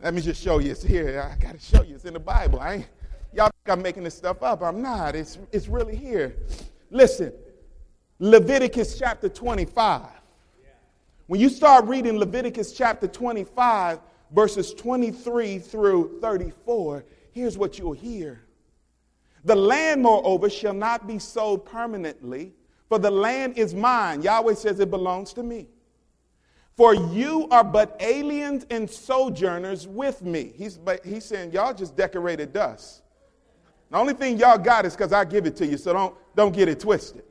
Let 0.00 0.14
me 0.14 0.20
just 0.20 0.40
show 0.40 0.60
you. 0.60 0.70
It's 0.70 0.82
here. 0.84 1.28
I 1.28 1.42
got 1.42 1.54
to 1.54 1.58
show 1.58 1.82
you. 1.82 1.96
It's 1.96 2.04
in 2.04 2.14
the 2.14 2.20
Bible. 2.20 2.60
I 2.60 2.74
ain't, 2.74 2.86
y'all 3.34 3.50
think 3.50 3.76
I'm 3.76 3.82
making 3.82 4.04
this 4.04 4.14
stuff 4.14 4.44
up. 4.44 4.62
I'm 4.62 4.80
not. 4.80 5.16
It's, 5.16 5.40
it's 5.50 5.66
really 5.66 5.96
here. 5.96 6.36
Listen, 6.92 7.32
Leviticus 8.22 9.00
chapter 9.00 9.28
25. 9.28 10.06
When 11.26 11.40
you 11.40 11.48
start 11.48 11.86
reading 11.86 12.18
Leviticus 12.18 12.72
chapter 12.72 13.08
25, 13.08 13.98
verses 14.30 14.72
23 14.74 15.58
through 15.58 16.20
34, 16.20 17.04
here's 17.32 17.58
what 17.58 17.80
you'll 17.80 17.94
hear. 17.94 18.44
The 19.44 19.56
land, 19.56 20.02
moreover, 20.02 20.48
shall 20.48 20.72
not 20.72 21.08
be 21.08 21.18
sold 21.18 21.66
permanently, 21.66 22.52
for 22.88 23.00
the 23.00 23.10
land 23.10 23.58
is 23.58 23.74
mine. 23.74 24.22
Yahweh 24.22 24.54
says 24.54 24.78
it 24.78 24.88
belongs 24.88 25.32
to 25.32 25.42
me. 25.42 25.66
For 26.76 26.94
you 26.94 27.48
are 27.50 27.64
but 27.64 27.96
aliens 27.98 28.66
and 28.70 28.88
sojourners 28.88 29.88
with 29.88 30.22
me. 30.22 30.52
He's, 30.54 30.78
he's 31.04 31.24
saying, 31.24 31.50
y'all 31.50 31.74
just 31.74 31.96
decorated 31.96 32.52
dust. 32.52 33.02
The 33.90 33.98
only 33.98 34.14
thing 34.14 34.38
y'all 34.38 34.58
got 34.58 34.86
is 34.86 34.94
because 34.94 35.12
I 35.12 35.24
give 35.24 35.44
it 35.44 35.56
to 35.56 35.66
you, 35.66 35.76
so 35.76 35.92
don't, 35.92 36.14
don't 36.36 36.54
get 36.54 36.68
it 36.68 36.78
twisted. 36.78 37.24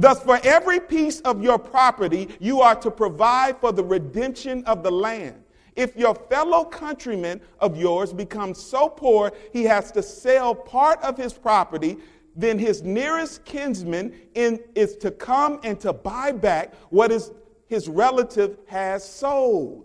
Thus, 0.00 0.22
for 0.22 0.40
every 0.44 0.80
piece 0.80 1.20
of 1.20 1.42
your 1.42 1.58
property, 1.58 2.30
you 2.40 2.62
are 2.62 2.74
to 2.76 2.90
provide 2.90 3.58
for 3.58 3.70
the 3.70 3.84
redemption 3.84 4.64
of 4.64 4.82
the 4.82 4.90
land. 4.90 5.44
If 5.76 5.94
your 5.94 6.14
fellow 6.14 6.64
countryman 6.64 7.42
of 7.58 7.76
yours 7.76 8.10
becomes 8.10 8.58
so 8.62 8.88
poor 8.88 9.30
he 9.52 9.64
has 9.64 9.92
to 9.92 10.02
sell 10.02 10.54
part 10.54 11.02
of 11.02 11.18
his 11.18 11.34
property, 11.34 11.98
then 12.34 12.58
his 12.58 12.82
nearest 12.82 13.44
kinsman 13.44 14.14
in, 14.34 14.60
is 14.74 14.96
to 14.96 15.10
come 15.10 15.60
and 15.64 15.78
to 15.80 15.92
buy 15.92 16.32
back 16.32 16.74
what 16.88 17.12
is 17.12 17.30
his 17.66 17.86
relative 17.86 18.56
has 18.68 19.06
sold. 19.06 19.84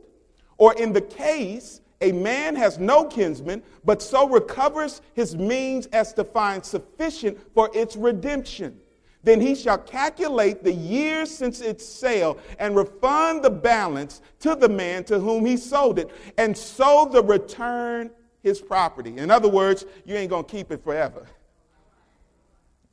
Or 0.58 0.74
in 0.76 0.94
the 0.94 1.02
case, 1.02 1.82
a 2.00 2.14
man 2.14 2.56
has 2.56 2.80
no 2.80 3.04
kinsman, 3.04 3.64
but 3.84 4.02
so 4.02 4.30
recovers 4.30 5.02
his 5.14 5.36
means 5.36 5.88
as 5.88 6.14
to 6.14 6.24
find 6.24 6.64
sufficient 6.64 7.38
for 7.54 7.70
its 7.74 7.98
redemption. 7.98 8.80
Then 9.26 9.42
he 9.42 9.56
shall 9.56 9.80
calculate 9.80 10.64
the 10.64 10.72
years 10.72 11.36
since 11.36 11.60
its 11.60 11.84
sale 11.84 12.38
and 12.60 12.76
refund 12.76 13.44
the 13.44 13.50
balance 13.50 14.22
to 14.42 14.56
the 14.56 14.70
man 14.70 15.04
to 15.06 15.20
whom 15.20 15.46
he 15.46 15.58
sold 15.58 15.98
it, 15.98 16.12
and 16.38 16.56
so 16.56 17.10
the 17.12 17.24
return 17.24 18.12
his 18.44 18.62
property. 18.62 19.18
In 19.18 19.32
other 19.32 19.50
words, 19.50 19.86
you 20.06 20.16
ain't 20.16 20.30
going 20.30 20.46
to 20.46 20.52
keep 20.52 20.72
it 20.72 20.84
forever. 20.84 21.26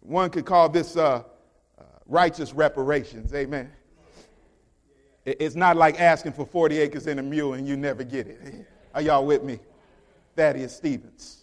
One 0.01 0.31
could 0.31 0.47
call 0.47 0.71
this 0.71 0.97
uh, 0.97 1.23
uh, 1.79 1.83
righteous 2.07 2.55
reparations. 2.55 3.35
Amen. 3.35 3.71
It's 5.27 5.55
not 5.55 5.77
like 5.77 6.01
asking 6.01 6.33
for 6.33 6.47
40 6.47 6.79
acres 6.79 7.07
and 7.07 7.21
a 7.21 7.23
mule 7.23 7.53
and 7.53 7.69
you 7.69 7.77
never 7.77 8.03
get 8.03 8.27
it. 8.27 8.67
Are 8.95 9.03
y'all 9.03 9.27
with 9.27 9.45
me? 9.45 9.61
Thaddeus 10.35 10.75
Stevens. 10.75 11.42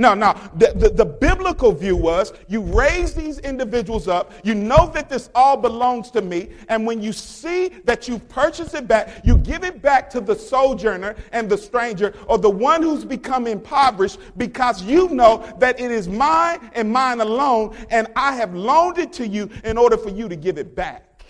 No, 0.00 0.14
no. 0.14 0.34
The, 0.56 0.72
the, 0.74 0.88
the, 0.88 1.04
biblical 1.04 1.72
view 1.72 1.94
was 1.94 2.32
you 2.48 2.62
raise 2.62 3.12
these 3.12 3.38
individuals 3.40 4.08
up, 4.08 4.32
you 4.42 4.54
know 4.54 4.86
that 4.94 5.10
this 5.10 5.28
all 5.34 5.58
belongs 5.58 6.10
to 6.12 6.22
me, 6.22 6.48
and 6.70 6.86
when 6.86 7.02
you 7.02 7.12
see 7.12 7.68
that 7.84 8.08
you 8.08 8.18
purchase 8.18 8.72
it 8.72 8.88
back, 8.88 9.20
you 9.26 9.36
give 9.36 9.62
it 9.62 9.82
back 9.82 10.08
to 10.08 10.22
the 10.22 10.34
sojourner 10.34 11.16
and 11.32 11.50
the 11.50 11.58
stranger 11.58 12.14
or 12.28 12.38
the 12.38 12.48
one 12.48 12.82
who's 12.82 13.04
become 13.04 13.46
impoverished 13.46 14.18
because 14.38 14.82
you 14.82 15.10
know 15.10 15.44
that 15.58 15.78
it 15.78 15.90
is 15.90 16.08
mine 16.08 16.70
and 16.72 16.90
mine 16.90 17.20
alone, 17.20 17.76
and 17.90 18.08
I 18.16 18.34
have 18.36 18.54
loaned 18.54 18.96
it 18.96 19.12
to 19.14 19.28
you 19.28 19.50
in 19.64 19.76
order 19.76 19.98
for 19.98 20.08
you 20.08 20.30
to 20.30 20.36
give 20.36 20.56
it 20.56 20.74
back. 20.74 21.26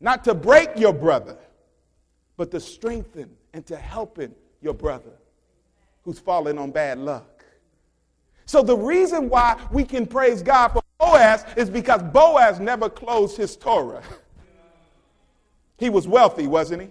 Not 0.00 0.22
to 0.24 0.34
break 0.34 0.68
your 0.76 0.92
brother, 0.92 1.38
but 2.36 2.50
to 2.50 2.60
strengthen 2.60 3.30
and 3.54 3.64
to 3.68 3.76
helping 3.76 4.34
your 4.60 4.74
brother 4.74 5.12
who's 6.06 6.20
fallen 6.20 6.56
on 6.56 6.70
bad 6.70 6.98
luck. 6.98 7.44
So 8.46 8.62
the 8.62 8.76
reason 8.76 9.28
why 9.28 9.60
we 9.72 9.84
can 9.84 10.06
praise 10.06 10.40
God 10.40 10.68
for 10.68 10.80
Boaz 10.98 11.44
is 11.56 11.68
because 11.68 12.00
Boaz 12.00 12.60
never 12.60 12.88
closed 12.88 13.36
his 13.36 13.54
Torah. 13.56 14.02
He 15.78 15.90
was 15.90 16.08
wealthy, 16.08 16.46
wasn't 16.46 16.80
he? 16.80 16.88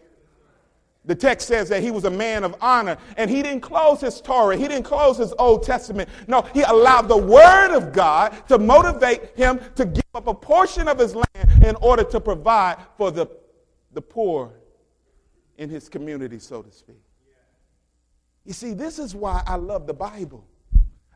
The 1.05 1.16
text 1.16 1.47
says 1.47 1.70
that 1.70 1.82
he 1.82 1.89
was 1.89 2.05
a 2.05 2.11
man 2.11 2.43
of 2.43 2.55
honor 2.61 2.97
and 3.18 3.32
he 3.32 3.41
didn't 3.41 3.61
close 3.61 3.99
his 3.99 4.22
Torah. 4.22 4.55
He 4.55 4.68
didn't 4.68 4.84
close 4.84 5.18
his 5.18 5.34
Old 5.39 5.63
Testament. 5.63 6.07
No, 6.28 6.43
he 6.53 6.61
allowed 6.61 7.07
the 7.07 7.18
word 7.18 7.76
of 7.76 7.93
God 7.93 8.47
to 8.47 8.59
motivate 8.59 9.36
him 9.36 9.59
to 9.74 9.86
give 9.86 10.03
up 10.13 10.28
a 10.28 10.36
portion 10.36 10.88
of 10.88 10.99
his 10.99 11.16
land 11.16 11.63
in 11.66 11.76
order 11.78 12.03
to 12.03 12.20
provide 12.20 12.78
for 12.95 13.09
the, 13.09 13.26
the 13.93 14.01
poor 14.03 14.51
in 15.57 15.68
his 15.68 15.89
community, 15.89 16.38
so 16.38 16.61
to 16.61 16.72
speak. 16.72 17.04
You 18.45 18.53
see, 18.53 18.73
this 18.73 18.99
is 18.99 19.15
why 19.15 19.43
I 19.45 19.55
love 19.55 19.87
the 19.87 19.93
Bible. 19.93 20.45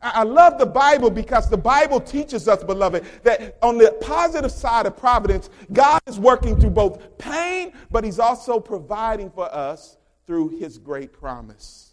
I 0.02 0.24
love 0.24 0.58
the 0.58 0.66
Bible 0.66 1.10
because 1.10 1.50
the 1.50 1.58
Bible 1.58 2.00
teaches 2.00 2.48
us, 2.48 2.64
beloved, 2.64 3.06
that 3.24 3.58
on 3.62 3.78
the 3.78 3.98
positive 4.00 4.52
side 4.52 4.86
of 4.86 4.96
providence, 4.96 5.50
God 5.74 6.00
is 6.08 6.18
working 6.18 6.58
through 6.60 6.70
both 6.70 7.18
pain, 7.18 7.74
but 7.92 8.06
He's 8.06 8.18
also 8.18 8.60
providing 8.60 9.30
for 9.30 9.54
us 9.54 9.98
through 10.26 10.58
His 10.58 10.78
great 10.78 11.12
promise 11.12 11.92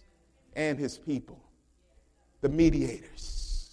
and 0.54 0.78
His 0.78 0.98
people, 0.98 1.40
the 2.42 2.48
mediators. 2.48 3.72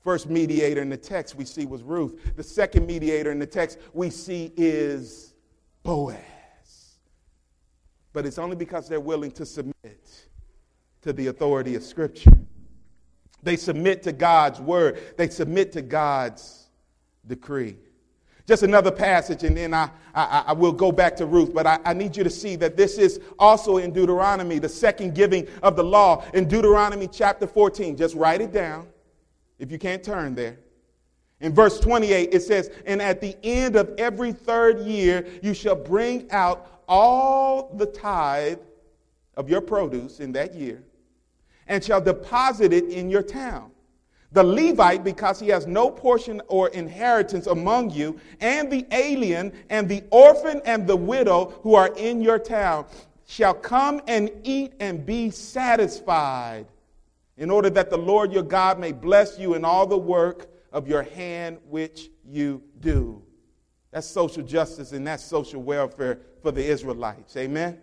First 0.00 0.30
mediator 0.30 0.80
in 0.80 0.88
the 0.88 0.96
text 0.96 1.34
we 1.34 1.44
see 1.44 1.66
was 1.66 1.82
Ruth. 1.82 2.36
The 2.36 2.42
second 2.42 2.86
mediator 2.86 3.32
in 3.32 3.38
the 3.38 3.46
text 3.46 3.78
we 3.92 4.10
see 4.10 4.52
is 4.56 5.34
Boaz. 5.82 6.31
But 8.12 8.26
it's 8.26 8.38
only 8.38 8.56
because 8.56 8.88
they're 8.88 9.00
willing 9.00 9.30
to 9.32 9.46
submit 9.46 10.26
to 11.02 11.12
the 11.12 11.28
authority 11.28 11.74
of 11.74 11.82
Scripture. 11.82 12.32
They 13.42 13.56
submit 13.56 14.02
to 14.04 14.12
God's 14.12 14.60
word, 14.60 14.98
they 15.16 15.28
submit 15.28 15.72
to 15.72 15.82
God's 15.82 16.68
decree. 17.26 17.76
Just 18.46 18.64
another 18.64 18.90
passage, 18.90 19.44
and 19.44 19.56
then 19.56 19.72
I, 19.72 19.88
I, 20.14 20.44
I 20.48 20.52
will 20.52 20.72
go 20.72 20.90
back 20.90 21.16
to 21.16 21.26
Ruth, 21.26 21.54
but 21.54 21.66
I, 21.66 21.78
I, 21.84 21.92
need 21.92 22.16
you 22.16 22.24
to 22.24 22.30
see 22.30 22.56
that 22.56 22.76
this 22.76 22.98
is 22.98 23.20
also 23.38 23.76
in 23.76 23.92
Deuteronomy, 23.92 24.58
the 24.58 24.68
second 24.68 25.14
giving 25.14 25.46
of 25.62 25.76
the 25.76 25.84
law. 25.84 26.24
In 26.34 26.48
Deuteronomy 26.48 27.06
chapter 27.06 27.46
14, 27.46 27.96
just 27.96 28.16
write 28.16 28.40
it 28.40 28.52
down 28.52 28.88
if 29.60 29.70
you 29.70 29.78
can't 29.78 30.02
turn 30.02 30.34
there. 30.34 30.58
In 31.40 31.54
verse 31.54 31.78
28, 31.78 32.30
it 32.32 32.40
says, 32.40 32.70
And 32.84 33.00
at 33.00 33.20
the 33.20 33.36
end 33.44 33.76
of 33.76 33.94
every 33.96 34.32
third 34.32 34.80
year, 34.80 35.26
you 35.40 35.54
shall 35.54 35.76
bring 35.76 36.30
out 36.32 36.71
all 36.88 37.74
the 37.74 37.86
tithe 37.86 38.58
of 39.36 39.48
your 39.48 39.60
produce 39.60 40.20
in 40.20 40.32
that 40.32 40.54
year 40.54 40.82
and 41.66 41.82
shall 41.82 42.00
deposit 42.00 42.72
it 42.72 42.88
in 42.88 43.08
your 43.08 43.22
town. 43.22 43.70
The 44.32 44.42
Levite, 44.42 45.04
because 45.04 45.38
he 45.38 45.48
has 45.48 45.66
no 45.66 45.90
portion 45.90 46.40
or 46.48 46.68
inheritance 46.70 47.46
among 47.46 47.90
you, 47.90 48.18
and 48.40 48.70
the 48.70 48.86
alien, 48.90 49.52
and 49.68 49.88
the 49.88 50.02
orphan, 50.10 50.62
and 50.64 50.86
the 50.86 50.96
widow 50.96 51.54
who 51.62 51.74
are 51.74 51.92
in 51.96 52.22
your 52.22 52.38
town, 52.38 52.86
shall 53.26 53.52
come 53.52 54.00
and 54.08 54.30
eat 54.42 54.72
and 54.80 55.04
be 55.04 55.30
satisfied, 55.30 56.66
in 57.36 57.50
order 57.50 57.68
that 57.70 57.90
the 57.90 57.98
Lord 57.98 58.32
your 58.32 58.42
God 58.42 58.78
may 58.78 58.92
bless 58.92 59.38
you 59.38 59.54
in 59.54 59.64
all 59.64 59.86
the 59.86 59.98
work 59.98 60.50
of 60.72 60.88
your 60.88 61.02
hand 61.02 61.58
which 61.68 62.10
you 62.26 62.62
do. 62.80 63.22
That's 63.90 64.06
social 64.06 64.42
justice 64.42 64.92
and 64.92 65.06
that's 65.06 65.24
social 65.24 65.62
welfare 65.62 66.20
for 66.42 66.52
the 66.52 66.64
Israelites. 66.64 67.36
Amen? 67.36 67.78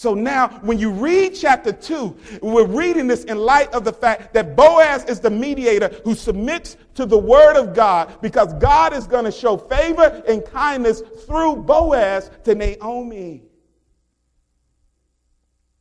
So 0.00 0.14
now, 0.14 0.48
when 0.62 0.78
you 0.78 0.90
read 0.90 1.34
chapter 1.34 1.72
2, 1.72 2.40
we're 2.40 2.64
reading 2.64 3.06
this 3.06 3.24
in 3.24 3.36
light 3.36 3.70
of 3.74 3.84
the 3.84 3.92
fact 3.92 4.32
that 4.32 4.56
Boaz 4.56 5.04
is 5.04 5.20
the 5.20 5.28
mediator 5.28 5.90
who 6.04 6.14
submits 6.14 6.78
to 6.94 7.04
the 7.04 7.18
word 7.18 7.58
of 7.58 7.74
God 7.74 8.16
because 8.22 8.54
God 8.54 8.94
is 8.94 9.06
going 9.06 9.26
to 9.26 9.30
show 9.30 9.58
favor 9.58 10.22
and 10.26 10.42
kindness 10.42 11.02
through 11.26 11.56
Boaz 11.56 12.30
to 12.44 12.54
Naomi. 12.54 13.42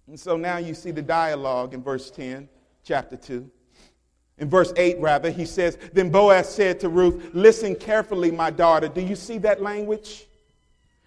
And 0.06 0.20
so 0.20 0.36
now 0.36 0.58
you 0.58 0.74
see 0.74 0.92
the 0.92 1.02
dialogue 1.02 1.74
in 1.74 1.82
verse 1.82 2.12
10, 2.12 2.50
chapter 2.84 3.16
2. 3.16 3.50
In 4.40 4.50
verse 4.50 4.74
8, 4.76 5.00
rather, 5.00 5.32
he 5.32 5.46
says, 5.46 5.78
Then 5.94 6.10
Boaz 6.10 6.54
said 6.54 6.80
to 6.82 6.90
Ruth, 6.90 7.30
Listen 7.34 7.74
carefully, 7.74 8.32
my 8.32 8.50
daughter. 8.50 8.90
Do 8.90 9.00
you 9.00 9.16
see 9.16 9.38
that 9.38 9.62
language? 9.62 10.26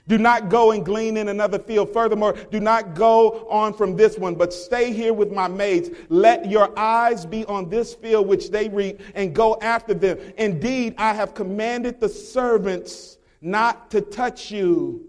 Do 0.08 0.18
not 0.18 0.48
go 0.48 0.72
and 0.72 0.84
glean 0.84 1.16
in 1.16 1.28
another 1.28 1.58
field. 1.58 1.92
Furthermore, 1.92 2.34
do 2.50 2.58
not 2.58 2.94
go 2.94 3.46
on 3.48 3.72
from 3.72 3.96
this 3.96 4.18
one, 4.18 4.34
but 4.34 4.52
stay 4.52 4.92
here 4.92 5.12
with 5.12 5.30
my 5.30 5.46
maids. 5.46 5.90
Let 6.08 6.50
your 6.50 6.76
eyes 6.78 7.24
be 7.24 7.44
on 7.46 7.68
this 7.68 7.94
field 7.94 8.26
which 8.26 8.50
they 8.50 8.68
reap 8.68 9.00
and 9.14 9.34
go 9.34 9.58
after 9.62 9.94
them. 9.94 10.18
Indeed, 10.38 10.94
I 10.98 11.14
have 11.14 11.34
commanded 11.34 12.00
the 12.00 12.08
servants 12.08 13.18
not 13.40 13.90
to 13.92 14.00
touch 14.00 14.50
you. 14.50 15.08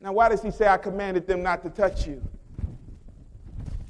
Now, 0.00 0.12
why 0.12 0.28
does 0.28 0.42
he 0.42 0.50
say, 0.50 0.66
I 0.66 0.76
commanded 0.76 1.26
them 1.26 1.42
not 1.42 1.62
to 1.62 1.70
touch 1.70 2.06
you? 2.06 2.20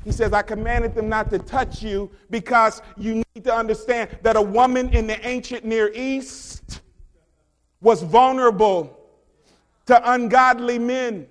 He 0.05 0.13
says, 0.13 0.35
I 0.35 0.43
commanded 0.43 0.95
them 0.95 1.09
not 1.09 1.31
to 1.31 1.39
touch 1.39 1.83
you 1.83 2.11
because 2.29 2.83
you 2.99 3.23
need 3.35 3.45
to 3.45 3.55
understand 3.55 4.11
that 4.23 4.37
a 4.37 4.43
woman 4.43 4.91
in 4.91 5.07
the 5.07 5.27
ancient 5.27 5.65
Near 5.65 5.91
East 5.95 6.83
was 7.81 8.03
vulnerable 8.03 9.04
to 9.87 10.13
ungodly 10.13 10.79
men. 10.79 11.27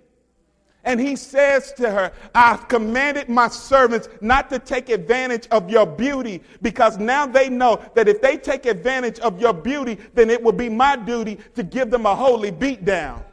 And 0.85 0.99
he 0.99 1.15
says 1.15 1.71
to 1.73 1.89
her, 1.89 2.11
I've 2.35 2.67
commanded 2.67 3.29
my 3.29 3.47
servants 3.47 4.09
not 4.19 4.49
to 4.49 4.59
take 4.59 4.89
advantage 4.89 5.47
of 5.49 5.69
your 5.69 5.85
beauty 5.85 6.43
because 6.61 6.97
now 6.97 7.25
they 7.25 7.47
know 7.47 7.81
that 7.95 8.09
if 8.09 8.21
they 8.21 8.35
take 8.35 8.65
advantage 8.65 9.19
of 9.19 9.39
your 9.39 9.53
beauty, 9.53 9.97
then 10.13 10.29
it 10.29 10.41
will 10.41 10.51
be 10.51 10.67
my 10.67 10.97
duty 10.97 11.39
to 11.55 11.63
give 11.63 11.89
them 11.89 12.05
a 12.05 12.13
holy 12.13 12.51
beatdown. 12.51 13.23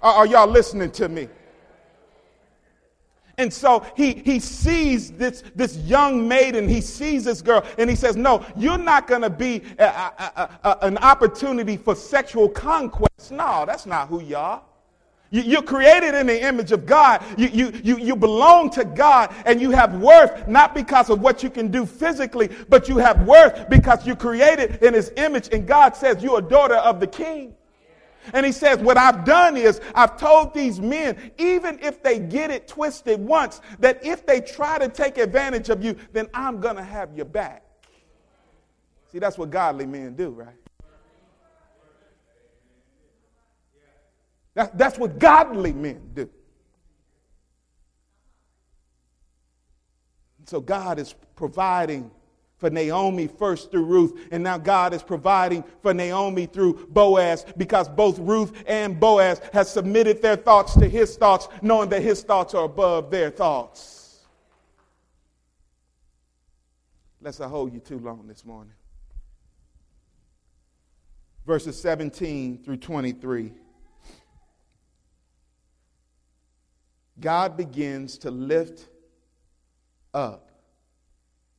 Are, 0.00 0.26
y'all 0.26 0.48
listening 0.48 0.90
to 0.92 1.08
me? 1.08 1.28
And 3.38 3.52
so 3.52 3.86
he, 3.96 4.14
he 4.14 4.40
sees 4.40 5.12
this, 5.12 5.44
this 5.54 5.76
young 5.78 6.26
maiden, 6.26 6.68
he 6.68 6.80
sees 6.80 7.24
this 7.24 7.40
girl, 7.40 7.64
and 7.78 7.88
he 7.88 7.94
says, 7.94 8.16
No, 8.16 8.44
you're 8.56 8.76
not 8.76 9.06
going 9.06 9.22
to 9.22 9.30
be 9.30 9.62
a, 9.78 9.84
a, 9.84 10.50
a, 10.64 10.78
an 10.82 10.98
opportunity 10.98 11.76
for 11.76 11.94
sexual 11.94 12.48
conquest. 12.48 13.30
No, 13.30 13.64
that's 13.64 13.86
not 13.86 14.08
who 14.08 14.20
you 14.20 14.36
are. 14.36 14.62
You, 15.30 15.58
are 15.58 15.62
created 15.62 16.14
in 16.14 16.26
the 16.26 16.42
image 16.42 16.72
of 16.72 16.86
God. 16.86 17.22
You, 17.36 17.48
you, 17.48 17.72
you, 17.84 17.98
you 17.98 18.16
belong 18.16 18.70
to 18.70 18.84
God 18.84 19.32
and 19.44 19.60
you 19.60 19.70
have 19.72 20.00
worth 20.00 20.48
not 20.48 20.74
because 20.74 21.10
of 21.10 21.20
what 21.20 21.42
you 21.42 21.50
can 21.50 21.70
do 21.70 21.84
physically, 21.84 22.48
but 22.68 22.88
you 22.88 22.96
have 22.96 23.26
worth 23.26 23.68
because 23.68 24.06
you're 24.06 24.16
created 24.16 24.82
in 24.82 24.94
His 24.94 25.12
image. 25.16 25.50
And 25.52 25.66
God 25.66 25.94
says 25.94 26.22
you're 26.22 26.38
a 26.38 26.42
daughter 26.42 26.76
of 26.76 26.98
the 26.98 27.06
King. 27.06 27.54
And 28.32 28.44
He 28.44 28.52
says, 28.52 28.78
What 28.78 28.96
I've 28.96 29.24
done 29.24 29.56
is 29.56 29.80
I've 29.94 30.16
told 30.16 30.54
these 30.54 30.80
men, 30.80 31.32
even 31.38 31.78
if 31.80 32.02
they 32.02 32.18
get 32.18 32.50
it 32.50 32.68
twisted 32.68 33.20
once, 33.20 33.60
that 33.78 34.04
if 34.04 34.26
they 34.26 34.40
try 34.40 34.78
to 34.78 34.88
take 34.88 35.18
advantage 35.18 35.68
of 35.68 35.84
you, 35.84 35.96
then 36.12 36.28
I'm 36.34 36.60
going 36.60 36.76
to 36.76 36.84
have 36.84 37.16
your 37.16 37.26
back. 37.26 37.64
See, 39.10 39.18
that's 39.18 39.38
what 39.38 39.50
godly 39.50 39.86
men 39.86 40.14
do, 40.14 40.30
right? 40.30 40.54
That, 44.54 44.76
that's 44.76 44.98
what 44.98 45.18
godly 45.18 45.72
men 45.72 46.10
do. 46.14 46.28
So 50.46 50.60
God 50.60 50.98
is 50.98 51.14
providing 51.36 52.10
for 52.58 52.70
Naomi 52.70 53.28
first 53.28 53.70
through 53.70 53.84
Ruth, 53.84 54.28
and 54.30 54.42
now 54.42 54.58
God 54.58 54.92
is 54.92 55.02
providing 55.02 55.64
for 55.80 55.94
Naomi 55.94 56.46
through 56.46 56.86
Boaz 56.90 57.46
because 57.56 57.88
both 57.88 58.18
Ruth 58.18 58.52
and 58.66 58.98
Boaz 58.98 59.40
have 59.52 59.68
submitted 59.68 60.20
their 60.20 60.36
thoughts 60.36 60.74
to 60.74 60.88
his 60.88 61.16
thoughts, 61.16 61.48
knowing 61.62 61.88
that 61.90 62.02
his 62.02 62.22
thoughts 62.22 62.54
are 62.54 62.64
above 62.64 63.10
their 63.10 63.30
thoughts. 63.30 64.26
Lest 67.20 67.40
I 67.40 67.48
hold 67.48 67.72
you 67.72 67.80
too 67.80 67.98
long 67.98 68.26
this 68.26 68.44
morning. 68.44 68.74
Verses 71.46 71.80
17 71.80 72.62
through 72.62 72.76
23. 72.76 73.52
God 77.20 77.56
begins 77.56 78.18
to 78.18 78.30
lift 78.30 78.86
up 80.14 80.48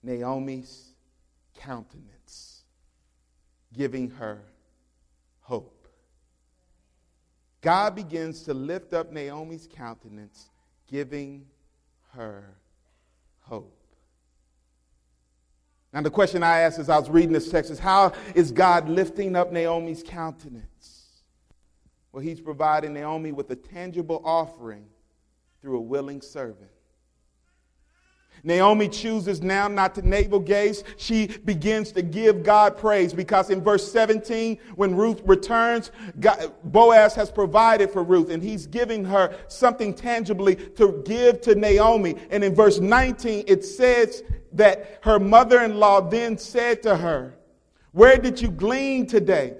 Naomi's 0.02 0.89
countenance, 1.60 2.64
giving 3.74 4.10
her 4.12 4.42
hope. 5.42 5.88
God 7.62 7.96
begins 7.96 8.44
to 8.44 8.54
lift 8.54 8.94
up 8.94 9.12
Naomi's 9.12 9.68
countenance, 9.72 10.50
giving 10.88 11.46
her 12.14 12.56
hope. 13.42 13.76
Now, 15.92 16.02
the 16.02 16.12
question 16.12 16.44
I 16.44 16.60
asked 16.60 16.80
as 16.80 16.90
I 16.90 16.98
was 16.98 17.10
reading 17.10 17.34
this 17.34 17.50
text 17.50 17.72
is 17.72 17.80
how 17.80 18.14
is 18.36 18.52
God 18.52 18.88
lifting 18.88 19.36
up 19.36 19.52
Naomi's 19.52 20.04
countenance? 20.04 21.24
Well, 22.12 22.24
he's 22.24 22.40
providing 22.40 22.94
Naomi 22.94 23.32
with 23.32 23.50
a 23.50 23.56
tangible 23.56 24.22
offering 24.24 24.86
through 25.62 25.78
a 25.78 25.82
willing 25.82 26.22
servant. 26.22 26.70
Naomi 28.44 28.88
chooses 28.88 29.42
now 29.42 29.68
not 29.68 29.96
to 29.96 30.08
navel 30.08 30.40
gaze. 30.40 30.84
She 30.98 31.28
begins 31.28 31.92
to 31.94 32.02
give 32.02 32.44
God 32.44 32.78
praise 32.78 33.14
because 33.14 33.50
in 33.50 33.62
verse 33.62 33.92
17, 33.92 34.58
when 34.76 34.96
Ruth 34.96 35.22
returns, 35.26 35.92
God, 36.20 36.54
Boaz 36.64 37.16
has 37.16 37.32
provided 37.32 37.92
for 37.92 38.04
Ruth 38.04 38.30
and 38.30 38.42
he's 38.42 38.68
giving 38.68 39.04
her 39.06 39.36
something 39.48 39.94
tangibly 39.94 40.56
to 40.56 41.02
give 41.06 41.42
to 41.42 41.56
Naomi. 41.56 42.16
And 42.30 42.44
in 42.44 42.56
verse 42.56 42.80
19, 42.80 43.46
it 43.48 43.64
says 43.64 44.24
that 44.54 45.00
her 45.04 45.20
mother 45.20 45.62
in 45.62 45.80
law 45.80 46.02
then 46.02 46.38
said 46.38 46.82
to 46.84 46.96
her, 46.96 47.36
Where 47.92 48.18
did 48.18 48.42
you 48.42 48.50
glean 48.50 49.06
today? 49.08 49.58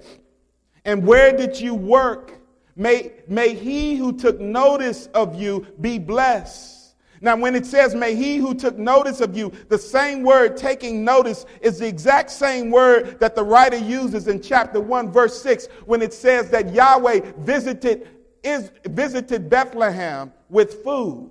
And 0.84 1.06
where 1.06 1.36
did 1.36 1.60
you 1.60 1.74
work? 1.74 2.32
May, 2.76 3.12
may 3.28 3.54
he 3.54 3.96
who 3.96 4.12
took 4.12 4.40
notice 4.40 5.06
of 5.08 5.40
you 5.40 5.66
be 5.80 5.98
blessed. 5.98 6.79
Now, 7.22 7.36
when 7.36 7.54
it 7.54 7.66
says, 7.66 7.94
may 7.94 8.14
he 8.14 8.38
who 8.38 8.54
took 8.54 8.78
notice 8.78 9.20
of 9.20 9.36
you, 9.36 9.52
the 9.68 9.76
same 9.76 10.22
word, 10.22 10.56
taking 10.56 11.04
notice, 11.04 11.44
is 11.60 11.78
the 11.78 11.86
exact 11.86 12.30
same 12.30 12.70
word 12.70 13.20
that 13.20 13.34
the 13.34 13.42
writer 13.42 13.76
uses 13.76 14.26
in 14.26 14.40
chapter 14.40 14.80
1, 14.80 15.12
verse 15.12 15.40
6, 15.42 15.66
when 15.84 16.00
it 16.00 16.14
says 16.14 16.48
that 16.50 16.72
Yahweh 16.72 17.32
visited, 17.40 18.08
is, 18.42 18.70
visited 18.86 19.50
Bethlehem 19.50 20.32
with 20.48 20.82
food. 20.82 21.30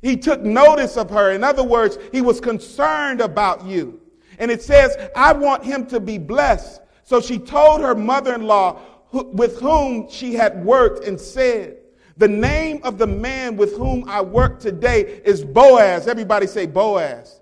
He 0.00 0.16
took 0.16 0.40
notice 0.40 0.96
of 0.96 1.10
her. 1.10 1.30
In 1.30 1.44
other 1.44 1.62
words, 1.62 1.98
he 2.10 2.20
was 2.20 2.40
concerned 2.40 3.20
about 3.20 3.64
you. 3.64 4.00
And 4.38 4.50
it 4.50 4.62
says, 4.62 4.96
I 5.14 5.32
want 5.34 5.64
him 5.64 5.86
to 5.86 6.00
be 6.00 6.18
blessed. 6.18 6.80
So 7.04 7.20
she 7.20 7.38
told 7.38 7.80
her 7.82 7.94
mother 7.94 8.34
in 8.34 8.42
law, 8.42 8.80
with 9.12 9.60
whom 9.60 10.08
she 10.10 10.34
had 10.34 10.64
worked 10.64 11.06
and 11.06 11.20
said, 11.20 11.76
The 12.16 12.28
name 12.28 12.80
of 12.82 12.98
the 12.98 13.06
man 13.06 13.56
with 13.56 13.76
whom 13.76 14.08
I 14.08 14.20
work 14.20 14.60
today 14.60 15.20
is 15.24 15.44
Boaz. 15.44 16.06
Everybody 16.06 16.46
say 16.46 16.66
Boaz. 16.66 17.40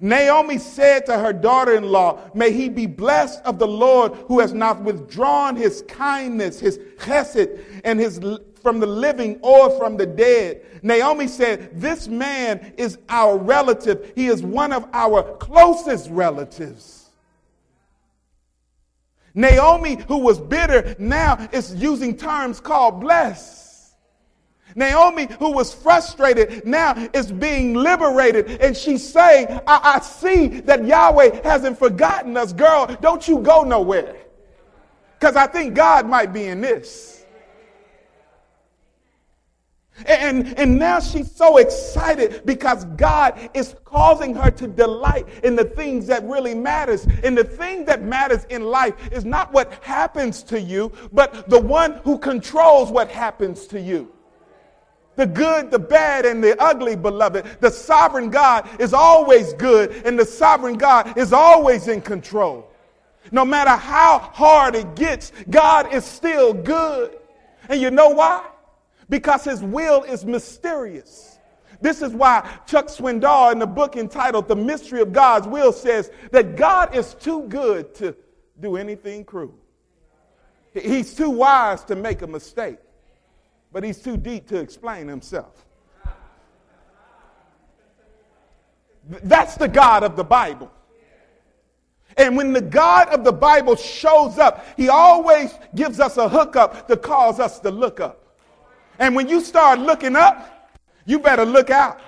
Naomi 0.00 0.58
said 0.58 1.06
to 1.06 1.18
her 1.18 1.32
daughter 1.32 1.76
in 1.76 1.84
law, 1.84 2.18
May 2.34 2.52
he 2.52 2.68
be 2.68 2.86
blessed 2.86 3.42
of 3.44 3.58
the 3.58 3.68
Lord 3.68 4.12
who 4.26 4.40
has 4.40 4.52
not 4.52 4.82
withdrawn 4.82 5.56
his 5.56 5.82
kindness, 5.88 6.60
his 6.60 6.78
chesed, 6.98 7.60
and 7.84 7.98
his 7.98 8.20
from 8.62 8.80
the 8.80 8.86
living 8.86 9.38
or 9.42 9.70
from 9.78 9.96
the 9.96 10.06
dead. 10.06 10.62
Naomi 10.82 11.28
said, 11.28 11.80
This 11.80 12.08
man 12.08 12.74
is 12.76 12.98
our 13.08 13.36
relative. 13.38 14.12
He 14.16 14.26
is 14.26 14.42
one 14.42 14.72
of 14.72 14.88
our 14.92 15.22
closest 15.36 16.10
relatives. 16.10 17.10
Naomi, 19.34 19.96
who 20.08 20.18
was 20.18 20.40
bitter, 20.40 20.94
now 20.98 21.48
is 21.52 21.74
using 21.74 22.16
terms 22.16 22.60
called 22.60 23.00
blessed. 23.00 23.63
Naomi, 24.74 25.28
who 25.38 25.52
was 25.52 25.72
frustrated, 25.72 26.66
now 26.66 26.94
is 27.12 27.30
being 27.30 27.74
liberated. 27.74 28.60
And 28.60 28.76
she's 28.76 29.06
saying, 29.06 29.48
I, 29.66 29.96
I 29.96 30.00
see 30.00 30.60
that 30.62 30.84
Yahweh 30.84 31.42
hasn't 31.42 31.78
forgotten 31.78 32.36
us. 32.36 32.52
Girl, 32.52 32.86
don't 33.00 33.26
you 33.26 33.38
go 33.38 33.62
nowhere. 33.62 34.16
Because 35.18 35.36
I 35.36 35.46
think 35.46 35.74
God 35.74 36.06
might 36.06 36.32
be 36.32 36.44
in 36.46 36.60
this. 36.60 37.14
And, 40.06 40.58
and 40.58 40.76
now 40.76 40.98
she's 40.98 41.30
so 41.30 41.58
excited 41.58 42.42
because 42.44 42.84
God 42.96 43.50
is 43.54 43.76
causing 43.84 44.34
her 44.34 44.50
to 44.50 44.66
delight 44.66 45.26
in 45.44 45.54
the 45.54 45.64
things 45.64 46.08
that 46.08 46.24
really 46.24 46.54
matters. 46.54 47.06
And 47.22 47.38
the 47.38 47.44
thing 47.44 47.84
that 47.84 48.02
matters 48.02 48.44
in 48.50 48.64
life 48.64 48.94
is 49.12 49.24
not 49.24 49.52
what 49.52 49.72
happens 49.84 50.42
to 50.44 50.60
you, 50.60 50.90
but 51.12 51.48
the 51.48 51.60
one 51.60 52.00
who 52.04 52.18
controls 52.18 52.90
what 52.90 53.08
happens 53.08 53.66
to 53.68 53.80
you. 53.80 54.12
The 55.16 55.26
good, 55.26 55.70
the 55.70 55.78
bad, 55.78 56.26
and 56.26 56.42
the 56.42 56.60
ugly, 56.60 56.96
beloved. 56.96 57.60
The 57.60 57.70
sovereign 57.70 58.30
God 58.30 58.68
is 58.80 58.92
always 58.92 59.52
good, 59.54 59.92
and 60.04 60.18
the 60.18 60.24
sovereign 60.24 60.76
God 60.76 61.16
is 61.16 61.32
always 61.32 61.88
in 61.88 62.00
control. 62.00 62.70
No 63.30 63.44
matter 63.44 63.70
how 63.70 64.18
hard 64.18 64.74
it 64.74 64.96
gets, 64.96 65.32
God 65.48 65.92
is 65.92 66.04
still 66.04 66.52
good. 66.52 67.16
And 67.68 67.80
you 67.80 67.90
know 67.90 68.10
why? 68.10 68.44
because 69.08 69.44
his 69.44 69.62
will 69.62 70.02
is 70.04 70.24
mysterious. 70.24 71.38
This 71.80 72.02
is 72.02 72.12
why 72.12 72.58
Chuck 72.66 72.86
Swindoll, 72.86 73.52
in 73.52 73.58
the 73.58 73.66
book 73.66 73.96
entitled 73.96 74.48
The 74.48 74.56
Mystery 74.56 75.00
of 75.00 75.12
God's 75.12 75.46
Will, 75.46 75.72
says 75.72 76.10
that 76.30 76.56
God 76.56 76.94
is 76.94 77.14
too 77.14 77.42
good 77.48 77.94
to 77.96 78.16
do 78.60 78.76
anything 78.76 79.24
cruel. 79.24 79.58
He's 80.72 81.14
too 81.14 81.30
wise 81.30 81.84
to 81.84 81.96
make 81.96 82.22
a 82.22 82.26
mistake, 82.26 82.78
but 83.74 83.82
he's 83.82 83.98
too 83.98 84.16
deep 84.16 84.46
to 84.46 84.56
explain 84.56 85.08
himself. 85.08 85.66
That's 89.24 89.56
the 89.56 89.66
God 89.66 90.04
of 90.04 90.14
the 90.14 90.22
Bible. 90.22 90.70
And 92.16 92.36
when 92.36 92.52
the 92.52 92.60
God 92.60 93.08
of 93.08 93.24
the 93.24 93.32
Bible 93.32 93.74
shows 93.74 94.38
up, 94.38 94.64
he 94.76 94.88
always 94.88 95.52
gives 95.74 95.98
us 95.98 96.16
a 96.16 96.28
hookup 96.28 96.86
to 96.86 96.96
cause 96.96 97.40
us 97.40 97.58
to 97.58 97.70
look 97.72 97.98
up. 97.98 98.38
And 99.00 99.16
when 99.16 99.28
you 99.28 99.40
start 99.40 99.80
looking 99.80 100.14
up, 100.14 100.70
you 101.04 101.18
better 101.18 101.44
look 101.44 101.70
out 101.70 102.00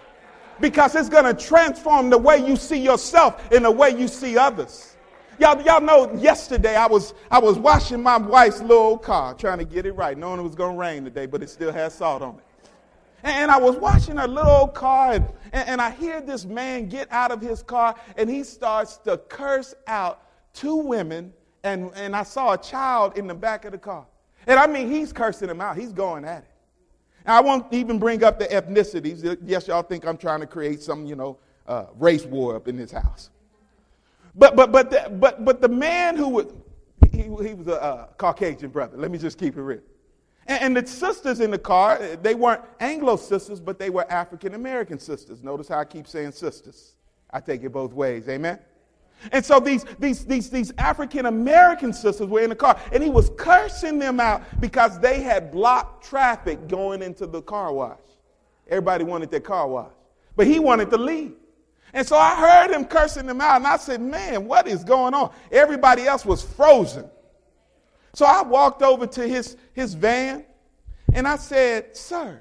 because 0.61 0.95
it's 0.95 1.09
going 1.09 1.25
to 1.25 1.35
transform 1.35 2.11
the 2.11 2.19
way 2.19 2.47
you 2.47 2.55
see 2.55 2.79
yourself 2.79 3.43
and 3.51 3.65
the 3.65 3.71
way 3.73 3.91
you 3.91 4.07
see 4.07 4.39
others. 4.39 4.96
Y'all, 5.39 5.61
y'all 5.63 5.83
know 5.83 6.13
yesterday 6.15 6.77
I 6.77 6.87
was, 6.87 7.13
I 7.31 7.39
was 7.39 7.59
washing 7.59 8.03
my 8.03 8.17
wife's 8.17 8.63
little 8.63 8.97
car, 8.97 9.35
trying 9.35 9.59
to 9.59 9.67
get 9.67 9.85
it 9.85 9.93
right, 9.93 10.17
knowing 10.17 10.41
it 10.41 10.43
was 10.43 10.55
going 10.55 10.75
to 10.75 10.81
rain 10.81 11.05
today, 11.05 11.27
but 11.27 11.43
it 11.43 11.51
still 11.51 11.73
has 11.73 11.95
salt 11.95 12.23
on 12.23 12.37
it. 12.37 12.71
And 13.23 13.51
I 13.51 13.59
was 13.59 13.77
washing 13.77 14.19
a 14.19 14.27
little 14.27 14.51
old 14.51 14.75
car, 14.75 15.13
and, 15.13 15.29
and 15.53 15.81
I 15.81 15.91
hear 15.91 16.23
this 16.23 16.47
man 16.47 16.89
get 16.89 17.11
out 17.11 17.33
of 17.33 17.43
his 17.43 17.63
car, 17.63 17.95
and 18.17 18.31
he 18.31 18.45
starts 18.45 18.97
to 18.99 19.19
curse 19.19 19.75
out 19.87 20.23
two 20.55 20.77
women, 20.77 21.35
and, 21.65 21.91
and 21.97 22.17
I 22.17 22.23
saw 22.23 22.53
a 22.53 22.59
child 22.59 23.19
in 23.19 23.27
the 23.27 23.35
back 23.35 23.67
of 23.67 23.73
the 23.73 23.79
car. 23.79 24.07
And 24.47 24.59
I 24.59 24.67
mean, 24.67 24.91
he's 24.91 25.13
cursing 25.13 25.49
them 25.49 25.61
out. 25.61 25.77
He's 25.77 25.93
going 25.93 26.25
at 26.25 26.45
it. 26.45 26.51
And 27.27 27.35
I 27.35 27.41
won't 27.41 27.71
even 27.75 27.99
bring 27.99 28.25
up 28.25 28.39
the 28.39 28.47
ethnicities. 28.47 29.37
Yes, 29.45 29.67
y'all 29.67 29.83
think 29.83 30.07
I'm 30.07 30.17
trying 30.17 30.41
to 30.41 30.47
create 30.47 30.81
some, 30.81 31.05
you 31.05 31.17
know, 31.17 31.39
uh, 31.67 31.87
race 31.99 32.25
war 32.25 32.55
up 32.55 32.69
in 32.69 32.77
this 32.77 32.93
house. 32.93 33.31
But 34.37 34.55
but 34.55 34.71
but 34.71 34.91
the, 34.91 35.11
but 35.11 35.45
but 35.45 35.61
the 35.61 35.69
man 35.69 36.17
who 36.17 36.29
was 36.29 36.47
he, 37.11 37.23
he 37.23 37.55
was 37.55 37.67
a 37.69 37.83
uh, 37.83 38.07
Caucasian 38.19 38.71
brother. 38.71 38.97
Let 38.97 39.11
me 39.11 39.19
just 39.19 39.39
keep 39.39 39.57
it 39.57 39.63
real. 39.63 39.81
And, 40.49 40.77
the 40.77 40.87
sisters 40.87 41.41
in 41.41 41.51
the 41.51 41.59
car, 41.59 41.99
they 42.23 42.37
weren't 42.37 42.63
Anglo 42.79 43.17
sisters, 43.17 43.59
but 43.59 43.81
they 43.81 43.91
were 43.91 44.09
African 44.11 44.55
American 44.55 45.01
sisters. 45.01 45.43
Notice 45.43 45.67
how 45.67 45.81
I 45.81 45.85
keep 45.85 46.07
saying 46.07 46.33
sisters. 46.33 46.95
I 47.33 47.41
take 47.41 47.65
it 47.65 47.71
both 47.71 47.93
ways. 47.93 48.29
Amen. 48.29 48.61
And 49.33 49.45
so 49.45 49.59
these, 49.59 49.85
these, 49.99 50.25
these, 50.25 50.49
these 50.49 50.73
African 50.79 51.27
American 51.27 51.93
sisters 51.93 52.29
were 52.29 52.43
in 52.43 52.51
the 52.51 52.57
car, 52.57 52.79
and 52.93 53.03
he 53.03 53.11
was 53.11 53.31
cursing 53.37 53.99
them 53.99 54.21
out 54.21 54.43
because 54.61 55.01
they 55.01 55.21
had 55.21 55.51
blocked 55.51 56.05
traffic 56.05 56.69
going 56.69 57.03
into 57.03 57.27
the 57.27 57.43
car 57.43 57.73
wash. 57.73 57.99
Everybody 58.69 59.03
wanted 59.03 59.33
their 59.33 59.41
car 59.41 59.67
wash, 59.67 59.93
but 60.37 60.47
he 60.47 60.61
wanted 60.61 60.91
to 60.91 60.97
leave. 60.97 61.35
And 61.93 62.07
so 62.07 62.17
I 62.17 62.35
heard 62.35 62.75
him 62.75 62.85
cursing 62.85 63.27
them 63.27 63.41
out, 63.41 63.57
and 63.57 63.67
I 63.67 63.77
said, 63.77 64.01
Man, 64.01 64.47
what 64.47 64.67
is 64.67 64.85
going 64.85 65.15
on? 65.15 65.33
Everybody 65.51 66.07
else 66.07 66.25
was 66.25 66.43
frozen. 66.43 67.09
So 68.13 68.25
I 68.25 68.43
walked 68.43 68.83
over 68.83 69.07
to 69.07 69.29
his, 69.29 69.57
his 69.73 69.95
van, 69.95 70.45
and 71.13 71.27
I 71.29 71.37
said, 71.37 71.97
Sir, 71.97 72.41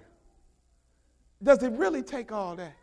does 1.42 1.64
it 1.64 1.72
really 1.74 2.02
take 2.02 2.32
all 2.32 2.56
that? 2.56 2.76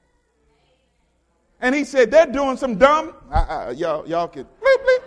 And 1.60 1.74
he 1.74 1.84
said, 1.84 2.10
They're 2.10 2.26
doing 2.26 2.56
some 2.56 2.76
dumb. 2.76 3.14
Uh, 3.30 3.34
uh, 3.34 3.74
y'all, 3.76 4.06
y'all 4.06 4.28
can. 4.28 4.44
Bleep, 4.44 4.84
bleep. 4.84 5.02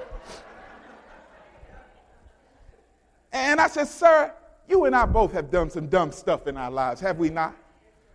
And 3.34 3.60
I 3.60 3.68
said, 3.68 3.88
Sir, 3.88 4.34
you 4.68 4.86
and 4.86 4.96
I 4.96 5.06
both 5.06 5.34
have 5.34 5.52
done 5.52 5.70
some 5.70 5.88
dumb 5.88 6.12
stuff 6.12 6.48
in 6.48 6.58
our 6.58 6.72
lives, 6.72 7.02
have 7.02 7.18
we 7.18 7.30
not? 7.30 7.56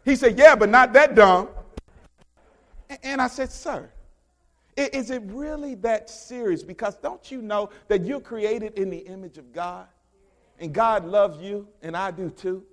He 0.05 0.17
said, 0.17 0.39
Yeah, 0.39 0.55
but 0.55 0.69
not 0.69 0.93
that 0.95 1.15
dumb. 1.15 1.49
And 3.03 3.21
I 3.21 3.29
said, 3.29 3.51
Sir, 3.51 3.91
is 4.77 5.11
it 5.11 5.23
really 5.27 5.75
that 5.77 6.11
serious? 6.11 6.63
Because 6.63 6.97
don't 6.97 7.31
you 7.31 7.43
know 7.43 7.71
that 7.89 8.05
you're 8.05 8.21
created 8.21 8.79
in 8.79 8.91
the 8.91 8.99
image 8.99 9.39
of 9.39 9.53
God? 9.53 9.87
And 10.59 10.73
God 10.73 11.05
loves 11.05 11.41
you, 11.43 11.69
and 11.83 11.97
I 11.97 12.11
do 12.11 12.31
too. 12.31 12.65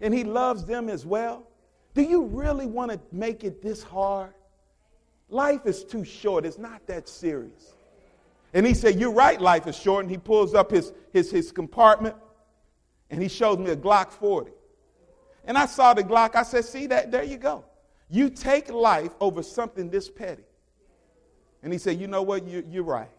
And 0.00 0.14
He 0.14 0.24
loves 0.24 0.64
them 0.64 0.88
as 0.88 1.04
well. 1.04 1.46
Do 1.94 2.02
you 2.02 2.24
really 2.24 2.66
want 2.66 2.92
to 2.92 3.00
make 3.10 3.42
it 3.42 3.62
this 3.62 3.82
hard? 3.82 4.34
Life 5.28 5.62
is 5.64 5.82
too 5.82 6.04
short. 6.04 6.44
It's 6.44 6.58
not 6.58 6.86
that 6.86 7.08
serious. 7.08 7.74
And 8.52 8.66
he 8.66 8.74
said, 8.74 9.00
You're 9.00 9.12
right, 9.12 9.40
life 9.40 9.66
is 9.66 9.76
short. 9.76 10.04
And 10.04 10.10
he 10.10 10.18
pulls 10.18 10.54
up 10.54 10.70
his, 10.70 10.92
his, 11.12 11.30
his 11.30 11.50
compartment 11.50 12.14
and 13.10 13.20
he 13.20 13.28
shows 13.28 13.58
me 13.58 13.70
a 13.70 13.76
Glock 13.76 14.10
40. 14.12 14.52
And 15.44 15.56
I 15.56 15.66
saw 15.66 15.94
the 15.94 16.02
Glock. 16.02 16.34
I 16.34 16.42
said, 16.42 16.64
See 16.64 16.86
that? 16.86 17.10
There 17.10 17.24
you 17.24 17.38
go. 17.38 17.64
You 18.08 18.30
take 18.30 18.70
life 18.70 19.10
over 19.20 19.42
something 19.42 19.90
this 19.90 20.08
petty. 20.08 20.44
And 21.62 21.72
he 21.72 21.78
said, 21.78 22.00
You 22.00 22.06
know 22.06 22.22
what? 22.22 22.46
You, 22.46 22.64
you're 22.68 22.84
right. 22.84 23.10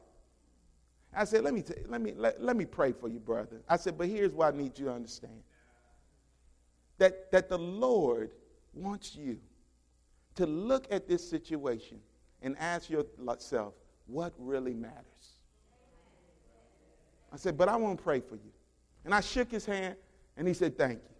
I 1.14 1.24
said, 1.24 1.44
let 1.44 1.54
me, 1.54 1.64
t- 1.64 1.74
let, 1.88 2.00
me, 2.00 2.14
let, 2.16 2.44
let 2.44 2.56
me 2.56 2.66
pray 2.66 2.92
for 2.92 3.08
you, 3.08 3.20
brother. 3.20 3.62
I 3.68 3.78
said, 3.78 3.98
But 3.98 4.08
here's 4.08 4.34
what 4.34 4.54
I 4.54 4.58
need 4.58 4.78
you 4.78 4.86
to 4.86 4.94
understand 4.94 5.42
that, 6.98 7.32
that 7.32 7.50
the 7.50 7.58
Lord 7.58 8.32
wants 8.74 9.16
you 9.16 9.38
to 10.36 10.46
look 10.46 10.88
at 10.92 11.08
this 11.08 11.28
situation 11.28 12.00
and 12.42 12.56
ask 12.60 12.90
yourself, 12.90 13.74
what 14.06 14.34
really 14.38 14.74
matters? 14.74 15.04
I 17.34 17.38
said, 17.38 17.58
but 17.58 17.68
I 17.68 17.76
want 17.76 17.98
to 17.98 18.04
pray 18.04 18.22
for 18.22 18.36
you. 18.36 18.52
And 19.04 19.14
I 19.14 19.22
shook 19.22 19.52
his 19.52 19.66
hand 19.66 19.96
and 20.38 20.48
he 20.48 20.54
said, 20.54 20.78
thank 20.78 21.00
you. 21.00 21.16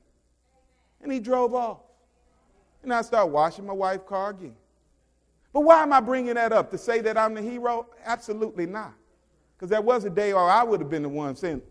And 1.02 1.12
he 1.12 1.20
drove 1.20 1.54
off. 1.54 1.82
And 2.88 2.94
I 2.94 3.02
start 3.02 3.28
washing 3.28 3.66
my 3.66 3.74
wife's 3.74 4.08
car 4.08 4.30
again. 4.30 4.56
But 5.52 5.60
why 5.60 5.84
am 5.84 5.92
I 5.92 6.00
bringing 6.00 6.36
that 6.36 6.54
up? 6.54 6.72
To 6.72 6.78
say 6.78 7.02
that 7.02 7.18
I'm 7.18 7.34
the 7.34 7.42
hero? 7.42 7.86
Absolutely 8.06 8.66
not. 8.66 8.94
Because 9.54 9.70
there 9.70 9.82
was 9.82 10.06
a 10.06 10.10
day 10.10 10.34
where 10.34 10.46
I 10.46 10.64
would 10.64 10.80
have 10.80 10.90
been 10.90 11.04
the 11.04 11.10
one 11.10 11.36
saying, 11.36 11.62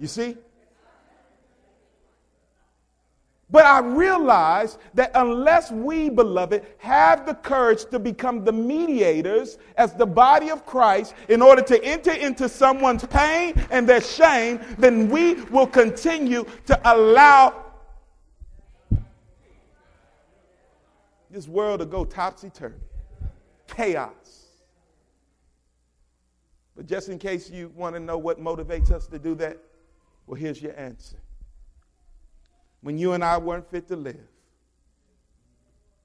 You 0.00 0.08
see? 0.08 0.36
But 3.50 3.64
I 3.64 3.80
realize 3.80 4.76
that 4.92 5.10
unless 5.14 5.70
we, 5.70 6.10
beloved, 6.10 6.66
have 6.78 7.24
the 7.24 7.34
courage 7.34 7.86
to 7.86 7.98
become 7.98 8.44
the 8.44 8.52
mediators 8.52 9.56
as 9.76 9.94
the 9.94 10.04
body 10.04 10.50
of 10.50 10.66
Christ 10.66 11.14
in 11.28 11.40
order 11.40 11.62
to 11.62 11.82
enter 11.82 12.12
into 12.12 12.46
someone's 12.48 13.06
pain 13.06 13.54
and 13.70 13.88
their 13.88 14.02
shame, 14.02 14.60
then 14.78 15.08
we 15.08 15.34
will 15.44 15.66
continue 15.66 16.44
to 16.66 16.78
allow 16.92 17.64
this 21.30 21.48
world 21.48 21.80
to 21.80 21.86
go 21.86 22.04
topsy 22.04 22.50
turvy, 22.50 22.76
chaos. 23.66 24.46
But 26.76 26.86
just 26.86 27.08
in 27.08 27.18
case 27.18 27.50
you 27.50 27.72
want 27.74 27.94
to 27.96 28.00
know 28.00 28.18
what 28.18 28.38
motivates 28.38 28.92
us 28.92 29.06
to 29.06 29.18
do 29.18 29.34
that, 29.36 29.56
well, 30.26 30.38
here's 30.38 30.60
your 30.60 30.78
answer 30.78 31.16
when 32.80 32.98
you 32.98 33.12
and 33.12 33.24
I 33.24 33.38
weren't 33.38 33.68
fit 33.70 33.88
to 33.88 33.96
live, 33.96 34.16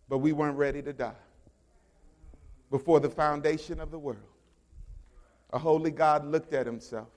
but 0.10 0.20
we 0.20 0.32
weren't 0.34 0.58
ready 0.58 0.82
to 0.82 0.94
die. 0.94 1.14
Before 2.72 3.00
the 3.00 3.10
foundation 3.10 3.80
of 3.80 3.92
the 3.92 4.00
world, 4.00 4.18
a 5.52 5.60
holy 5.60 5.92
God 5.92 6.26
looked 6.26 6.54
at 6.54 6.66
himself. 6.66 7.08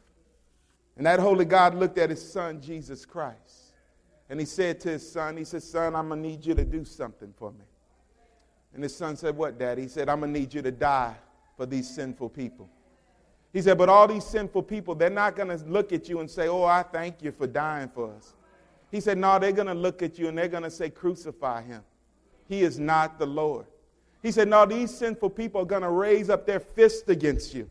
And 0.97 1.07
that 1.07 1.19
holy 1.19 1.45
God 1.45 1.75
looked 1.75 1.99
at 1.99 2.11
his 2.11 2.33
son, 2.33 2.61
Jesus 2.61 3.05
Christ. 3.05 3.75
And 4.29 4.41
he 4.41 4.47
said 4.47 4.81
to 4.81 4.91
his 4.91 5.11
son, 5.11 5.37
He 5.37 5.45
said, 5.45 5.63
Son, 5.63 5.95
I'm 5.95 6.09
going 6.09 6.23
to 6.23 6.29
need 6.29 6.45
you 6.45 6.55
to 6.55 6.65
do 6.65 6.85
something 6.85 7.33
for 7.37 7.53
me. 7.53 7.65
And 8.75 8.83
his 8.83 8.95
son 8.95 9.17
said, 9.17 9.37
What, 9.37 9.59
Daddy? 9.59 9.83
He 9.83 9.89
said, 9.89 10.09
I'm 10.09 10.21
going 10.21 10.33
to 10.33 10.41
need 10.41 10.53
you 10.53 10.63
to 10.63 10.73
die 10.73 11.15
for 11.57 11.67
these 11.67 11.89
sinful 11.89 12.31
people. 12.31 12.69
He 13.53 13.63
said, 13.63 13.79
But 13.79 13.89
all 13.89 14.09
these 14.09 14.25
sinful 14.25 14.65
people, 14.65 14.95
they're 14.95 15.11
not 15.11 15.37
going 15.37 15.49
to 15.49 15.65
look 15.65 15.93
at 15.93 16.09
you 16.09 16.21
and 16.21 16.31
say, 16.31 16.49
Oh, 16.49 16.65
I 16.65 16.83
thank 16.83 17.23
you 17.23 17.33
for 17.33 17.47
dying 17.47 17.89
for 17.95 18.13
us. 18.13 18.35
He 18.91 19.01
said, 19.01 19.19
No, 19.19 19.39
they're 19.39 19.53
going 19.53 19.67
to 19.67 19.75
look 19.75 20.03
at 20.03 20.19
you 20.19 20.29
and 20.29 20.37
they're 20.37 20.49
going 20.49 20.63
to 20.63 20.71
say, 20.71 20.91
Crucify 20.91 21.63
him. 21.63 21.83
He 22.49 22.63
is 22.63 22.79
not 22.79 23.19
the 23.19 23.27
Lord. 23.27 23.67
He 24.23 24.31
said, 24.31 24.49
No, 24.49 24.67
these 24.67 24.97
sinful 24.97 25.31
people 25.31 25.63
are 25.63 25.67
going 25.67 25.83
to 25.83 25.91
raise 25.91 26.31
up 26.31 26.47
their 26.47 26.61
fist 26.61 27.09
against 27.09 27.55
you. 27.55 27.69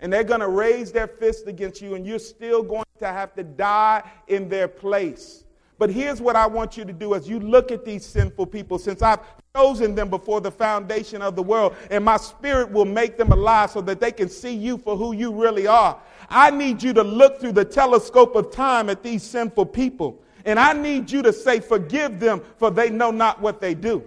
And 0.00 0.12
they're 0.12 0.24
going 0.24 0.40
to 0.40 0.48
raise 0.48 0.92
their 0.92 1.06
fist 1.06 1.46
against 1.46 1.82
you, 1.82 1.94
and 1.94 2.06
you're 2.06 2.18
still 2.18 2.62
going 2.62 2.84
to 3.00 3.08
have 3.08 3.34
to 3.34 3.42
die 3.42 4.02
in 4.28 4.48
their 4.48 4.66
place. 4.66 5.44
But 5.78 5.90
here's 5.90 6.20
what 6.20 6.36
I 6.36 6.46
want 6.46 6.76
you 6.76 6.84
to 6.84 6.92
do 6.92 7.14
as 7.14 7.28
you 7.28 7.38
look 7.40 7.70
at 7.70 7.84
these 7.84 8.04
sinful 8.04 8.46
people, 8.46 8.78
since 8.78 9.02
I've 9.02 9.20
chosen 9.54 9.94
them 9.94 10.08
before 10.08 10.40
the 10.40 10.50
foundation 10.50 11.20
of 11.22 11.36
the 11.36 11.42
world, 11.42 11.74
and 11.90 12.04
my 12.04 12.16
spirit 12.16 12.70
will 12.70 12.84
make 12.84 13.18
them 13.18 13.32
alive 13.32 13.70
so 13.70 13.80
that 13.82 14.00
they 14.00 14.12
can 14.12 14.28
see 14.28 14.54
you 14.54 14.78
for 14.78 14.96
who 14.96 15.12
you 15.12 15.32
really 15.32 15.66
are. 15.66 15.98
I 16.28 16.50
need 16.50 16.82
you 16.82 16.92
to 16.94 17.02
look 17.02 17.40
through 17.40 17.52
the 17.52 17.64
telescope 17.64 18.36
of 18.36 18.52
time 18.52 18.88
at 18.88 19.02
these 19.02 19.22
sinful 19.22 19.66
people 19.66 20.22
and 20.44 20.58
I 20.58 20.72
need 20.72 21.10
you 21.10 21.22
to 21.22 21.32
say, 21.32 21.60
Forgive 21.60 22.20
them, 22.20 22.42
for 22.58 22.70
they 22.70 22.90
know 22.90 23.10
not 23.10 23.40
what 23.40 23.60
they 23.60 23.74
do. 23.74 24.04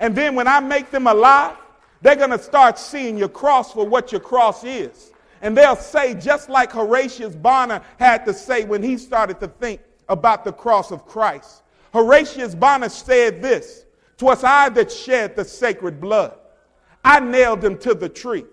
And 0.00 0.14
then 0.14 0.34
when 0.34 0.48
I 0.48 0.60
make 0.60 0.90
them 0.90 1.06
alive, 1.06 1.56
they're 2.02 2.16
going 2.16 2.30
to 2.30 2.38
start 2.38 2.78
seeing 2.78 3.16
your 3.16 3.28
cross 3.28 3.72
for 3.72 3.86
what 3.86 4.12
your 4.12 4.20
cross 4.20 4.64
is. 4.64 5.12
And 5.40 5.56
they'll 5.56 5.76
say, 5.76 6.14
just 6.14 6.48
like 6.48 6.72
Horatius 6.72 7.34
Bonar 7.34 7.82
had 7.98 8.24
to 8.26 8.34
say 8.34 8.64
when 8.64 8.82
he 8.82 8.98
started 8.98 9.40
to 9.40 9.48
think 9.48 9.80
about 10.08 10.44
the 10.44 10.52
cross 10.52 10.90
of 10.90 11.06
Christ. 11.06 11.62
Horatius 11.92 12.54
Bonar 12.54 12.88
said 12.88 13.40
this 13.40 13.84
Twas 14.16 14.44
I 14.44 14.68
that 14.70 14.90
shed 14.90 15.36
the 15.36 15.44
sacred 15.44 16.00
blood. 16.00 16.34
I 17.04 17.20
nailed 17.20 17.64
him 17.64 17.78
to 17.78 17.94
the 17.94 18.08
tree. 18.08 18.44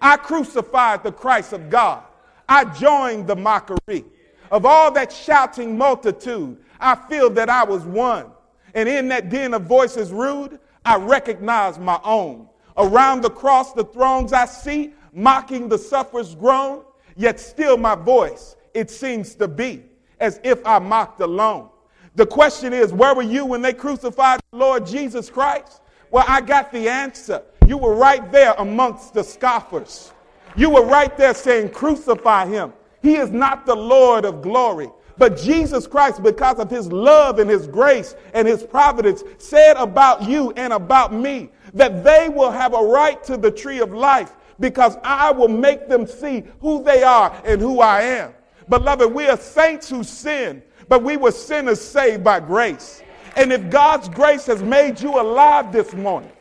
I 0.00 0.16
crucified 0.16 1.02
the 1.02 1.12
Christ 1.12 1.52
of 1.52 1.70
God. 1.70 2.02
I 2.48 2.64
joined 2.64 3.26
the 3.26 3.36
mockery 3.36 4.04
of 4.50 4.64
all 4.64 4.92
that 4.92 5.12
shouting 5.12 5.76
multitude. 5.76 6.58
I 6.80 6.94
feel 6.94 7.30
that 7.30 7.48
I 7.48 7.64
was 7.64 7.84
one. 7.84 8.26
And 8.74 8.88
in 8.88 9.08
that 9.08 9.30
din 9.30 9.54
of 9.54 9.62
voices 9.62 10.12
rude, 10.12 10.58
I 10.84 10.96
recognize 10.96 11.78
my 11.78 11.98
own. 12.04 12.48
Around 12.76 13.22
the 13.22 13.30
cross, 13.30 13.72
the 13.72 13.84
thrones 13.84 14.32
I 14.32 14.44
see, 14.46 14.92
mocking 15.12 15.68
the 15.68 15.78
sufferer's 15.78 16.34
groan, 16.34 16.84
yet 17.16 17.40
still 17.40 17.76
my 17.76 17.94
voice, 17.94 18.56
it 18.74 18.90
seems 18.90 19.34
to 19.36 19.48
be 19.48 19.82
as 20.20 20.40
if 20.44 20.64
I 20.66 20.78
mocked 20.78 21.20
alone. 21.20 21.70
The 22.14 22.26
question 22.26 22.72
is, 22.72 22.92
where 22.92 23.14
were 23.14 23.22
you 23.22 23.44
when 23.44 23.62
they 23.62 23.72
crucified 23.72 24.40
the 24.50 24.58
Lord 24.58 24.86
Jesus 24.86 25.28
Christ? 25.28 25.80
Well, 26.10 26.24
I 26.28 26.40
got 26.40 26.72
the 26.72 26.88
answer. 26.88 27.42
You 27.66 27.78
were 27.78 27.94
right 27.94 28.30
there 28.30 28.54
amongst 28.58 29.12
the 29.12 29.22
scoffers. 29.24 30.12
You 30.56 30.70
were 30.70 30.84
right 30.84 31.14
there 31.16 31.34
saying, 31.34 31.70
Crucify 31.70 32.46
him. 32.46 32.72
He 33.02 33.16
is 33.16 33.30
not 33.30 33.66
the 33.66 33.74
Lord 33.74 34.24
of 34.24 34.40
glory. 34.40 34.90
But 35.18 35.36
Jesus 35.38 35.86
Christ, 35.86 36.22
because 36.22 36.58
of 36.58 36.70
his 36.70 36.92
love 36.92 37.38
and 37.38 37.48
his 37.48 37.66
grace 37.66 38.14
and 38.34 38.46
his 38.46 38.62
providence, 38.62 39.24
said 39.38 39.76
about 39.76 40.28
you 40.28 40.52
and 40.52 40.72
about 40.72 41.12
me 41.12 41.50
that 41.74 42.04
they 42.04 42.28
will 42.28 42.50
have 42.50 42.74
a 42.74 42.82
right 42.82 43.22
to 43.24 43.36
the 43.36 43.50
tree 43.50 43.80
of 43.80 43.92
life 43.92 44.32
because 44.60 44.96
I 45.02 45.30
will 45.30 45.48
make 45.48 45.88
them 45.88 46.06
see 46.06 46.44
who 46.60 46.82
they 46.82 47.02
are 47.02 47.34
and 47.44 47.60
who 47.60 47.80
I 47.80 48.02
am. 48.02 48.34
Beloved, 48.68 49.12
we 49.12 49.28
are 49.28 49.36
saints 49.36 49.88
who 49.88 50.02
sin, 50.02 50.62
but 50.88 51.02
we 51.02 51.16
were 51.16 51.30
sinners 51.30 51.80
saved 51.80 52.24
by 52.24 52.40
grace. 52.40 53.02
And 53.36 53.52
if 53.52 53.70
God's 53.70 54.08
grace 54.08 54.46
has 54.46 54.62
made 54.62 55.00
you 55.00 55.20
alive 55.20 55.72
this 55.72 55.92
morning, 55.92 56.32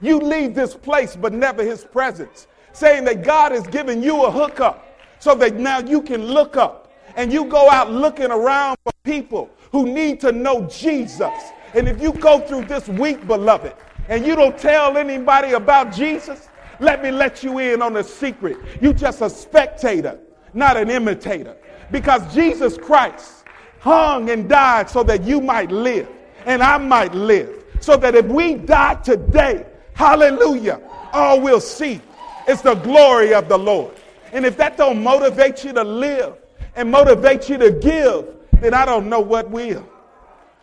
you 0.00 0.18
leave 0.18 0.54
this 0.54 0.74
place 0.74 1.16
but 1.16 1.32
never 1.32 1.64
his 1.64 1.84
presence, 1.84 2.46
saying 2.72 3.04
that 3.04 3.22
God 3.22 3.52
has 3.52 3.66
given 3.66 4.02
you 4.02 4.24
a 4.24 4.30
hookup 4.30 4.98
so 5.18 5.34
that 5.36 5.54
now 5.54 5.78
you 5.78 6.02
can 6.02 6.22
look 6.22 6.56
up 6.56 6.85
and 7.16 7.32
you 7.32 7.46
go 7.46 7.70
out 7.70 7.90
looking 7.90 8.30
around 8.30 8.76
for 8.84 8.92
people 9.02 9.50
who 9.72 9.86
need 9.86 10.20
to 10.20 10.32
know 10.32 10.66
Jesus. 10.66 11.32
And 11.74 11.88
if 11.88 12.00
you 12.00 12.12
go 12.12 12.40
through 12.40 12.66
this 12.66 12.86
week, 12.88 13.26
beloved, 13.26 13.74
and 14.08 14.24
you 14.24 14.36
don't 14.36 14.56
tell 14.56 14.96
anybody 14.96 15.52
about 15.52 15.92
Jesus, 15.92 16.48
let 16.78 17.02
me 17.02 17.10
let 17.10 17.42
you 17.42 17.58
in 17.58 17.82
on 17.82 17.96
a 17.96 18.04
secret. 18.04 18.58
You 18.80 18.92
just 18.92 19.22
a 19.22 19.30
spectator, 19.30 20.18
not 20.54 20.76
an 20.76 20.90
imitator. 20.90 21.56
Because 21.90 22.32
Jesus 22.34 22.76
Christ 22.76 23.44
hung 23.80 24.30
and 24.30 24.48
died 24.48 24.90
so 24.90 25.02
that 25.04 25.22
you 25.24 25.40
might 25.40 25.70
live 25.70 26.08
and 26.44 26.62
I 26.62 26.78
might 26.78 27.14
live. 27.14 27.64
So 27.80 27.96
that 27.96 28.14
if 28.14 28.26
we 28.26 28.54
die 28.54 28.94
today, 28.96 29.66
hallelujah, 29.94 30.80
all 31.12 31.40
we'll 31.40 31.60
see 31.60 32.00
is 32.48 32.62
the 32.62 32.74
glory 32.74 33.32
of 33.34 33.48
the 33.48 33.58
Lord. 33.58 33.94
And 34.32 34.44
if 34.44 34.56
that 34.58 34.76
don't 34.76 35.02
motivate 35.02 35.64
you 35.64 35.72
to 35.72 35.84
live 35.84 36.36
and 36.76 36.90
motivate 36.90 37.48
you 37.48 37.58
to 37.58 37.70
give, 37.72 38.26
then 38.60 38.74
I 38.74 38.84
don't 38.84 39.08
know 39.08 39.20
what 39.20 39.50
will. 39.50 39.88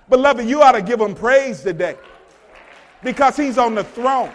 Beloved, 0.10 0.46
you 0.46 0.62
ought 0.62 0.74
to 0.74 0.82
give 0.82 1.02
him 1.02 1.16
praise 1.16 1.62
today 1.62 1.98
because 3.04 3.36
he's 3.36 3.58
on 3.58 3.76
the 3.76 3.84
throne. 3.84 4.32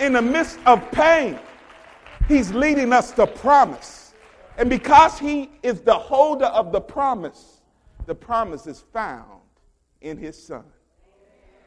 In 0.00 0.14
the 0.14 0.22
midst 0.22 0.58
of 0.64 0.90
pain, 0.90 1.38
he's 2.26 2.52
leading 2.52 2.92
us 2.92 3.12
to 3.12 3.26
promise. 3.26 4.14
And 4.56 4.70
because 4.70 5.18
he 5.18 5.50
is 5.62 5.80
the 5.82 5.94
holder 5.94 6.46
of 6.46 6.72
the 6.72 6.80
promise, 6.80 7.60
the 8.06 8.14
promise 8.14 8.66
is 8.66 8.80
found 8.92 9.40
in 10.00 10.16
his 10.16 10.40
son. 10.40 10.64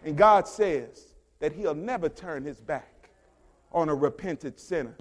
And 0.03 0.17
God 0.17 0.47
says 0.47 1.13
that 1.39 1.53
he'll 1.53 1.75
never 1.75 2.09
turn 2.09 2.43
his 2.43 2.59
back 2.59 3.09
on 3.71 3.89
a 3.89 3.95
repentant 3.95 4.59
sinner. 4.59 4.95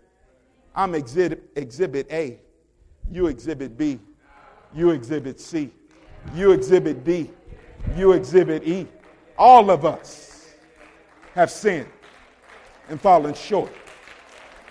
I'm 0.74 0.94
exhibit, 0.94 1.50
exhibit 1.56 2.06
A, 2.12 2.38
you 3.10 3.26
exhibit 3.26 3.76
B, 3.76 3.98
you 4.74 4.90
exhibit 4.90 5.40
C, 5.40 5.70
you 6.34 6.52
exhibit 6.52 7.04
D, 7.04 7.30
you 7.96 8.12
exhibit 8.12 8.66
E. 8.66 8.86
All 9.38 9.70
of 9.70 9.84
us 9.84 10.48
have 11.34 11.50
sinned 11.50 11.88
and 12.88 13.00
fallen 13.00 13.34
short 13.34 13.72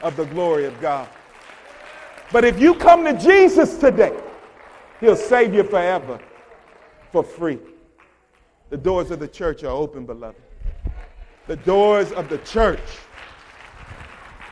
of 0.01 0.15
the 0.15 0.25
glory 0.25 0.65
of 0.65 0.79
God. 0.79 1.07
But 2.31 2.45
if 2.45 2.59
you 2.59 2.75
come 2.75 3.03
to 3.05 3.13
Jesus 3.13 3.77
today, 3.77 4.15
he'll 4.99 5.15
save 5.15 5.53
you 5.53 5.63
forever 5.63 6.19
for 7.11 7.23
free. 7.23 7.59
The 8.69 8.77
doors 8.77 9.09
of 9.09 9.19
the 9.19 9.27
church 9.27 9.63
are 9.63 9.71
open, 9.71 10.05
beloved. 10.05 10.41
The 11.47 11.55
doors 11.55 12.11
of 12.11 12.29
the 12.29 12.37
church 12.39 12.79